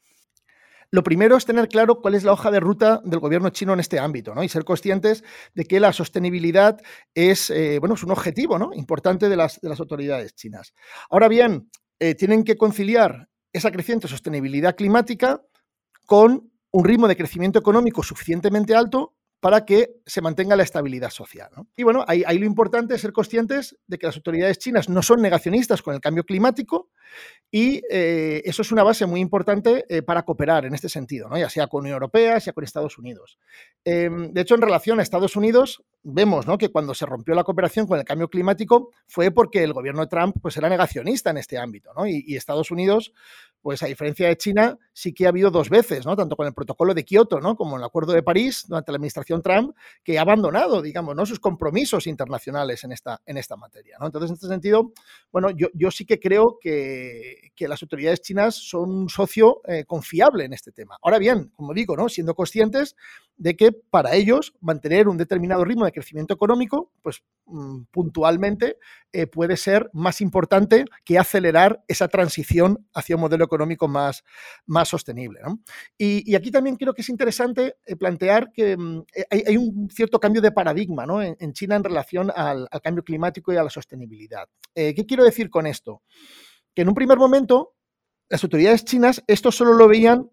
Lo 0.91 1.04
primero 1.04 1.38
es 1.38 1.46
tener 1.46 1.69
claro 1.69 2.02
cuál 2.02 2.15
es 2.15 2.26
la 2.26 2.34
hoja 2.34 2.52
de 2.52 2.60
ruta 2.60 3.02
del 3.06 3.22
gobierno 3.22 3.50
chino 3.50 3.72
en 3.72 3.80
este 3.80 3.98
ámbito, 3.98 4.36
¿no? 4.36 4.43
Y 4.43 4.50
ser 4.50 4.65
conscientes 4.65 5.24
de 5.54 5.63
que 5.63 5.80
la 5.80 5.93
sostenibilidad 5.93 6.82
es, 7.15 7.50
eh, 7.50 7.80
bueno, 7.80 7.96
es 7.96 8.04
un 8.04 8.12
objetivo, 8.12 8.60
¿no? 8.60 8.72
Importante 8.74 9.30
de 9.30 9.38
las, 9.38 9.62
de 9.62 9.69
las 9.69 9.80
autoridades 9.80 10.36
chinas. 10.36 10.74
Ahora 11.10 11.30
bien, 11.30 11.69
eh, 12.00 12.13
tienen 12.13 12.43
que 12.43 12.58
conciliar 12.58 13.30
esa 13.54 13.72
creciente 13.72 14.10
sostenibilidad 14.10 14.76
climática 14.76 15.41
con 16.06 16.53
un 16.74 16.84
ritmo 16.84 17.08
de 17.08 17.16
crecimiento 17.16 17.60
económico 17.60 18.04
suficientemente 18.04 18.76
alto 18.76 19.16
para 19.40 19.66
que 19.66 19.98
se 20.06 20.22
mantenga 20.22 20.56
la 20.56 20.64
estabilidad 20.64 21.10
social. 21.10 21.50
Y 21.76 21.84
bueno, 21.84 22.06
ahí, 22.08 22.24
lo 22.40 22.46
importante 22.46 22.96
es 22.96 23.02
ser 23.02 23.12
conscientes 23.12 23.78
de 23.88 23.98
que 23.98 24.08
las 24.08 24.16
autoridades 24.16 24.58
chinas 24.58 24.88
no 24.88 25.02
son 25.02 25.22
negacionistas 25.22 25.82
con 25.82 25.94
el 25.94 26.00
cambio 26.00 26.24
climático 26.24 26.90
y 27.52 27.82
eh, 27.92 28.42
eso 28.46 28.62
es 28.62 28.72
una 28.72 28.84
base 28.84 29.06
muy 29.06 29.20
importante 29.20 29.86
eh, 29.90 30.02
para 30.02 30.24
cooperar 30.24 30.66
en 30.66 30.74
este 30.74 30.88
sentido, 30.88 31.30
ya 31.36 31.50
sea 31.50 31.68
con 31.68 31.82
Unión 31.82 31.96
Europea, 31.96 32.40
sea 32.40 32.54
con 32.54 32.64
Estados 32.64 32.98
Unidos. 32.98 33.38
Em, 33.84 34.32
de 34.32 34.42
hecho, 34.42 34.56
en 34.56 34.62
relación 34.62 35.00
a 35.00 35.04
Estados 35.04 35.36
Unidos, 35.36 35.84
vemos 36.04 36.46
que 36.60 36.70
cuando 36.70 36.94
se 36.94 37.06
rompió 37.06 37.34
la 37.34 37.44
cooperación 37.44 37.88
con 37.88 37.98
el 37.98 38.06
cambio 38.06 38.30
climático 38.30 38.92
fue 39.08 39.32
porque 39.32 39.63
el 39.63 39.74
gobierno 39.74 40.02
de 40.02 40.08
Trump 40.08 40.36
pues, 40.42 40.58
era 40.58 40.70
negacionista 40.70 41.30
en 41.30 41.38
este 41.38 41.58
ámbito. 41.58 41.92
Y, 42.06 42.36
Estados 42.36 42.72
Unidos 42.72 43.13
pues 43.62 43.82
a 43.82 43.86
diferencia 43.86 44.28
de 44.28 44.36
China, 44.36 44.78
sí 44.92 45.13
que 45.13 45.26
ha 45.26 45.30
habido 45.30 45.50
dos 45.50 45.70
veces. 45.70 46.04
Tanto 46.04 46.36
con 46.36 46.46
el 46.46 46.54
protocolo 46.54 46.94
de 46.94 47.06
Kioto, 47.06 47.39
¿no? 47.39 47.56
Como 47.56 47.78
el 47.78 47.84
acuerdo 47.84 48.12
de 48.12 48.22
París 48.22 48.66
durante 48.68 48.92
la 48.92 48.98
administración 48.98 49.42
Trump, 49.42 49.74
que 50.04 50.20
ha 50.20 50.22
abandonado, 50.22 50.82
digamos, 50.82 51.16
¿no? 51.16 51.26
sus 51.26 51.39
compromisos 51.39 52.06
internacionales 52.06 52.84
en 52.84 52.92
esta, 52.92 53.22
en 53.26 53.38
esta 53.38 53.56
materia. 53.56 53.96
Entonces, 54.02 54.32
en 54.32 54.34
este 54.34 54.48
sentido, 54.48 54.92
bueno, 55.32 55.50
yo, 55.52 55.70
yo 55.74 55.92
sí 55.92 56.06
que 56.06 56.20
creo 56.20 56.58
que, 56.60 57.52
que, 57.56 57.70
las 57.70 57.82
autoridades 57.82 58.22
chinas 58.22 58.56
son 58.56 58.89
un 58.89 59.10
socio 59.10 59.62
eh, 59.66 59.86
confiable 59.86 60.44
en 60.44 60.52
este 60.52 60.74
tema. 60.74 60.98
Ahora 61.02 61.18
bien, 61.18 61.54
como 61.56 61.74
digo, 61.74 61.96
¿no? 61.96 62.10
Siendo 62.10 62.36
conscientes 62.36 62.98
de 63.38 63.56
que 63.56 63.72
para 63.72 64.13
ellos 64.15 64.54
mantener 64.62 65.08
un 65.08 65.17
determinado 65.17 65.65
ritmo 65.65 65.86
de 65.86 65.91
crecimiento 65.91 66.34
económico, 66.34 66.91
pues 67.02 67.24
mm, 67.46 67.84
puntualmente 67.91 68.78
eh, 69.12 69.28
puede 69.28 69.58
ser 69.58 69.89
más 69.93 70.22
importante 70.22 70.86
que 71.04 71.17
acelerar 71.17 71.84
esa 71.88 72.08
transición 72.08 72.88
hacia 72.93 73.15
un 73.15 73.22
modelo 73.22 73.43
económico 73.43 73.88
más, 73.88 74.24
más 74.65 74.89
sostenible. 74.89 75.39
Y, 75.98 76.36
aquí 76.36 76.52
también 76.52 76.76
creo 76.76 76.93
que 76.93 77.02
es 77.02 77.10
interesante 77.10 77.76
eh, 77.86 77.96
plantear 77.96 78.52
que 78.52 78.78
mm, 78.78 79.04
eh, 79.15 79.43
hay, 79.48 79.58
un 79.58 79.89
cierto 79.89 80.19
cambio 80.19 80.41
de 80.41 80.52
paradigma 80.52 81.06
en, 81.39 81.54
China 81.54 81.76
en 81.76 81.84
relación 81.84 82.32
al, 82.36 82.67
cambio 82.84 83.04
climático 83.04 83.52
y 83.52 83.58
a 83.58 83.63
la 83.63 83.69
sostenibilidad. 83.69 84.48
¿Qué 84.74 85.06
quiero 85.08 85.24
decir 85.24 85.50
con 85.50 85.67
esto? 85.67 86.02
Que 86.74 86.82
en 86.82 86.89
un 86.89 86.96
primer 86.96 87.17
momento 87.17 87.76
las 88.30 88.43
autoridades 88.43 88.84
chinas 88.84 89.24
esto 89.28 89.52
solo 89.52 89.74
lo 89.74 89.88
veían 89.88 90.30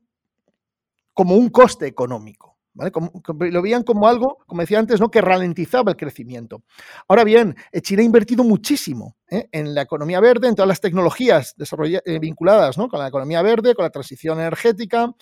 como 1.13 1.35
un 1.35 1.51
coste 1.51 1.87
económico 1.87 2.50
lo 2.75 3.63
veían 3.63 3.83
como 3.83 4.07
algo, 4.07 4.39
como 4.47 4.61
decía 4.61 4.79
antes, 4.79 5.01
¿no? 5.01 5.11
que 5.11 5.21
ralentizaba 5.21 5.91
el 5.91 5.97
crecimiento. 5.97 6.63
Ahora 7.09 7.25
bien, 7.25 7.57
eh, 7.73 7.81
China 7.81 8.03
ha 8.03 8.05
invertido 8.05 8.45
muchísimo 8.45 9.17
¿eh? 9.29 9.49
en 9.53 9.75
la 9.75 9.83
economía 9.83 10.21
verde, 10.21 10.49
en 10.49 10.55
todas 10.55 10.69
las 10.69 10.81
tecnologías 10.81 11.55
eh, 11.59 12.19
vinculadas 12.19 12.77
con 12.77 13.01
la 13.01 13.09
economía 13.09 13.43
verde, 13.43 13.75
con 13.75 13.85
la 13.85 13.91
transición 13.91 14.39
energética, 14.39 15.13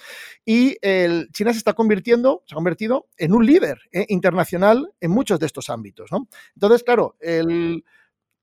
y 0.44 0.76
China 1.32 1.52
se 1.52 1.58
está 1.58 1.72
convirtiendo, 1.72 2.42
se 2.46 2.54
ha 2.54 2.56
convertido 2.56 3.08
en 3.16 3.32
un 3.32 3.44
líder 3.44 3.78
internacional 4.08 4.92
en 5.00 5.10
muchos 5.10 5.38
de 5.38 5.46
estos 5.46 5.70
ámbitos. 5.70 6.10
Entonces, 6.54 6.82
claro, 6.84 7.16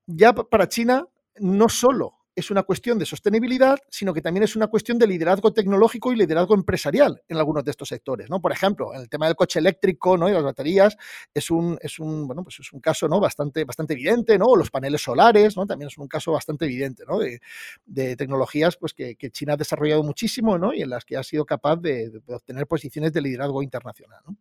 ya 0.06 0.32
para 0.32 0.68
China 0.68 1.06
no 1.38 1.68
solo 1.68 2.15
es 2.36 2.50
una 2.50 2.62
cuestión 2.64 2.98
de 2.98 3.06
sostenibilidad, 3.06 3.78
sino 3.88 4.12
que 4.12 4.20
también 4.20 4.44
es 4.44 4.56
una 4.56 4.66
cuestión 4.66 4.98
de 4.98 5.06
liderazgo 5.06 5.54
tecnológico 5.54 6.12
y 6.12 6.16
liderazgo 6.16 6.54
empresarial 6.54 7.22
en 7.28 7.38
algunos 7.38 7.64
de 7.64 7.70
estos 7.70 7.88
sectores. 7.88 8.28
¿no? 8.28 8.40
Por 8.40 8.52
ejemplo, 8.52 8.94
en 8.94 9.00
el 9.00 9.08
tema 9.08 9.26
del 9.26 9.34
coche 9.34 9.58
eléctrico 9.58 10.18
¿no? 10.18 10.28
y 10.28 10.32
las 10.32 10.44
baterías 10.44 10.98
es 11.32 11.50
un, 11.50 11.78
es 11.80 11.98
un, 11.98 12.26
bueno, 12.26 12.42
pues 12.44 12.60
es 12.60 12.70
un 12.74 12.80
caso 12.80 13.08
¿no? 13.08 13.20
bastante, 13.20 13.64
bastante 13.64 13.94
evidente, 13.94 14.38
¿no? 14.38 14.54
los 14.54 14.70
paneles 14.70 15.02
solares 15.02 15.56
¿no? 15.56 15.64
también 15.64 15.88
es 15.88 15.96
un 15.96 16.08
caso 16.08 16.32
bastante 16.32 16.66
evidente 16.66 17.04
¿no? 17.08 17.18
de, 17.18 18.16
tecnologías 18.16 18.76
pues, 18.76 18.92
que, 18.92 19.16
que, 19.16 19.30
China 19.30 19.54
ha 19.54 19.56
desarrollado 19.56 20.02
muchísimo 20.02 20.58
¿no? 20.58 20.74
y 20.74 20.82
en 20.82 20.90
las 20.90 21.06
que 21.06 21.16
ha 21.16 21.22
sido 21.22 21.46
capaz 21.46 21.76
de, 21.76 22.10
de 22.10 22.34
obtener 22.34 22.66
posiciones 22.66 23.12
de 23.12 23.22
liderazgo 23.22 23.62
internacional. 23.62 24.20
¿no? 24.26 24.36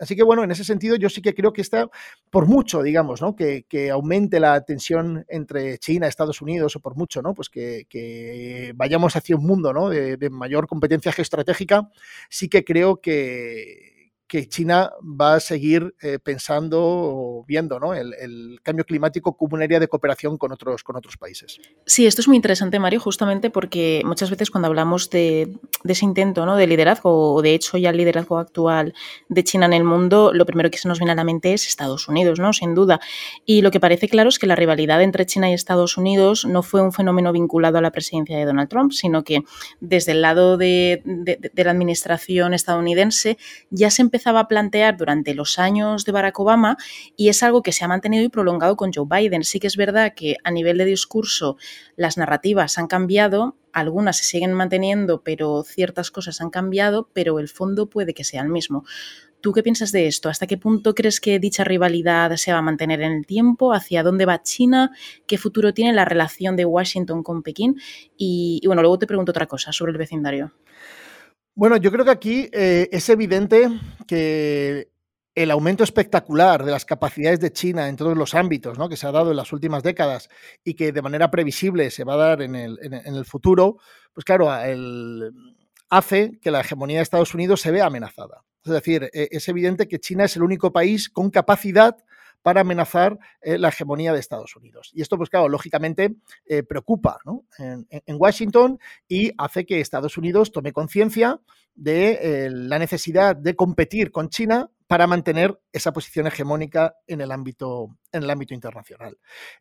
Así 0.00 0.14
que 0.14 0.22
bueno, 0.22 0.44
en 0.44 0.50
ese 0.50 0.64
sentido 0.64 0.96
yo 0.96 1.08
sí 1.08 1.22
que 1.22 1.34
creo 1.34 1.52
que 1.52 1.60
está, 1.60 1.88
por 2.30 2.46
mucho, 2.46 2.82
digamos, 2.82 3.20
¿no? 3.20 3.34
que, 3.34 3.64
que 3.68 3.90
aumente 3.90 4.40
la 4.40 4.60
tensión 4.62 5.24
entre 5.28 5.78
China 5.78 6.06
y 6.06 6.08
Estados 6.08 6.42
Unidos 6.42 6.76
o 6.76 6.80
por 6.80 6.96
mucho, 6.96 7.22
¿no? 7.22 7.27
Pues 7.34 7.48
que, 7.48 8.72
vayamos 8.76 9.16
hacia 9.16 9.36
un 9.36 9.46
mundo 9.46 9.72
¿no? 9.72 9.88
de, 9.88 10.16
de 10.16 10.30
mayor 10.30 10.66
competencia 10.66 11.12
geoestratégica, 11.12 11.90
sí 12.28 12.48
que 12.48 12.64
creo 12.64 13.00
que 13.00 13.97
que 14.28 14.46
China 14.46 14.92
va 15.02 15.34
a 15.36 15.40
seguir 15.40 15.94
eh, 16.02 16.18
pensando 16.22 16.80
o 16.82 17.44
viendo 17.48 17.80
¿no? 17.80 17.94
el, 17.94 18.60
cambio 18.62 18.84
climático 18.84 19.34
como 19.34 19.54
un 19.54 19.62
área 19.62 19.80
de 19.80 19.88
cooperación 19.88 20.36
con 20.36 20.52
otros, 20.52 20.84
con 20.84 20.96
otros 20.96 21.16
países. 21.16 21.58
Sí, 21.86 22.06
esto 22.06 22.20
es 22.20 22.28
muy 22.28 22.36
interesante, 22.36 22.78
Mario, 22.78 23.00
justamente 23.00 23.48
porque 23.48 24.02
muchas 24.04 24.28
veces 24.28 24.50
cuando 24.50 24.68
hablamos 24.68 25.08
de, 25.08 25.56
ese 25.84 26.04
intento 26.04 26.44
¿no? 26.44 26.56
de 26.56 26.66
liderazgo, 26.66 27.34
o 27.34 27.40
de 27.40 27.54
hecho 27.54 27.78
ya 27.78 27.88
el 27.88 27.96
liderazgo 27.96 28.36
actual 28.36 28.92
de 29.30 29.44
China 29.44 29.64
en 29.64 29.72
el 29.72 29.84
mundo, 29.84 30.32
lo 30.34 30.44
primero 30.44 30.70
que 30.70 30.76
se 30.76 30.88
nos 30.88 30.98
viene 30.98 31.12
a 31.12 31.14
la 31.14 31.24
mente 31.24 31.54
es 31.54 31.66
Estados 31.66 32.06
Unidos, 32.06 32.38
¿no? 32.38 32.52
sin 32.52 32.74
duda. 32.74 33.00
Y 33.46 33.62
lo 33.62 33.70
que 33.70 33.80
parece 33.80 34.08
claro 34.08 34.28
es 34.28 34.38
que 34.38 34.46
la 34.46 34.56
rivalidad 34.56 35.02
entre 35.02 35.24
China 35.24 35.50
y 35.50 35.54
Estados 35.54 35.96
Unidos 35.96 36.44
no 36.44 36.62
fue 36.62 36.82
un 36.82 36.92
fenómeno 36.92 37.32
vinculado 37.32 37.78
a 37.78 37.80
la 37.80 37.92
presidencia 37.92 38.36
de 38.36 38.44
Donald 38.44 38.68
Trump, 38.68 38.92
sino 38.92 39.24
que 39.24 39.42
desde 39.80 40.12
el 40.12 40.20
lado 40.20 40.58
de, 40.58 41.00
de 41.04 41.64
la 41.64 41.70
administración 41.70 42.52
estadounidense 42.52 43.38
ya 43.70 43.90
se 43.90 44.02
empezó 44.02 44.17
a 44.26 44.48
plantear 44.48 44.96
durante 44.96 45.34
los 45.34 45.58
años 45.58 46.04
de 46.04 46.12
Barack 46.12 46.38
Obama 46.40 46.76
y 47.16 47.28
es 47.28 47.42
algo 47.42 47.62
que 47.62 47.72
se 47.72 47.84
ha 47.84 47.88
mantenido 47.88 48.24
y 48.24 48.28
prolongado 48.28 48.76
con 48.76 48.92
Joe 48.92 49.06
Biden. 49.08 49.44
Sí 49.44 49.60
que 49.60 49.66
es 49.66 49.76
verdad 49.76 50.14
que 50.14 50.36
a 50.44 50.50
nivel 50.50 50.78
de 50.78 50.84
discurso 50.84 51.56
las 51.96 52.16
narrativas 52.16 52.78
han 52.78 52.86
cambiado, 52.86 53.56
algunas 53.72 54.18
se 54.18 54.24
siguen 54.24 54.52
manteniendo, 54.52 55.22
pero 55.22 55.62
ciertas 55.62 56.10
cosas 56.10 56.40
han 56.40 56.50
cambiado, 56.50 57.08
pero 57.12 57.38
el 57.38 57.48
fondo 57.48 57.88
puede 57.88 58.14
que 58.14 58.24
sea 58.24 58.42
el 58.42 58.48
mismo. 58.48 58.84
¿Tú 59.40 59.52
qué 59.52 59.62
piensas 59.62 59.92
de 59.92 60.08
esto? 60.08 60.28
¿Hasta 60.28 60.48
qué 60.48 60.56
punto 60.56 60.96
crees 60.96 61.20
que 61.20 61.38
dicha 61.38 61.62
rivalidad 61.62 62.34
se 62.36 62.52
va 62.52 62.58
a 62.58 62.62
mantener 62.62 63.02
en 63.02 63.12
el 63.12 63.26
tiempo? 63.26 63.72
¿Hacia 63.72 64.02
dónde 64.02 64.26
va 64.26 64.42
China? 64.42 64.90
¿Qué 65.28 65.38
futuro 65.38 65.72
tiene 65.72 65.92
la 65.92 66.04
relación 66.04 66.56
de 66.56 66.64
Washington 66.64 67.22
con 67.22 67.44
Pekín? 67.44 67.80
Y 68.16 68.60
bueno, 68.66 68.82
luego 68.82 68.98
te 68.98 69.06
pregunto 69.06 69.30
otra 69.30 69.46
cosa 69.46 69.70
sobre 69.70 69.92
el 69.92 69.98
vecindario. 69.98 70.54
Bueno, 71.58 71.76
yo 71.76 71.90
creo 71.90 72.04
que 72.04 72.12
aquí 72.12 72.48
eh, 72.52 72.88
es 72.92 73.08
evidente 73.08 73.68
que 74.06 74.92
el 75.34 75.50
aumento 75.50 75.82
espectacular 75.82 76.64
de 76.64 76.70
las 76.70 76.84
capacidades 76.84 77.40
de 77.40 77.52
China 77.52 77.88
en 77.88 77.96
todos 77.96 78.16
los 78.16 78.36
ámbitos 78.36 78.78
¿no? 78.78 78.88
que 78.88 78.96
se 78.96 79.08
ha 79.08 79.10
dado 79.10 79.32
en 79.32 79.38
las 79.38 79.52
últimas 79.52 79.82
décadas 79.82 80.28
y 80.62 80.74
que 80.74 80.92
de 80.92 81.02
manera 81.02 81.32
previsible 81.32 81.90
se 81.90 82.04
va 82.04 82.14
a 82.14 82.16
dar 82.16 82.42
en 82.42 82.54
el, 82.54 83.24
futuro, 83.24 83.78
pues 84.12 84.24
claro, 84.24 84.48
hace 85.90 86.38
que 86.40 86.52
la 86.52 86.60
hegemonía 86.60 86.98
de 86.98 87.02
Estados 87.02 87.34
Unidos 87.34 87.60
se 87.60 87.72
vea 87.72 87.86
amenazada. 87.86 88.44
Es 88.64 88.70
decir, 88.70 89.10
e, 89.12 89.26
es 89.32 89.48
evidente 89.48 89.88
que 89.88 89.98
China 89.98 90.26
es 90.26 90.36
el 90.36 90.44
único 90.44 90.72
país 90.72 91.08
con 91.08 91.28
capacidad 91.28 91.96
para 92.42 92.60
amenazar 92.62 93.18
eh, 93.40 93.58
la 93.58 93.68
hegemonía 93.68 94.12
de 94.12 94.20
Estados 94.20 94.56
Unidos. 94.56 94.90
Y 94.94 95.02
esto, 95.02 95.16
pues 95.16 95.30
claro, 95.30 95.48
lógicamente 95.48 96.16
eh, 96.46 96.62
preocupa 96.62 97.18
en, 97.58 97.86
Washington 98.16 98.78
y 99.06 99.32
hace 99.38 99.64
que 99.64 99.80
Estados 99.80 100.16
Unidos 100.16 100.52
tome 100.52 100.72
conciencia 100.72 101.40
de 101.74 102.18
eh, 102.20 102.50
la 102.50 102.78
necesidad 102.78 103.36
de 103.36 103.54
competir 103.54 104.10
con 104.10 104.28
China 104.28 104.70
para 104.88 105.06
mantener 105.06 105.60
esa 105.70 105.92
posición 105.92 106.26
hegemónica 106.26 106.96
en 107.06 107.20
el 107.20 107.30
ámbito, 107.30 107.98
en 108.10 108.22
el 108.22 108.30
ámbito 108.30 108.54
internacional. 108.54 109.18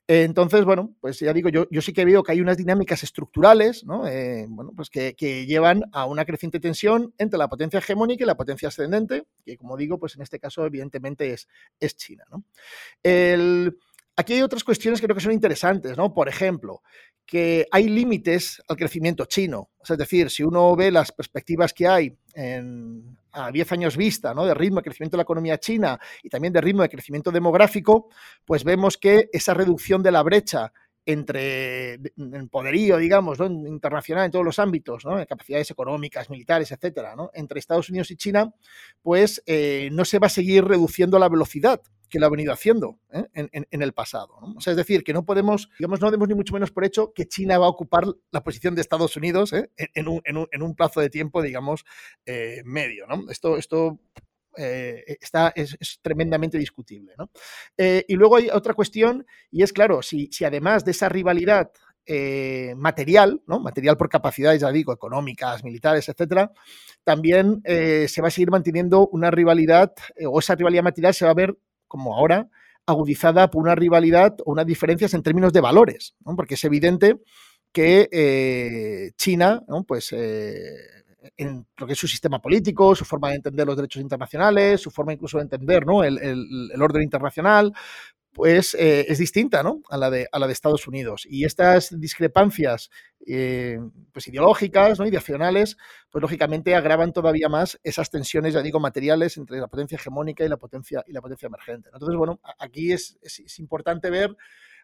entonces, 0.08 0.64
bueno, 0.64 0.96
pues 1.02 1.20
ya 1.20 1.34
digo, 1.34 1.50
yo, 1.50 1.68
yo 1.70 1.82
sí 1.82 1.92
que 1.92 2.06
veo 2.06 2.24
que 2.24 2.32
hay 2.32 2.40
unas 2.40 2.56
dinámicas 2.56 3.04
estructurales 3.04 3.84
eh, 4.08 4.46
bueno, 4.48 4.72
pues 4.76 4.90
que, 4.90 5.14
llevan 5.46 5.84
a 5.92 6.06
una 6.06 6.24
creciente 6.24 6.62
tensión 6.62 7.14
entre 7.18 7.38
la 7.38 7.50
potencia 7.50 7.80
hegemónica 7.80 8.24
y 8.24 8.28
la 8.28 8.38
potencia 8.38 8.70
ascendente, 8.70 9.26
que 9.46 9.58
como 9.58 9.76
digo, 9.76 10.00
pues 10.00 10.16
en 10.16 10.22
este 10.22 10.40
caso 10.40 10.66
evidentemente 10.66 11.34
es, 11.34 11.50
es 11.80 11.98
China. 11.98 12.24
aquí 13.04 14.34
hay 14.34 14.42
otras 14.42 14.64
cuestiones 14.64 15.02
que 15.02 15.08
creo 15.08 15.16
que 15.16 15.24
son 15.24 15.34
interesantes, 15.34 15.98
¿no? 15.98 16.14
Por 16.14 16.30
ejemplo, 16.30 16.82
que 17.26 17.68
hay 17.70 17.90
límites 17.90 18.62
al 18.70 18.78
crecimiento 18.78 19.26
chino. 19.26 19.72
es 19.84 19.98
decir, 19.98 20.30
si 20.30 20.44
uno 20.44 20.74
ve 20.78 20.90
las 20.90 21.12
perspectivas 21.12 21.74
que 21.74 21.86
hay 21.86 22.18
a 23.38 23.52
10 23.52 23.72
años 23.74 23.98
vista 23.98 24.34
¿no? 24.34 24.46
de 24.46 24.54
ritmo 24.54 24.78
de 24.78 24.84
crecimiento 24.84 25.16
de 25.16 25.20
la 25.20 25.24
economía 25.24 25.58
china 25.60 26.00
y 26.24 26.30
también 26.30 26.54
de 26.54 26.62
ritmo 26.62 26.82
de 26.82 26.90
crecimiento 26.90 27.32
demográfico, 27.32 28.10
pues 28.46 28.64
vemos 28.64 28.98
que 28.98 29.30
esa 29.32 29.54
reducción 29.54 30.02
de 30.02 30.12
la 30.12 30.24
brecha 30.24 30.74
entre 31.06 31.94
el 31.94 32.50
poderío, 32.52 32.98
digamos, 32.98 33.40
internacional 33.40 34.26
en 34.26 34.32
todos 34.32 34.44
los 34.44 34.60
ámbitos, 34.60 35.06
¿no? 35.06 35.26
capacidades 35.26 35.72
económicas, 35.72 36.30
militares, 36.30 36.70
etcétera, 36.72 37.16
entre 37.34 37.60
Estados 37.60 37.90
Unidos 37.90 38.12
y 38.12 38.18
China, 38.18 38.54
pues 39.02 39.42
eh, 39.46 39.88
no 39.94 40.04
se 40.04 40.20
va 40.20 40.28
a 40.28 40.30
seguir 40.32 40.66
reduciendo 40.66 41.18
la 41.18 41.30
velocidad 41.30 41.82
que 42.10 42.20
lo 42.20 42.26
ha 42.26 42.30
venido 42.30 42.54
haciendo 42.54 43.00
¿eh? 43.12 43.26
en, 43.34 43.82
el 43.82 43.94
pasado. 43.94 44.40
es 44.66 44.76
decir, 44.76 45.04
que 45.04 45.14
no 45.14 45.26
podemos, 45.26 45.70
digamos, 45.80 46.02
no 46.02 46.12
demos 46.12 46.28
ni 46.28 46.36
mucho 46.36 46.54
menos 46.54 46.72
por 46.72 46.86
hecho 46.86 47.14
que 47.14 47.28
China 47.28 47.58
va 47.58 47.66
a 47.66 47.70
ocupar 47.70 48.06
la 48.32 48.44
posición 48.44 48.76
de 48.76 48.82
Estados 48.82 49.16
Unidos 49.16 49.54
¿eh? 49.54 49.72
en, 49.76 50.08
un, 50.08 50.76
plazo 50.76 51.02
de 51.02 51.10
tiempo, 51.10 51.42
digamos, 51.42 51.86
medio. 52.64 53.06
Esto, 53.30 53.58
eh, 54.58 55.18
está, 55.22 55.54
es, 55.56 55.78
tremendamente 56.02 56.58
discutible. 56.58 57.14
Eh, 57.78 58.04
y 58.08 58.16
luego 58.16 58.38
hay 58.38 58.50
otra 58.50 58.74
cuestión, 58.74 59.26
y 59.52 59.62
es 59.62 59.72
claro, 59.72 60.02
si, 60.02 60.30
además 60.44 60.84
de 60.84 60.92
esa 60.92 61.10
rivalidad 61.10 61.72
eh, 62.08 62.74
material, 62.76 63.42
¿no? 63.46 63.60
material 63.60 63.98
por 63.98 64.10
capacidades, 64.10 64.62
ya 64.62 64.72
digo, 64.72 64.94
económicas, 64.94 65.64
militares, 65.64 66.10
etcétera, 66.10 66.52
también 67.04 67.62
se 67.66 68.22
va 68.22 68.30
a 68.30 68.32
seguir 68.32 68.50
manteniendo 68.50 69.08
una 69.10 69.30
rivalidad, 69.30 69.94
o 70.26 70.40
esa 70.40 70.56
rivalidad 70.56 70.84
material 70.84 71.14
se 71.14 71.26
va 71.26 71.32
a 71.32 71.36
ver, 71.36 71.58
como 71.88 72.16
ahora, 72.16 72.50
agudizada 72.86 73.50
por 73.50 73.64
una 73.64 73.76
rivalidad 73.76 74.36
o 74.46 74.52
unas 74.52 74.66
diferencias 74.66 75.14
en 75.14 75.24
términos 75.24 75.54
de 75.54 75.62
valores, 75.62 76.16
porque 76.36 76.56
es 76.56 76.64
evidente 76.64 77.20
que 77.72 79.12
China, 79.18 79.64
pues 79.88 80.14
en 81.36 81.66
lo 81.78 81.88
que 81.88 81.94
es 81.94 82.00
su 82.00 82.08
sistema 82.08 82.40
político, 82.40 82.96
su 82.96 83.06
forma 83.06 83.30
de 83.30 83.36
entender 83.36 83.66
los 83.66 83.76
derechos 83.76 84.02
internacionales, 84.02 84.82
su 84.82 84.92
forma 84.92 85.14
incluso 85.14 85.38
de 85.38 85.44
entender 85.44 85.86
¿no? 85.86 86.04
el, 86.04 86.82
orden 86.82 87.04
internacional, 87.04 87.74
pues 88.38 88.76
eh, 88.76 89.08
es 89.10 89.18
distinta 89.18 89.64
¿no? 89.64 89.82
a, 89.90 89.98
la 89.98 90.12
de, 90.12 90.28
a 90.32 90.38
la 90.38 90.46
de 90.46 90.54
Estados 90.54 90.88
Unidos. 90.88 91.26
Y 91.28 91.44
estas 91.44 92.00
discrepancias 92.00 92.92
eh, 93.26 93.80
pues 94.14 94.28
ideológicas, 94.28 95.00
¿no? 95.00 95.08
ideacionales, 95.08 95.76
pues 96.12 96.22
lógicamente 96.22 96.76
agravan 96.76 97.14
todavía 97.14 97.50
más 97.50 97.80
esas 97.84 98.12
tensiones, 98.12 98.54
ya 98.54 98.62
digo, 98.62 98.80
materiales 98.80 99.38
entre 99.38 99.60
la 99.60 99.68
potencia 99.68 99.96
hegemónica 99.96 100.46
y 100.46 100.50
la 100.50 100.58
potencia, 100.58 101.04
y 101.08 101.14
la 101.14 101.22
potencia 101.22 101.48
emergente. 101.48 101.90
Entonces, 101.92 102.16
bueno, 102.16 102.40
aquí 102.60 102.94
es, 102.94 103.18
es, 103.24 103.58
importante 103.58 104.12
ver 104.12 104.38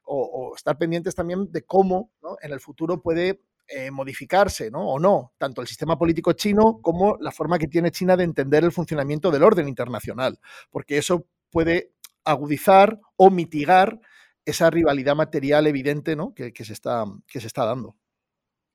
o, 0.04 0.54
estar 0.56 0.76
pendientes 0.80 1.14
también 1.14 1.52
de 1.52 1.62
cómo 1.64 2.12
¿no? 2.24 2.38
en 2.42 2.54
el 2.54 2.60
futuro 2.60 3.04
puede 3.04 3.44
eh, 3.68 3.92
modificarse 3.92 4.72
¿no? 4.72 4.90
o 4.90 4.98
no, 4.98 5.34
tanto 5.38 5.62
el 5.62 5.68
sistema 5.68 5.96
político 5.96 6.34
chino 6.34 6.80
como 6.82 7.18
la 7.20 7.32
forma 7.32 7.60
que 7.60 7.68
tiene 7.68 7.92
China 7.92 8.18
de 8.18 8.24
entender 8.24 8.64
el 8.64 8.72
funcionamiento 8.72 9.30
del 9.30 9.44
orden 9.44 9.68
internacional, 9.68 10.40
porque 10.72 10.98
eso 10.98 11.28
puede 11.52 11.92
agudizar 12.26 13.00
o 13.16 13.30
mitigar 13.30 14.00
esa 14.46 14.70
rivalidad 14.70 15.16
material 15.16 15.68
evidente 15.68 16.16
¿no? 16.16 16.34
que, 16.34 16.52
se 16.64 16.74
está, 16.74 17.06
que 17.28 17.40
se 17.40 17.48
está 17.48 17.66
dando. 17.66 17.96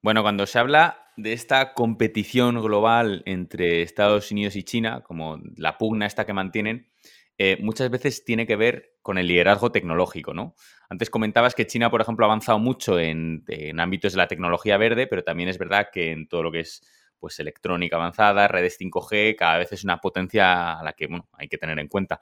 Bueno, 0.03 0.23
cuando 0.23 0.47
se 0.47 0.59
habla 0.59 1.09
de 1.17 1.33
esta 1.33 1.75
competición 1.75 2.61
global 2.63 3.23
entre 3.27 3.83
Estados 3.83 4.31
Unidos 4.31 4.55
y 4.57 4.63
China, 4.63 5.03
como 5.03 5.41
la 5.57 5.77
pugna 5.77 6.07
esta 6.07 6.25
que 6.25 6.33
mantienen, 6.33 6.89
eh, 7.37 7.57
muchas 7.61 7.91
veces 7.91 8.25
tiene 8.25 8.47
que 8.47 8.57
ver 8.57 8.97
con 9.01 9.17
el 9.17 9.27
liderazgo 9.29 9.71
tecnológico, 9.71 10.35
¿no? 10.35 10.55
Antes 10.89 11.09
comentabas 11.09 11.55
que 11.55 11.67
China, 11.67 11.91
por 11.91 12.01
ejemplo, 12.01 12.25
ha 12.25 12.29
avanzado 12.29 12.59
mucho 12.59 12.99
en, 12.99 13.45
ámbitos 13.79 14.13
de 14.13 14.19
la 14.19 14.29
tecnología 14.29 14.77
verde, 14.77 15.07
pero 15.07 15.23
también 15.23 15.49
es 15.49 15.59
verdad 15.59 15.89
que 15.93 16.11
en 16.11 16.29
todo 16.29 16.43
lo 16.43 16.53
que 16.53 16.61
es 16.61 16.83
pues 17.19 17.39
electrónica 17.41 17.97
avanzada, 17.97 18.49
redes 18.49 18.79
5G, 18.79 19.37
cada 19.37 19.59
vez 19.59 19.73
es 19.73 19.83
una 19.83 20.01
potencia 20.01 20.79
a 20.79 20.83
la 20.85 20.93
que 20.93 21.09
hay 21.33 21.49
que 21.49 21.59
tener 21.59 21.79
en 21.79 21.89
cuenta. 21.89 22.21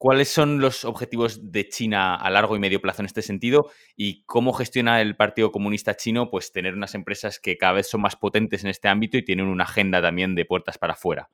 ¿Cuáles 0.00 0.30
son 0.30 0.62
los 0.62 0.86
objetivos 0.86 1.52
de 1.52 1.68
China 1.68 2.14
a 2.14 2.30
largo 2.30 2.56
y 2.56 2.58
medio 2.58 2.80
plazo 2.80 3.02
en 3.02 3.06
este 3.06 3.20
sentido? 3.20 3.70
¿Y 3.96 4.24
cómo 4.24 4.54
gestiona 4.54 5.02
el 5.02 5.14
Partido 5.14 5.52
Comunista 5.52 5.94
Chino 5.94 6.30
pues, 6.30 6.52
tener 6.52 6.72
unas 6.72 6.94
empresas 6.94 7.38
que 7.38 7.58
cada 7.58 7.74
vez 7.74 7.90
son 7.90 8.00
más 8.00 8.16
potentes 8.16 8.64
en 8.64 8.70
este 8.70 8.88
ámbito 8.88 9.18
y 9.18 9.24
tienen 9.26 9.46
una 9.46 9.64
agenda 9.64 10.00
también 10.00 10.34
de 10.34 10.46
puertas 10.46 10.78
para 10.78 10.94
afuera? 10.94 11.28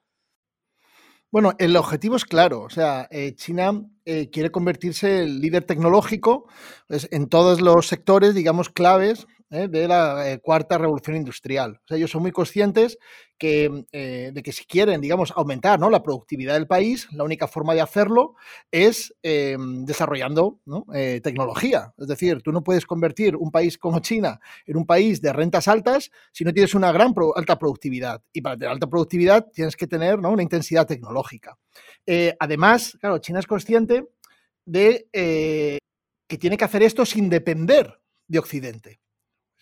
Bueno, 1.30 1.52
el 1.58 1.76
objetivo 1.76 2.16
es 2.16 2.24
claro, 2.24 2.62
o 2.62 2.68
sea, 2.68 3.06
eh, 3.12 3.36
China 3.36 3.84
eh, 4.04 4.30
quiere 4.30 4.50
convertirse 4.50 5.22
en 5.22 5.40
líder 5.40 5.62
tecnológico 5.62 6.48
en 6.88 7.28
todos 7.28 7.60
los 7.60 7.86
sectores, 7.86 8.34
digamos, 8.34 8.68
claves 8.68 9.28
¿eh? 9.50 9.68
de 9.68 9.88
la 9.88 10.30
eh, 10.30 10.38
cuarta 10.38 10.78
revolución 10.78 11.16
industrial. 11.16 11.80
O 11.84 11.88
sea, 11.88 11.96
ellos 11.96 12.10
son 12.10 12.22
muy 12.22 12.32
conscientes 12.32 12.98
que, 13.38 13.84
eh, 13.92 14.30
de 14.32 14.42
que 14.42 14.52
si 14.52 14.64
quieren, 14.64 15.00
digamos, 15.00 15.32
aumentar 15.36 15.78
¿no? 15.78 15.90
la 15.90 16.02
productividad 16.02 16.54
del 16.54 16.66
país, 16.66 17.08
la 17.12 17.24
única 17.24 17.46
forma 17.46 17.74
de 17.74 17.82
hacerlo 17.82 18.34
es 18.70 19.14
desarrollando 19.22 20.60
tecnología. 21.22 21.92
Es 21.98 22.08
decir, 22.08 22.40
tú 22.42 22.50
no 22.50 22.64
puedes 22.64 22.86
convertir 22.86 23.36
un 23.36 23.50
país 23.50 23.76
como 23.76 23.98
China 23.98 24.40
en 24.64 24.78
un 24.78 24.86
país 24.86 25.20
de 25.20 25.32
rentas 25.34 25.68
altas 25.68 26.10
si 26.32 26.44
no 26.44 26.52
tienes 26.54 26.74
una 26.74 26.92
gran 26.92 27.14
alta 27.34 27.58
productividad. 27.58 28.22
Y 28.32 28.40
para 28.40 28.56
tener 28.56 28.70
alta 28.70 28.86
productividad 28.86 29.48
tienes 29.52 29.76
que 29.76 29.86
tener 29.86 30.18
una 30.18 30.42
intensidad 30.42 30.86
tecnológica. 30.86 31.58
además, 32.38 32.96
claro, 33.00 33.18
China 33.18 33.40
es 33.40 33.46
consciente 33.46 34.08
de 34.64 35.08
que 35.12 36.38
tiene 36.38 36.56
que 36.56 36.64
hacer 36.64 36.82
esto 36.82 37.04
sin 37.04 37.28
depender 37.28 38.00
de 38.28 38.38
Occidente. 38.38 39.00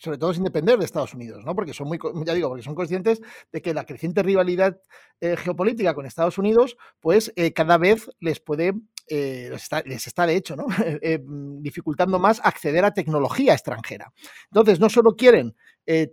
Sobre 0.05 0.19
todo 0.19 0.35
sin 0.35 0.45
depender 0.45 0.79
de 0.79 0.85
Estados 0.85 1.15
Unidos, 1.15 1.43
¿no? 1.45 1.55
Porque 1.55 1.73
son 1.73 1.89
muy, 1.89 1.99
ya 2.27 2.35
digo, 2.35 2.49
porque 2.49 2.63
son 2.63 2.75
conscientes 2.75 3.23
de 3.51 3.63
que 3.63 3.73
la 3.73 3.85
creciente 3.85 4.23
rivalidad 4.23 4.79
eh, 5.21 5.37
geopolítica 5.37 5.95
con 5.95 6.05
Estados 6.05 6.37
Unidos, 6.37 6.77
pues 7.01 7.33
eh, 7.37 7.53
cada 7.53 7.79
vez 7.79 8.11
les 8.21 8.39
puede 8.39 8.75
eh, 9.09 9.51
les, 9.85 10.07
está, 10.07 10.27
de 10.27 10.37
hecho 10.37 10.57
¿no? 10.57 10.67
dificultando 11.61 12.19
más 12.19 12.41
acceder 12.45 12.85
a 12.85 12.93
tecnología 12.93 13.55
extranjera. 13.55 14.13
Entonces, 14.51 14.79
no 14.79 14.89
solo 14.89 15.17
quieren 15.17 15.57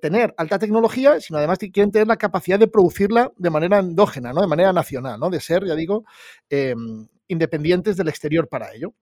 tener 0.01 0.33
alta 0.35 0.59
tecnología, 0.59 1.21
sino 1.21 1.37
además 1.37 1.57
quieren 1.57 1.91
tener 1.91 2.05
la 2.05 2.17
capacidad 2.17 2.59
de 2.59 2.67
producirla 2.67 3.31
de 3.37 3.49
manera 3.49 3.79
endógena, 3.79 4.33
¿no? 4.33 4.41
de 4.41 4.47
manera 4.47 4.73
nacional, 4.73 5.17
¿no? 5.17 5.29
de 5.29 5.39
ser, 5.39 5.65
ya 5.65 5.75
digo, 5.75 6.03
em, 6.49 7.07
independientes 7.29 7.95
del 7.95 8.09
exterior 8.09 8.49
para 8.49 8.73
ello. 8.73 8.93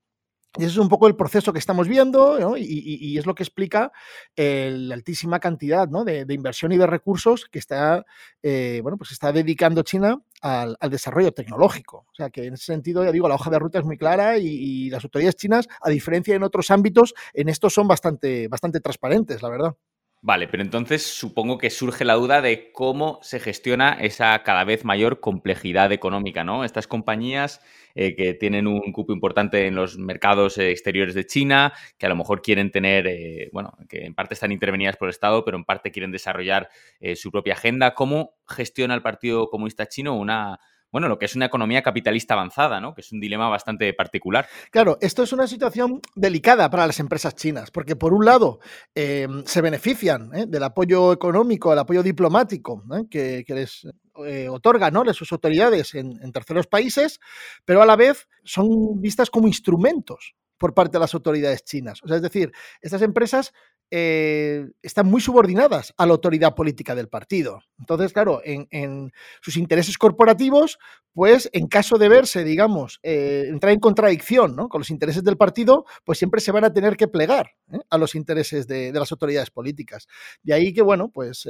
Y 0.57 0.63
ese 0.63 0.71
es 0.71 0.77
un 0.77 0.89
poco 0.89 1.07
el 1.07 1.15
proceso 1.15 1.53
que 1.53 1.59
estamos 1.59 1.87
viendo 1.87 2.57
y, 2.57 3.17
es 3.17 3.25
lo 3.27 3.35
que 3.35 3.43
explica 3.43 3.91
la 4.35 4.95
altísima 4.95 5.39
cantidad 5.39 5.87
de, 5.87 6.33
inversión 6.33 6.71
y 6.71 6.77
de 6.77 6.87
recursos 6.87 7.45
que 7.51 7.59
está, 7.59 8.03
eh, 8.41 8.79
bueno, 8.81 8.97
pues 8.97 9.11
está 9.11 9.31
dedicando 9.31 9.83
China 9.83 10.19
al, 10.41 10.75
desarrollo 10.89 11.31
tecnológico. 11.33 12.05
O 12.11 12.15
sea 12.15 12.31
que 12.31 12.45
en 12.45 12.55
ese 12.55 12.65
sentido, 12.65 13.03
ya 13.03 13.11
digo, 13.11 13.27
la 13.27 13.35
hoja 13.35 13.51
de 13.51 13.59
ruta 13.59 13.77
es 13.77 13.85
muy 13.85 13.97
clara 13.97 14.37
y, 14.39 14.89
las 14.89 15.03
autoridades 15.03 15.35
chinas, 15.35 15.67
a 15.81 15.89
diferencia 15.89 16.35
en 16.35 16.41
otros 16.41 16.71
ámbitos, 16.71 17.13
en 17.33 17.47
esto 17.47 17.69
son 17.69 17.87
bastante, 17.87 18.47
bastante 18.47 18.79
transparentes, 18.79 19.43
la 19.43 19.49
verdad. 19.49 19.75
Vale, 20.21 20.49
pero 20.49 20.61
entonces 20.63 21.01
supongo 21.03 21.57
que 21.57 21.69
surge 21.69 22.03
la 22.03 22.15
duda 22.15 22.41
de 22.41 22.73
cómo 22.73 23.19
se 23.21 23.39
gestiona 23.39 23.93
esa 23.93 24.43
cada 24.43 24.65
vez 24.65 24.83
mayor 24.83 25.21
complejidad 25.21 25.93
económica, 25.93 26.43
¿no? 26.43 26.65
Estas 26.65 26.87
compañías 26.87 27.61
eh, 27.95 28.15
que 28.17 28.33
tienen 28.33 28.67
un 28.67 28.91
cupo 28.91 29.13
importante 29.13 29.65
en 29.65 29.75
los 29.75 29.97
mercados 29.97 30.57
eh, 30.57 30.71
exteriores 30.71 31.15
de 31.15 31.25
China, 31.25 31.71
que 31.97 32.05
a 32.05 32.09
lo 32.09 32.17
mejor 32.17 32.41
quieren 32.41 32.69
tener, 32.69 33.07
eh, 33.07 33.49
bueno, 33.53 33.77
que 33.87 34.03
en 34.05 34.13
parte 34.13 34.33
están 34.33 34.51
intervenidas 34.51 34.97
por 34.97 35.07
el 35.07 35.11
Estado, 35.11 35.45
pero 35.45 35.55
en 35.55 35.63
parte 35.63 35.89
quieren 35.89 36.11
desarrollar 36.11 36.69
su 37.15 37.31
propia 37.31 37.53
agenda. 37.53 37.93
¿Cómo 37.93 38.33
gestiona 38.45 38.95
el 38.95 39.01
Partido 39.01 39.49
Comunista 39.49 39.87
Chino 39.87 40.15
una, 40.15 40.59
bueno, 40.91 41.07
lo 41.07 41.19
que 41.19 41.25
es 41.25 41.35
una 41.35 41.45
economía 41.45 41.83
capitalista 41.83 42.33
avanzada, 42.33 42.79
¿no? 42.79 42.93
Que 42.93 43.01
es 43.01 43.11
un 43.11 43.19
dilema 43.19 43.49
bastante 43.49 43.93
particular. 43.93 44.47
Claro, 44.71 44.97
esto 45.01 45.23
es 45.23 45.33
una 45.33 45.47
situación 45.47 46.01
delicada 46.15 46.69
para 46.69 46.87
las 46.87 46.99
empresas 46.99 47.35
chinas, 47.35 47.71
porque 47.71 47.95
por 47.95 48.13
un 48.13 48.25
lado 48.25 48.59
em, 48.95 49.43
se 49.45 49.61
benefician 49.61 50.33
¿eh? 50.33 50.45
del 50.47 50.63
apoyo 50.63 51.13
económico, 51.13 51.71
el 51.71 51.79
apoyo 51.79 52.03
diplomático 52.03 52.83
¿eh? 52.93 53.05
que, 53.09 53.53
les 53.53 53.87
eh, 54.25 54.49
otorgan 54.49 54.93
¿no? 54.93 55.13
sus 55.13 55.31
autoridades 55.31 55.95
en, 55.95 56.19
en 56.21 56.31
terceros 56.31 56.67
países, 56.67 57.19
pero 57.65 57.81
a 57.81 57.85
la 57.85 57.95
vez 57.95 58.27
son 58.43 59.01
vistas 59.01 59.29
como 59.29 59.47
instrumentos 59.47 60.35
por 60.59 60.73
parte 60.73 60.93
de 60.93 60.99
las 60.99 61.13
autoridades 61.15 61.63
chinas. 61.63 62.01
Es 62.05 62.21
decir, 62.21 62.51
estas 62.81 63.01
empresas 63.01 63.53
eh, 63.91 64.67
están 64.83 65.07
muy 65.07 65.19
subordinadas 65.19 65.95
a 65.97 66.05
la 66.05 66.11
autoridad 66.11 66.53
política 66.53 66.93
del 66.93 67.09
partido. 67.09 67.61
Entonces, 67.79 68.13
claro, 68.13 68.39
en, 68.43 69.11
sus 69.41 69.57
intereses 69.57 69.97
corporativos, 69.97 70.77
pues 71.13 71.49
en 71.53 71.67
caso 71.67 71.97
de 71.97 72.07
verse, 72.07 72.43
digamos, 72.43 72.99
eh, 73.01 73.45
entrar 73.47 73.73
en 73.73 73.79
contradicción 73.79 74.55
con 74.67 74.81
los 74.81 74.91
intereses 74.91 75.23
del 75.23 75.37
partido, 75.37 75.85
pues 76.03 76.19
siempre 76.19 76.39
se 76.39 76.51
van 76.51 76.65
a 76.65 76.71
tener 76.71 76.97
que 76.97 77.07
plegar 77.07 77.49
¿eh? 77.73 77.79
a 77.89 77.97
los 77.97 78.13
intereses 78.13 78.67
de, 78.67 78.91
las 78.93 79.11
autoridades 79.11 79.49
políticas. 79.49 80.07
De 80.43 80.53
ahí 80.53 80.71
que, 80.71 80.83
bueno, 80.83 81.09
pues 81.09 81.47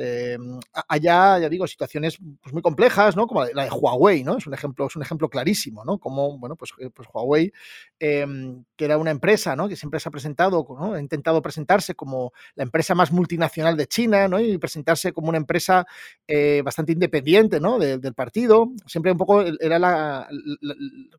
haya, 0.87 1.39
ya 1.39 1.49
digo, 1.49 1.67
situaciones 1.67 2.19
pues, 2.41 2.53
muy 2.53 2.61
complejas, 2.61 3.17
¿no? 3.17 3.27
Como 3.27 3.43
la 3.43 3.65
de 3.65 3.69
Huawei, 3.69 4.23
¿no? 4.23 4.37
Es 4.37 4.47
un 4.47 4.53
ejemplo, 4.53 4.87
es 4.87 4.95
un 4.95 5.01
ejemplo 5.01 5.29
clarísimo, 5.29 5.83
¿no? 5.83 5.97
Como, 5.97 6.39
bueno, 6.39 6.55
pues, 6.55 6.71
pues 6.93 7.07
Huawei, 7.13 7.51
que 7.99 8.85
era 8.85 8.97
una 8.99 9.11
empresa, 9.11 9.55
¿no? 9.55 9.67
Que 9.67 9.75
siempre 9.75 9.99
se 9.99 10.09
ha 10.09 10.11
presentado. 10.11 10.65
Ha 10.93 10.99
intentado 10.99 11.41
presentarse 11.41 11.95
como 11.95 12.33
la 12.55 12.63
empresa 12.63 12.95
más 12.95 13.11
multinacional 13.11 13.77
de 13.77 13.87
China, 13.87 14.27
¿no? 14.27 14.39
Y 14.39 14.57
presentarse 14.57 15.13
como 15.13 15.29
una 15.29 15.37
empresa 15.37 15.85
eh, 16.27 16.61
bastante 16.63 16.91
independiente, 16.91 17.59
¿no? 17.59 17.79
del 17.79 18.13
partido. 18.13 18.71
Siempre 18.85 19.11
un 19.11 19.17
poco 19.17 19.41
era 19.41 19.79
la, 19.79 20.27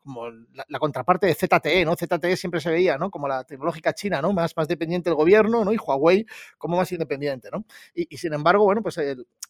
como 0.02 0.28
la, 0.68 0.78
contraparte 0.78 1.26
de 1.26 1.34
ZTE, 1.34 1.84
¿no? 1.84 1.96
ZTE 1.96 2.36
siempre 2.36 2.60
se 2.60 2.70
veía, 2.70 2.98
¿no? 2.98 3.10
Como 3.10 3.28
la 3.28 3.44
tecnológica 3.44 3.92
china, 3.92 4.20
¿no? 4.22 4.32
Más, 4.32 4.56
más 4.56 4.68
dependiente 4.68 5.10
del 5.10 5.16
gobierno, 5.16 5.64
¿no? 5.64 5.72
Y 5.72 5.76
Huawei 5.76 6.26
como 6.58 6.76
más 6.76 6.90
independiente, 6.92 7.48
¿no? 7.52 7.64
Y, 7.94 8.16
sin 8.16 8.32
embargo, 8.32 8.64
bueno, 8.64 8.82
pues 8.82 9.00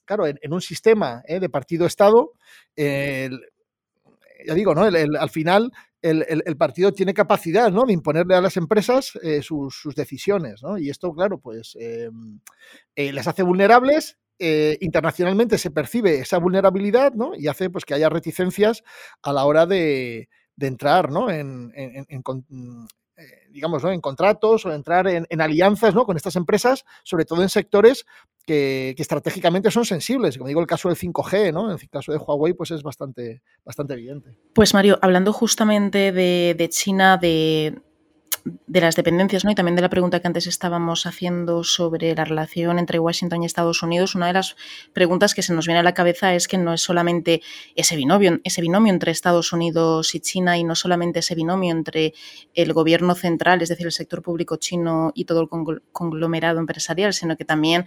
claro, 0.05 0.27
en, 0.27 0.53
un 0.53 0.61
sistema 0.61 1.23
¿eh? 1.27 1.41
de 1.41 1.49
partido-estado, 1.49 2.33
ya 4.47 4.55
digo, 4.55 4.75
¿no? 4.75 4.83
al 4.83 5.31
final 5.31 5.73
el, 6.03 6.57
partido 6.57 6.93
tiene 6.93 7.15
capacidad 7.15 7.71
¿no? 7.71 7.85
de 7.85 7.93
imponerle 7.93 8.35
a 8.35 8.41
las 8.41 8.57
empresas 8.57 9.13
eh, 9.23 9.43
sus, 9.43 9.83
decisiones. 9.95 10.63
¿no? 10.63 10.79
Y 10.79 10.91
esto, 10.91 11.13
claro, 11.13 11.39
pues 11.39 11.77
em, 11.79 12.41
eh, 12.97 13.13
les 13.13 13.27
hace 13.27 13.43
vulnerables. 13.43 14.19
Eh, 14.43 14.79
internacionalmente 14.81 15.59
se 15.59 15.71
percibe 15.71 16.21
esa 16.21 16.39
vulnerabilidad 16.39 17.13
¿no? 17.13 17.33
y 17.37 17.49
hace 17.49 17.69
pues, 17.69 17.85
que 17.85 17.93
haya 17.93 18.09
reticencias 18.09 18.83
a 19.23 19.35
la 19.35 19.45
hora 19.45 19.67
de, 19.67 20.31
entrar 20.59 21.11
¿no? 21.11 21.31
en, 21.31 21.73
digamos, 23.51 23.83
¿no? 23.83 23.91
en 23.91 24.01
contratos 24.01 24.67
o 24.67 24.73
entrar 24.73 25.07
en, 25.09 25.41
alianzas 25.41 25.95
¿no? 25.95 26.05
con 26.05 26.17
estas 26.17 26.37
empresas, 26.37 26.85
sobre 27.05 27.25
todo 27.25 27.43
en 27.43 27.49
sectores 27.49 28.07
que, 28.47 28.95
estratégicamente 28.97 29.71
son 29.71 29.85
sensibles. 29.85 30.39
Como 30.39 30.49
digo, 30.49 30.61
el 30.61 30.67
caso 30.67 30.89
del 30.89 30.99
5G, 30.99 31.53
¿no? 31.53 31.71
En 31.71 31.79
el 31.81 31.89
caso 31.89 32.13
de 32.13 32.19
Huawei, 32.19 32.55
pues 32.55 32.71
es 32.71 32.83
bastante, 32.83 33.43
bastante 33.65 33.95
evidente. 33.95 34.35
Pues 34.55 34.75
Mario, 34.75 34.99
hablando 35.03 35.33
justamente 35.33 36.13
de 36.13 36.69
China, 36.71 37.17
de, 37.17 37.81
de 38.45 38.81
las 38.81 38.97
dependencias, 38.97 39.45
¿no? 39.45 39.51
Y 39.51 39.55
también 39.55 39.77
de 39.77 39.83
la 39.83 39.91
pregunta 39.91 40.21
que 40.21 40.27
antes 40.27 40.47
estábamos 40.47 41.07
haciendo 41.07 41.65
sobre 41.65 42.15
la 42.15 42.25
relación 42.25 42.79
entre 42.79 42.99
Washington 42.99 43.43
y 43.43 43.47
Estados 43.47 43.83
Unidos, 43.83 44.15
una 44.15 44.29
de 44.29 44.33
las 44.35 44.57
preguntas 44.93 45.35
que 45.35 45.43
se 45.43 45.53
nos 45.53 45.67
viene 45.67 45.81
a 45.81 45.83
la 45.83 45.95
cabeza 45.95 46.35
es 46.35 46.49
que 46.49 46.59
no 46.59 46.73
es 46.73 46.81
solamente 46.81 47.43
ese 47.75 47.97
binomio, 47.97 48.41
ese 48.45 48.61
binomio 48.61 48.93
entre 48.93 49.13
Estados 49.13 49.53
Unidos 49.53 50.15
y 50.15 50.21
China 50.21 50.59
y 50.59 50.65
no 50.65 50.75
solamente 50.75 51.21
ese 51.21 51.35
binomio 51.35 51.73
entre 51.73 52.15
el 52.55 52.73
gobierno 52.73 53.15
central, 53.15 53.63
es 53.63 53.69
decir, 53.69 53.87
el 53.87 53.93
sector 53.93 54.23
público 54.23 54.57
chino 54.57 55.13
y 55.15 55.25
todo 55.25 55.43
el 55.43 55.81
conglomerado 55.93 56.59
empresarial, 56.59 57.13
sino 57.13 57.37
que 57.37 57.45
también 57.45 57.85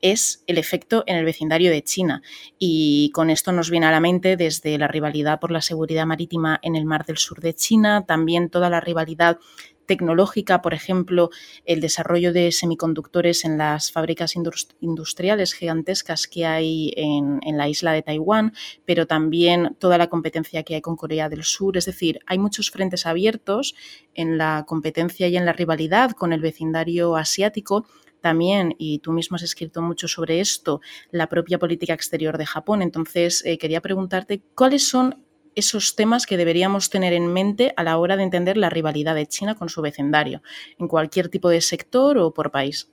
es 0.00 0.44
el 0.46 0.58
efecto 0.58 1.04
en 1.06 1.16
el 1.16 1.24
vecindario 1.24 1.70
de 1.70 1.82
China. 1.82 2.22
Y 2.58 3.10
con 3.12 3.30
esto 3.30 3.52
nos 3.52 3.70
viene 3.70 3.86
a 3.86 3.90
la 3.90 4.00
mente 4.00 4.36
desde 4.36 4.78
la 4.78 4.88
rivalidad 4.88 5.40
por 5.40 5.50
la 5.50 5.62
seguridad 5.62 6.06
marítima 6.06 6.58
en 6.62 6.76
el 6.76 6.84
Mar 6.84 7.04
del 7.04 7.18
Sur 7.18 7.40
de 7.40 7.54
China, 7.54 8.04
también 8.06 8.50
toda 8.50 8.70
la 8.70 8.80
rivalidad 8.80 9.38
tecnológica, 9.86 10.62
por 10.62 10.74
ejemplo, 10.74 11.30
el 11.64 11.80
desarrollo 11.80 12.32
de 12.32 12.52
semiconductores 12.52 13.44
en 13.44 13.58
las 13.58 13.92
fábricas 13.92 14.34
industriales 14.80 15.54
gigantescas 15.54 16.26
que 16.26 16.46
hay 16.46 16.92
en, 16.96 17.40
la 17.56 17.68
isla 17.68 17.92
de 17.92 18.02
Taiwán, 18.02 18.52
pero 18.84 19.06
también 19.06 19.76
toda 19.78 19.98
la 19.98 20.08
competencia 20.08 20.62
que 20.62 20.74
hay 20.74 20.80
con 20.80 20.96
Corea 20.96 21.28
del 21.28 21.44
Sur. 21.44 21.76
Es 21.76 21.86
decir, 21.86 22.20
hay 22.26 22.38
muchos 22.38 22.70
frentes 22.70 23.06
abiertos 23.06 23.74
en 24.14 24.38
la 24.38 24.64
competencia 24.66 25.28
y 25.28 25.36
en 25.36 25.46
la 25.46 25.52
rivalidad 25.52 26.10
con 26.12 26.32
el 26.32 26.40
vecindario 26.40 27.16
asiático 27.16 27.86
también, 28.20 28.74
y 28.78 28.98
tú 28.98 29.12
mismo 29.12 29.36
has 29.36 29.42
escrito 29.42 29.82
mucho 29.82 30.08
sobre 30.08 30.40
esto, 30.40 30.80
la 31.12 31.28
propia 31.28 31.60
política 31.60 31.94
exterior 31.94 32.38
de 32.38 32.46
Japón. 32.46 32.82
Entonces, 32.82 33.44
eh, 33.44 33.56
quería 33.56 33.80
preguntarte 33.80 34.42
cuáles 34.54 34.88
son 34.88 35.25
esos 35.56 35.96
temas 35.96 36.26
que 36.26 36.36
deberíamos 36.36 36.90
tener 36.90 37.12
en 37.12 37.32
mente 37.32 37.72
a 37.76 37.82
la 37.82 37.98
hora 37.98 38.16
de 38.16 38.22
entender 38.22 38.56
la 38.56 38.70
rivalidad 38.70 39.14
de 39.14 39.26
China 39.26 39.56
con 39.56 39.68
su 39.68 39.82
vecindario, 39.82 40.42
en 40.78 40.86
cualquier 40.86 41.28
tipo 41.28 41.48
de 41.48 41.60
sector 41.60 42.18
o 42.18 42.32
por 42.32 42.50
país. 42.50 42.92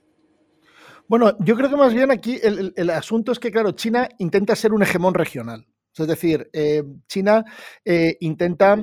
Bueno, 1.06 1.36
yo 1.40 1.54
creo 1.54 1.68
que 1.68 1.76
más 1.76 1.92
bien 1.92 2.10
aquí 2.10 2.40
el, 2.42 2.90
asunto 2.90 3.30
es 3.30 3.38
que, 3.38 3.50
claro, 3.50 3.72
China 3.72 4.08
intenta 4.18 4.56
ser 4.56 4.72
un 4.72 4.82
hegemón 4.82 5.14
regional. 5.14 5.66
Es 5.96 6.06
decir, 6.06 6.50
eh, 6.52 6.82
China 7.06 7.44
eh, 7.84 8.16
intenta 8.20 8.82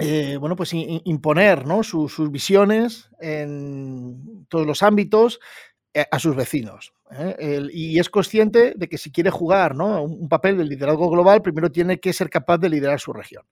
eh, 0.00 0.36
bueno, 0.36 0.54
pues 0.54 0.72
imponer 0.74 1.64
sus 1.82 2.30
visiones 2.30 3.08
en 3.20 4.46
todos 4.48 4.66
los 4.66 4.82
ámbitos 4.82 5.40
a 6.10 6.18
sus 6.18 6.36
vecinos. 6.36 6.92
¿Eh? 7.12 7.68
y 7.72 7.98
es 7.98 8.08
consciente 8.08 8.74
de 8.76 8.88
que 8.88 8.98
si 8.98 9.10
quiere 9.10 9.30
jugar 9.30 9.74
un, 9.74 10.28
papel 10.28 10.58
de 10.58 10.64
liderazgo 10.64 11.10
global, 11.10 11.42
primero 11.42 11.70
tiene 11.70 12.00
que 12.00 12.12
ser 12.12 12.30
capaz 12.30 12.58
de 12.58 12.68
liderar 12.68 13.00
su 13.00 13.12
región. 13.12 13.44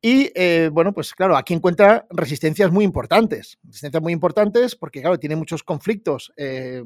Y 0.00 0.30
eh, 0.34 0.70
bueno, 0.72 0.92
pues 0.92 1.14
claro, 1.14 1.36
aquí 1.36 1.54
encuentra 1.54 2.06
resistencias 2.10 2.70
muy 2.70 2.84
importantes. 2.84 3.58
Resistencias 3.64 4.02
muy 4.02 4.12
importantes 4.12 4.76
porque, 4.76 5.00
claro, 5.00 5.18
tiene 5.18 5.36
muchos 5.36 5.62
conflictos. 5.62 6.32
Eh, 6.36 6.82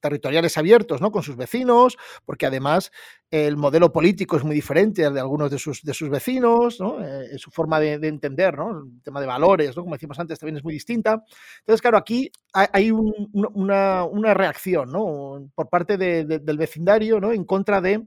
territoriales 0.00 0.56
abiertos 0.58 1.00
¿no? 1.00 1.10
con 1.10 1.22
sus 1.22 1.36
vecinos, 1.36 1.96
porque 2.24 2.46
además 2.46 2.90
el 3.30 3.56
modelo 3.56 3.92
político 3.92 4.36
es 4.36 4.44
muy 4.44 4.54
diferente 4.54 5.04
al 5.04 5.14
de 5.14 5.20
algunos 5.20 5.50
de 5.50 5.58
sus, 5.58 5.82
de 5.82 5.94
sus 5.94 6.08
vecinos, 6.08 6.80
¿no? 6.80 7.04
Eh, 7.04 7.38
su 7.38 7.50
forma 7.50 7.80
de, 7.80 7.94
entender, 7.94 8.56
¿no? 8.56 8.82
el 8.84 9.02
tema 9.02 9.20
de 9.20 9.26
valores, 9.26 9.76
¿no? 9.76 9.82
como 9.82 9.94
decíamos 9.94 10.18
antes, 10.18 10.38
también 10.38 10.58
es 10.58 10.64
muy 10.64 10.74
distinta. 10.74 11.24
Entonces, 11.60 11.82
claro, 11.82 11.98
aquí 11.98 12.30
hay, 12.52 12.90
una, 12.90 14.04
una, 14.04 14.34
reacción 14.34 14.92
¿no? 14.92 15.48
por 15.54 15.68
parte 15.68 15.96
del 15.96 16.58
vecindario 16.58 17.20
¿no? 17.20 17.32
en 17.32 17.44
contra 17.44 17.80
de 17.80 18.06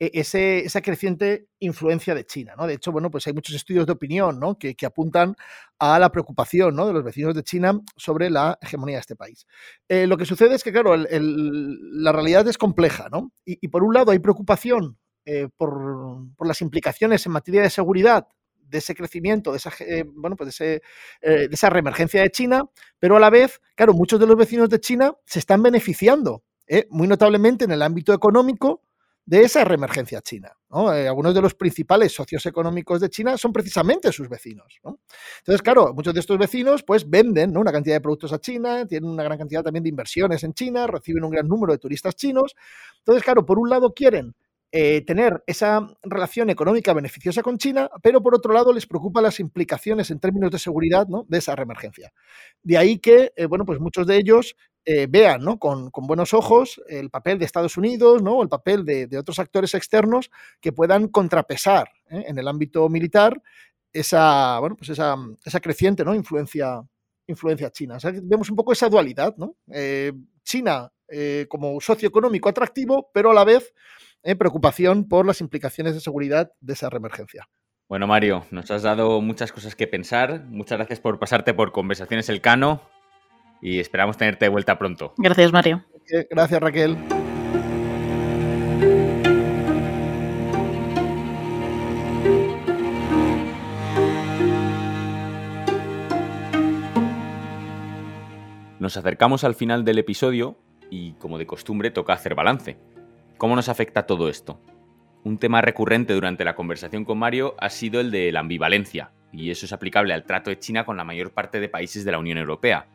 e, 0.00 0.10
esa 0.14 0.80
creciente 0.80 1.48
influencia 1.58 2.14
de 2.14 2.24
China. 2.24 2.54
¿no? 2.56 2.66
De 2.66 2.74
hecho, 2.74 2.90
bueno, 2.90 3.10
pues 3.10 3.26
hay 3.26 3.34
muchos 3.34 3.54
estudios 3.54 3.84
de 3.84 3.92
opinión 3.92 4.40
¿no? 4.40 4.58
que, 4.58 4.74
apuntan 4.86 5.36
a 5.78 5.98
la 5.98 6.10
preocupación 6.10 6.74
¿no? 6.74 6.86
de 6.86 6.94
los 6.94 7.04
vecinos 7.04 7.34
de 7.34 7.42
China 7.44 7.78
sobre 7.96 8.30
la 8.30 8.58
hegemonía 8.62 8.96
de 8.96 9.00
este 9.00 9.14
país. 9.14 9.46
Eh, 9.88 10.06
lo 10.06 10.16
que 10.16 10.24
sucede 10.24 10.54
es 10.54 10.64
que, 10.64 10.72
claro, 10.72 10.96
la 10.96 12.12
realidad 12.12 12.48
es 12.48 12.56
compleja. 12.56 13.08
¿no? 13.10 13.30
Y, 13.44 13.68
por 13.68 13.84
un 13.84 13.92
lado 13.92 14.10
hay 14.10 14.18
preocupación 14.20 14.98
eh, 15.26 15.48
por, 15.54 16.46
las 16.46 16.62
implicaciones 16.62 17.26
en 17.26 17.32
materia 17.32 17.60
de 17.60 17.70
seguridad 17.70 18.26
de 18.56 18.78
ese 18.78 18.94
crecimiento, 18.94 19.50
de 19.50 19.58
esa, 19.58 19.70
eh, 19.80 20.04
bueno, 20.06 20.36
pues 20.36 20.56
de, 20.56 20.80
de, 21.20 21.48
esa 21.50 21.68
reemergencia 21.68 22.22
de 22.22 22.30
China, 22.30 22.64
pero 23.00 23.16
a 23.16 23.20
la 23.20 23.28
vez, 23.28 23.60
claro, 23.74 23.92
muchos 23.92 24.18
de 24.18 24.26
los 24.26 24.36
vecinos 24.36 24.70
de 24.70 24.80
China 24.80 25.12
se 25.26 25.40
están 25.40 25.62
beneficiando 25.62 26.44
muy 26.88 27.08
notablemente 27.08 27.64
en 27.64 27.72
el 27.72 27.82
ámbito 27.82 28.14
económico 28.14 28.84
de 29.30 29.42
esa 29.42 29.62
reemergencia 29.62 30.20
china. 30.22 30.50
Eh, 30.92 31.06
algunos 31.06 31.32
de 31.32 31.40
los 31.40 31.54
principales 31.54 32.12
socios 32.12 32.44
económicos 32.46 33.00
de 33.00 33.08
China 33.08 33.38
son 33.38 33.52
precisamente 33.52 34.10
sus 34.10 34.28
vecinos. 34.28 34.80
Entonces, 34.82 35.62
claro, 35.62 35.94
muchos 35.94 36.12
de 36.12 36.18
estos 36.18 36.36
vecinos 36.36 36.82
pues 36.82 37.08
venden 37.08 37.56
una 37.56 37.70
cantidad 37.70 37.94
de 37.94 38.00
productos 38.00 38.32
a 38.32 38.40
China, 38.40 38.84
tienen 38.86 39.08
una 39.08 39.22
gran 39.22 39.38
cantidad 39.38 39.62
también 39.62 39.84
de 39.84 39.88
inversiones 39.88 40.42
en 40.42 40.52
China, 40.52 40.88
reciben 40.88 41.22
un 41.22 41.30
gran 41.30 41.46
número 41.46 41.72
de 41.72 41.78
turistas 41.78 42.16
chinos. 42.16 42.56
Entonces, 42.98 43.22
claro, 43.22 43.46
por 43.46 43.60
un 43.60 43.70
lado 43.70 43.94
quieren 43.94 44.34
eh, 44.72 45.04
tener 45.04 45.44
esa 45.46 45.84
relación 46.02 46.50
económica 46.50 46.92
beneficiosa 46.92 47.42
con 47.42 47.56
China, 47.56 47.88
pero 48.02 48.20
por 48.22 48.34
otro 48.34 48.52
lado 48.52 48.72
les 48.72 48.86
preocupa 48.86 49.20
las 49.20 49.38
implicaciones 49.38 50.10
en 50.10 50.18
términos 50.18 50.50
de 50.50 50.58
seguridad 50.58 51.06
de 51.06 51.38
esa 51.38 51.54
reemergencia. 51.54 52.12
De 52.64 52.78
ahí 52.78 52.98
que, 52.98 53.32
eh, 53.36 53.46
bueno, 53.46 53.64
pues 53.64 53.78
muchos 53.78 54.08
de 54.08 54.16
ellos 54.16 54.56
eh, 54.86 55.06
vean 55.10 55.42
¿no? 55.42 55.58
con, 55.58 55.90
buenos 55.92 56.32
ojos 56.32 56.80
el 56.88 57.10
papel 57.10 57.38
de 57.38 57.44
Estados 57.44 57.76
Unidos 57.76 58.22
¿no? 58.22 58.38
o 58.38 58.42
el 58.42 58.48
papel 58.48 58.86
de, 58.86 59.18
otros 59.18 59.38
actores 59.38 59.74
externos 59.74 60.30
que 60.58 60.72
puedan 60.72 61.08
contrapesar 61.08 61.90
¿eh? 62.08 62.24
en 62.26 62.38
el 62.38 62.48
ámbito 62.48 62.88
militar 62.88 63.42
esa, 63.92 64.58
bueno, 64.58 64.76
pues 64.76 64.88
esa, 64.88 65.16
esa 65.44 65.60
creciente 65.60 66.02
¿no? 66.02 66.14
influencia, 66.14 66.80
influencia 67.26 67.70
china. 67.70 67.98
vemos 68.22 68.48
un 68.48 68.56
poco 68.56 68.72
esa 68.72 68.88
dualidad. 68.88 69.34
¿no? 69.36 69.56
Eh, 69.70 70.12
China 70.42 70.90
como 71.48 71.80
socio 71.80 72.08
económico 72.08 72.48
atractivo, 72.48 73.10
pero 73.12 73.32
a 73.32 73.34
la 73.34 73.44
vez 73.44 73.74
preocupación 74.38 75.08
por 75.08 75.26
las 75.26 75.40
implicaciones 75.40 75.94
de 75.94 76.00
seguridad 76.00 76.52
de 76.60 76.74
esa 76.74 76.88
reemergencia. 76.88 77.48
Bueno, 77.88 78.06
Mario, 78.06 78.46
nos 78.52 78.70
has 78.70 78.82
dado 78.82 79.20
muchas 79.20 79.50
cosas 79.50 79.74
que 79.74 79.88
pensar. 79.88 80.44
Muchas 80.44 80.78
gracias 80.78 81.00
por 81.00 81.18
pasarte 81.18 81.52
por 81.52 81.72
Conversaciones 81.72 82.28
El 82.28 82.40
Cano 82.40 82.80
y 83.60 83.78
esperamos 83.78 84.16
tenerte 84.16 84.46
de 84.46 84.48
vuelta 84.48 84.78
pronto. 84.78 85.14
Gracias, 85.16 85.52
Mario. 85.52 85.84
Gracias, 86.30 86.60
Raquel. 86.60 86.96
Nos 98.80 98.96
acercamos 98.96 99.44
al 99.44 99.54
final 99.54 99.84
del 99.84 99.98
episodio 99.98 100.56
y, 100.90 101.12
como 101.12 101.36
de 101.36 101.46
costumbre, 101.46 101.90
toca 101.90 102.14
hacer 102.14 102.34
balance. 102.34 102.78
¿Cómo 103.36 103.54
nos 103.54 103.68
afecta 103.68 104.06
todo 104.06 104.28
esto? 104.28 104.58
Un 105.22 105.38
tema 105.38 105.60
recurrente 105.60 106.14
durante 106.14 106.44
la 106.44 106.54
conversación 106.54 107.04
con 107.04 107.18
Mario 107.18 107.54
ha 107.58 107.68
sido 107.68 108.00
el 108.00 108.10
de 108.10 108.32
la 108.32 108.40
ambivalencia, 108.40 109.12
y 109.32 109.50
eso 109.50 109.66
es 109.66 109.74
aplicable 109.74 110.14
al 110.14 110.24
trato 110.24 110.48
de 110.48 110.58
China 110.58 110.86
con 110.86 110.96
la 110.96 111.04
mayor 111.04 111.32
parte 111.32 111.60
de 111.60 111.68
países 111.68 112.06
de 112.06 112.12
la 112.12 112.18
Unión 112.18 112.38
Europea. 112.38 112.86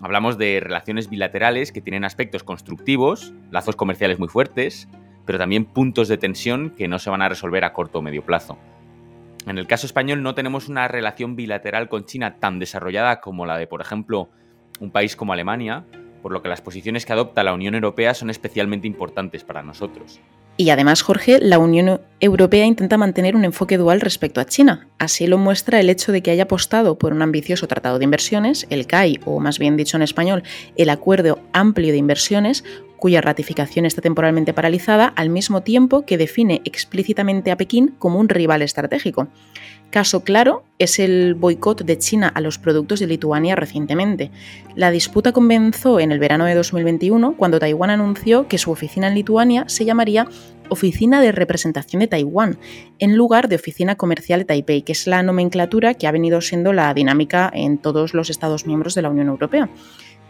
Hablamos 0.00 0.38
de 0.38 0.60
relaciones 0.60 1.08
bilaterales 1.08 1.72
que 1.72 1.80
tienen 1.80 2.04
aspectos 2.04 2.42
constructivos, 2.42 3.32
lazos 3.50 3.76
comerciales 3.76 4.18
muy 4.18 4.28
fuertes, 4.28 4.88
pero 5.24 5.38
también 5.38 5.64
puntos 5.64 6.08
de 6.08 6.18
tensión 6.18 6.70
que 6.70 6.88
no 6.88 6.98
se 6.98 7.10
van 7.10 7.22
a 7.22 7.28
resolver 7.28 7.64
a 7.64 7.72
corto 7.72 8.00
o 8.00 8.02
medio 8.02 8.24
plazo. 8.24 8.58
En 9.46 9.58
el 9.58 9.66
caso 9.66 9.86
español 9.86 10.22
no 10.22 10.34
tenemos 10.34 10.68
una 10.68 10.88
relación 10.88 11.36
bilateral 11.36 11.88
con 11.88 12.06
China 12.06 12.36
tan 12.40 12.58
desarrollada 12.58 13.20
como 13.20 13.46
la 13.46 13.58
de, 13.58 13.66
por 13.66 13.80
ejemplo, 13.80 14.30
un 14.80 14.90
país 14.90 15.16
como 15.16 15.32
Alemania, 15.32 15.84
por 16.22 16.32
lo 16.32 16.42
que 16.42 16.48
las 16.48 16.62
posiciones 16.62 17.04
que 17.04 17.12
adopta 17.12 17.44
la 17.44 17.52
Unión 17.52 17.74
Europea 17.74 18.14
son 18.14 18.30
especialmente 18.30 18.86
importantes 18.86 19.44
para 19.44 19.62
nosotros. 19.62 20.20
Y 20.56 20.70
además, 20.70 21.02
Jorge, 21.02 21.40
la 21.40 21.58
Unión 21.58 22.00
Europea 22.20 22.64
intenta 22.64 22.96
mantener 22.96 23.34
un 23.34 23.44
enfoque 23.44 23.76
dual 23.76 24.00
respecto 24.00 24.40
a 24.40 24.44
China. 24.44 24.86
Así 24.98 25.26
lo 25.26 25.36
muestra 25.36 25.80
el 25.80 25.90
hecho 25.90 26.12
de 26.12 26.22
que 26.22 26.30
haya 26.30 26.44
apostado 26.44 26.96
por 26.96 27.12
un 27.12 27.22
ambicioso 27.22 27.66
tratado 27.66 27.98
de 27.98 28.04
inversiones, 28.04 28.66
el 28.70 28.86
CAI, 28.86 29.18
o 29.24 29.40
más 29.40 29.58
bien 29.58 29.76
dicho 29.76 29.96
en 29.96 30.04
español, 30.04 30.44
el 30.76 30.90
Acuerdo 30.90 31.40
Amplio 31.52 31.90
de 31.90 31.98
Inversiones, 31.98 32.62
cuya 32.96 33.20
ratificación 33.20 33.86
está 33.86 34.00
temporalmente 34.00 34.54
paralizada, 34.54 35.06
al 35.06 35.30
mismo 35.30 35.62
tiempo 35.62 36.06
que 36.06 36.18
define 36.18 36.62
explícitamente 36.64 37.50
a 37.50 37.56
Pekín 37.56 37.94
como 37.98 38.18
un 38.18 38.28
rival 38.28 38.62
estratégico. 38.62 39.28
Caso 39.94 40.24
claro 40.24 40.64
es 40.80 40.98
el 40.98 41.34
boicot 41.34 41.82
de 41.84 41.98
China 41.98 42.26
a 42.34 42.40
los 42.40 42.58
productos 42.58 42.98
de 42.98 43.06
Lituania 43.06 43.54
recientemente. 43.54 44.32
La 44.74 44.90
disputa 44.90 45.30
comenzó 45.30 46.00
en 46.00 46.10
el 46.10 46.18
verano 46.18 46.46
de 46.46 46.56
2021 46.56 47.36
cuando 47.36 47.60
Taiwán 47.60 47.90
anunció 47.90 48.48
que 48.48 48.58
su 48.58 48.72
oficina 48.72 49.06
en 49.06 49.14
Lituania 49.14 49.64
se 49.68 49.84
llamaría 49.84 50.26
Oficina 50.68 51.20
de 51.20 51.30
Representación 51.30 52.00
de 52.00 52.08
Taiwán, 52.08 52.58
en 52.98 53.16
lugar 53.16 53.48
de 53.48 53.56
Oficina 53.56 53.94
Comercial 53.94 54.40
de 54.40 54.46
Taipei, 54.46 54.82
que 54.82 54.92
es 54.92 55.06
la 55.06 55.22
nomenclatura 55.22 55.94
que 55.94 56.06
ha 56.06 56.12
venido 56.12 56.40
siendo 56.40 56.72
la 56.72 56.92
dinámica 56.92 57.50
en 57.54 57.78
todos 57.78 58.14
los 58.14 58.30
Estados 58.30 58.66
miembros 58.66 58.94
de 58.94 59.02
la 59.02 59.10
Unión 59.10 59.28
Europea. 59.28 59.68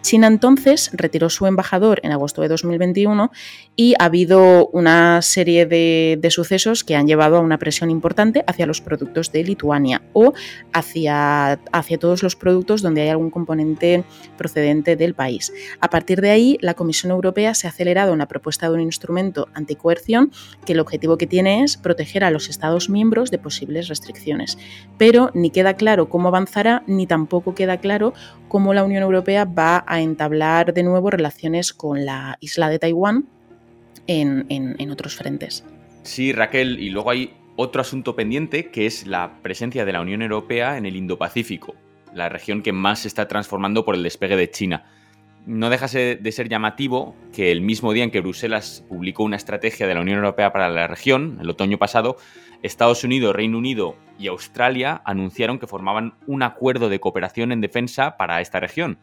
China 0.05 0.27
entonces 0.27 0.91
retiró 0.93 1.31
su 1.31 1.47
embajador 1.47 1.99
en 2.03 2.13
agosto 2.13 2.43
de 2.43 2.49
2021 2.49 3.33
y 3.75 3.95
ha 3.99 4.05
habido 4.05 4.69
una 4.69 5.23
serie 5.23 5.65
de, 5.65 6.29
sucesos 6.31 6.85
que 6.85 6.95
han 6.95 7.07
llevado 7.07 7.39
a 7.39 7.41
una 7.41 7.59
presión 7.59 7.89
importante 7.91 8.45
hacia 8.47 8.67
los 8.67 8.83
productos 8.83 9.33
de 9.33 9.45
Lituania 9.45 10.03
o 10.13 10.35
hacia, 10.75 11.53
hacia 11.73 11.99
todos 11.99 12.23
los 12.23 12.37
productos 12.37 12.83
donde 12.83 13.01
hay 13.01 13.09
algún 13.09 13.31
componente 13.31 14.05
procedente 14.37 14.95
del 14.97 15.15
país. 15.15 15.53
A 15.81 15.89
partir 15.89 16.21
de 16.21 16.31
ahí, 16.31 16.59
la 16.61 16.75
Comisión 16.75 17.11
Europea 17.11 17.55
se 17.55 17.67
ha 17.67 17.71
acelerado 17.71 18.13
una 18.13 18.29
propuesta 18.29 18.69
de 18.69 18.75
un 18.75 18.83
instrumento 18.83 19.49
anticoerción 19.55 20.33
que 20.67 20.75
el 20.75 20.81
objetivo 20.81 21.17
que 21.17 21.27
tiene 21.27 21.63
es 21.63 21.79
proteger 21.79 22.25
a 22.25 22.31
los 22.31 22.51
Estados 22.51 22.91
miembros 22.91 23.31
de 23.31 23.39
posibles 23.39 23.89
restricciones. 23.89 24.59
Pero 24.99 25.31
ni 25.33 25.49
queda 25.49 25.75
claro 25.75 26.11
cómo 26.11 26.29
avanzará, 26.29 26.83
ni 26.87 27.07
tampoco 27.07 27.55
queda 27.55 27.79
claro 27.79 28.13
cómo 28.49 28.75
la 28.75 28.85
Unión 28.85 29.03
Europea 29.03 29.47
va 29.47 29.83
a 29.87 29.94
entablar 30.01 30.75
de 30.75 30.83
nuevo 30.83 31.11
relaciones 31.11 31.73
con 31.73 32.05
la 32.05 32.37
isla 32.41 32.69
de 32.69 32.79
Taiwán 32.79 33.27
en, 34.07 34.91
otros 34.91 35.17
frentes. 35.17 35.65
Sí, 36.03 36.33
Raquel, 36.33 36.81
y 36.81 36.91
luego 36.91 37.11
hay 37.11 37.35
otro 37.57 37.81
asunto 37.81 38.15
pendiente 38.17 38.71
que 38.71 38.87
es 38.87 39.07
la 39.07 39.41
presencia 39.43 39.85
de 39.85 39.93
la 39.93 40.01
Unión 40.01 40.23
Europea 40.23 40.77
en 40.77 40.87
el 40.87 40.97
Indo-Pacífico, 40.97 41.75
la 42.13 42.29
región 42.29 42.63
que 42.63 42.73
más 42.73 43.01
se 43.01 43.09
está 43.09 43.29
transformando 43.29 43.85
por 43.85 43.95
el 43.95 44.03
despegue 44.03 44.37
de 44.37 44.51
China. 44.51 44.85
No 45.47 45.69
deja 45.69 45.87
de 45.87 46.33
ser 46.33 46.49
llamativo 46.49 47.15
que 47.33 47.53
el 47.53 47.61
mismo 47.61 47.93
día 47.93 48.05
en 48.05 48.11
que 48.11 48.21
Bruselas 48.21 48.83
publicó 48.89 49.25
una 49.25 49.37
estrategia 49.37 49.87
de 49.87 49.95
la 49.95 50.01
Unión 50.01 50.19
Europea 50.19 50.53
para 50.53 50.71
la 50.71 50.87
región, 50.87 51.39
el 51.41 51.51
otoño 51.51 51.79
pasado, 51.79 52.17
Estados 52.63 53.05
Unidos, 53.05 53.37
Reino 53.37 53.59
Unido 53.59 53.95
y 54.19 54.29
Australia 54.29 55.03
anunciaron 55.05 55.59
que 55.59 55.67
formaban 55.67 56.15
un 56.27 56.43
acuerdo 56.43 56.89
de 56.89 56.99
cooperación 56.99 57.53
en 57.53 57.61
defensa 57.61 58.17
para 58.17 58.41
esta 58.41 58.59
región 58.59 58.99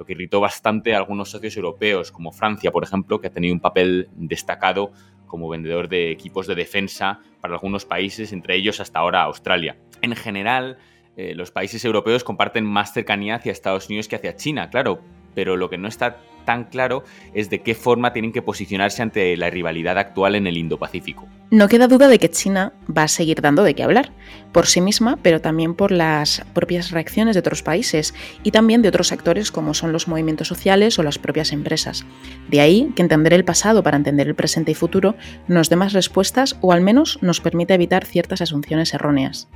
lo 0.00 0.06
que 0.06 0.14
irritó 0.14 0.40
bastante 0.40 0.94
a 0.94 0.96
algunos 0.96 1.30
socios 1.30 1.54
europeos, 1.58 2.10
como 2.10 2.32
Francia, 2.32 2.70
por 2.72 2.82
ejemplo, 2.82 3.20
que 3.20 3.26
ha 3.26 3.30
tenido 3.30 3.52
un 3.52 3.60
papel 3.60 4.08
destacado 4.14 4.92
como 5.26 5.46
vendedor 5.50 5.90
de 5.90 6.10
equipos 6.10 6.46
de 6.46 6.54
defensa 6.54 7.20
para 7.42 7.52
algunos 7.52 7.84
países, 7.84 8.32
entre 8.32 8.56
ellos 8.56 8.80
hasta 8.80 8.98
ahora 8.98 9.20
Australia. 9.20 9.76
En 10.00 10.16
general, 10.16 10.78
eh, 11.18 11.34
los 11.34 11.50
países 11.50 11.84
europeos 11.84 12.24
comparten 12.24 12.64
más 12.64 12.94
cercanía 12.94 13.34
hacia 13.34 13.52
Estados 13.52 13.88
Unidos 13.88 14.08
que 14.08 14.16
hacia 14.16 14.36
China, 14.36 14.70
claro, 14.70 15.02
pero 15.34 15.58
lo 15.58 15.68
que 15.68 15.76
no 15.76 15.86
está 15.86 16.16
tan 16.44 16.64
claro 16.64 17.04
es 17.34 17.50
de 17.50 17.60
qué 17.60 17.74
forma 17.74 18.12
tienen 18.12 18.32
que 18.32 18.42
posicionarse 18.42 19.02
ante 19.02 19.36
la 19.36 19.50
rivalidad 19.50 19.98
actual 19.98 20.34
en 20.34 20.46
el 20.46 20.56
Indo-Pacífico. 20.56 21.26
No 21.50 21.68
queda 21.68 21.88
duda 21.88 22.06
de 22.06 22.18
que 22.18 22.30
China 22.30 22.72
va 22.96 23.04
a 23.04 23.08
seguir 23.08 23.40
dando 23.40 23.64
de 23.64 23.74
qué 23.74 23.82
hablar, 23.82 24.12
por 24.52 24.66
sí 24.66 24.80
misma, 24.80 25.18
pero 25.20 25.40
también 25.40 25.74
por 25.74 25.90
las 25.90 26.44
propias 26.54 26.92
reacciones 26.92 27.34
de 27.34 27.40
otros 27.40 27.62
países 27.62 28.14
y 28.44 28.52
también 28.52 28.82
de 28.82 28.88
otros 28.88 29.10
actores 29.10 29.50
como 29.50 29.74
son 29.74 29.92
los 29.92 30.06
movimientos 30.06 30.46
sociales 30.46 30.98
o 30.98 31.02
las 31.02 31.18
propias 31.18 31.52
empresas. 31.52 32.06
De 32.48 32.60
ahí 32.60 32.92
que 32.94 33.02
entender 33.02 33.32
el 33.32 33.44
pasado 33.44 33.82
para 33.82 33.96
entender 33.96 34.28
el 34.28 34.36
presente 34.36 34.72
y 34.72 34.74
futuro 34.74 35.16
nos 35.48 35.68
dé 35.70 35.76
más 35.76 35.92
respuestas 35.92 36.56
o 36.60 36.72
al 36.72 36.82
menos 36.82 37.18
nos 37.20 37.40
permita 37.40 37.74
evitar 37.74 38.04
ciertas 38.04 38.40
asunciones 38.40 38.94
erróneas. 38.94 39.48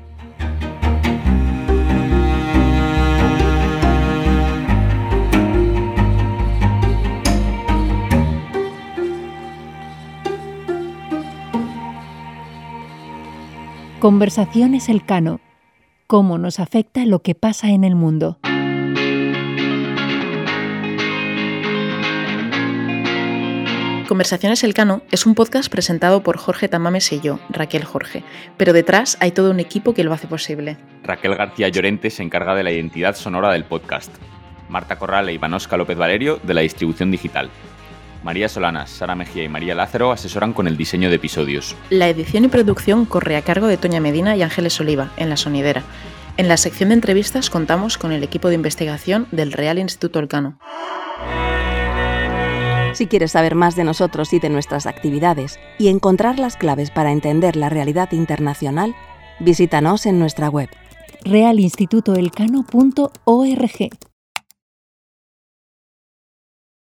Conversaciones 14.05 14.91
Elcano. 14.91 15.41
¿Cómo 16.07 16.37
nos 16.37 16.61
afecta 16.61 17.07
lo 17.07 17.21
que 17.21 17.35
pasa 17.35 17.71
en 17.71 17.85
el 17.85 17.95
mundo? 17.95 18.39
Conversaciones 24.07 24.63
Elcano 24.63 25.01
es 25.11 25.25
un 25.25 25.35
podcast 25.35 25.73
presentado 25.73 26.23
por 26.23 26.37
Jorge 26.37 26.69
Tamames 26.69 27.11
y 27.15 27.21
yo, 27.21 27.41
Raquel 27.49 27.85
Jorge, 27.85 28.25
pero 28.59 28.75
detrás 28.75 29.17
hay 29.21 29.31
todo 29.31 29.51
un 29.51 29.59
equipo 29.59 29.95
que 29.95 30.05
lo 30.05 30.13
hace 30.13 30.27
posible. 30.27 30.77
Raquel 31.03 31.37
García 31.37 31.71
Llorente 31.71 32.11
se 32.11 32.23
encarga 32.23 32.55
de 32.55 32.63
la 32.63 32.73
identidad 32.73 33.17
sonora 33.17 33.55
del 33.55 33.65
podcast. 33.65 34.15
Marta 34.69 34.99
Corral 34.99 35.31
e 35.31 35.33
Ivanosca 35.33 35.79
López 35.79 35.97
Valerio 35.97 36.39
de 36.43 36.53
la 36.53 36.61
distribución 36.61 37.11
digital. 37.11 37.49
María 38.25 38.49
Solanas, 38.49 38.89
Sara 38.89 39.15
Mejía 39.15 39.45
y 39.45 39.51
María 39.51 39.75
Lázaro 39.75 40.11
asesoran 40.11 40.55
con 40.55 40.67
el 40.67 40.79
diseño 40.79 41.11
de 41.11 41.17
episodios. 41.17 41.77
La 41.91 42.09
edición 42.09 42.47
y 42.47 42.49
producción 42.49 43.05
corre 43.05 43.37
a 43.37 43.43
cargo 43.43 43.67
de 43.67 43.77
Toña 43.77 44.01
Medina 44.01 44.35
y 44.35 44.41
Ángeles 44.41 44.81
Oliva, 44.81 45.11
en 45.19 45.29
La 45.29 45.37
Sonidera. 45.37 45.83
En 46.39 46.49
la 46.49 46.57
sección 46.57 46.89
de 46.89 46.95
entrevistas 46.95 47.51
contamos 47.51 47.99
con 47.99 48.13
el 48.13 48.25
equipo 48.25 48.49
de 48.49 48.55
investigación 48.55 49.27
del 49.31 49.53
Real 49.53 49.79
Instituto 49.79 50.21
Elcano. 50.21 50.59
Si 52.95 53.09
quieres 53.09 53.33
saber 53.33 53.57
más 53.57 53.77
de 53.77 53.85
nosotros 53.85 54.33
y 54.33 54.39
de 54.39 54.49
nuestras 54.49 54.87
actividades 54.87 55.61
y 55.79 55.89
encontrar 55.89 56.39
las 56.39 56.57
claves 56.57 56.91
para 56.91 57.13
entender 57.13 57.57
la 57.57 57.69
realidad 57.69 58.11
internacional, 58.13 58.95
visítanos 59.39 60.07
en 60.07 60.19
nuestra 60.19 60.49
web 60.49 60.71
realinstitutoelcano.org 61.25 64.14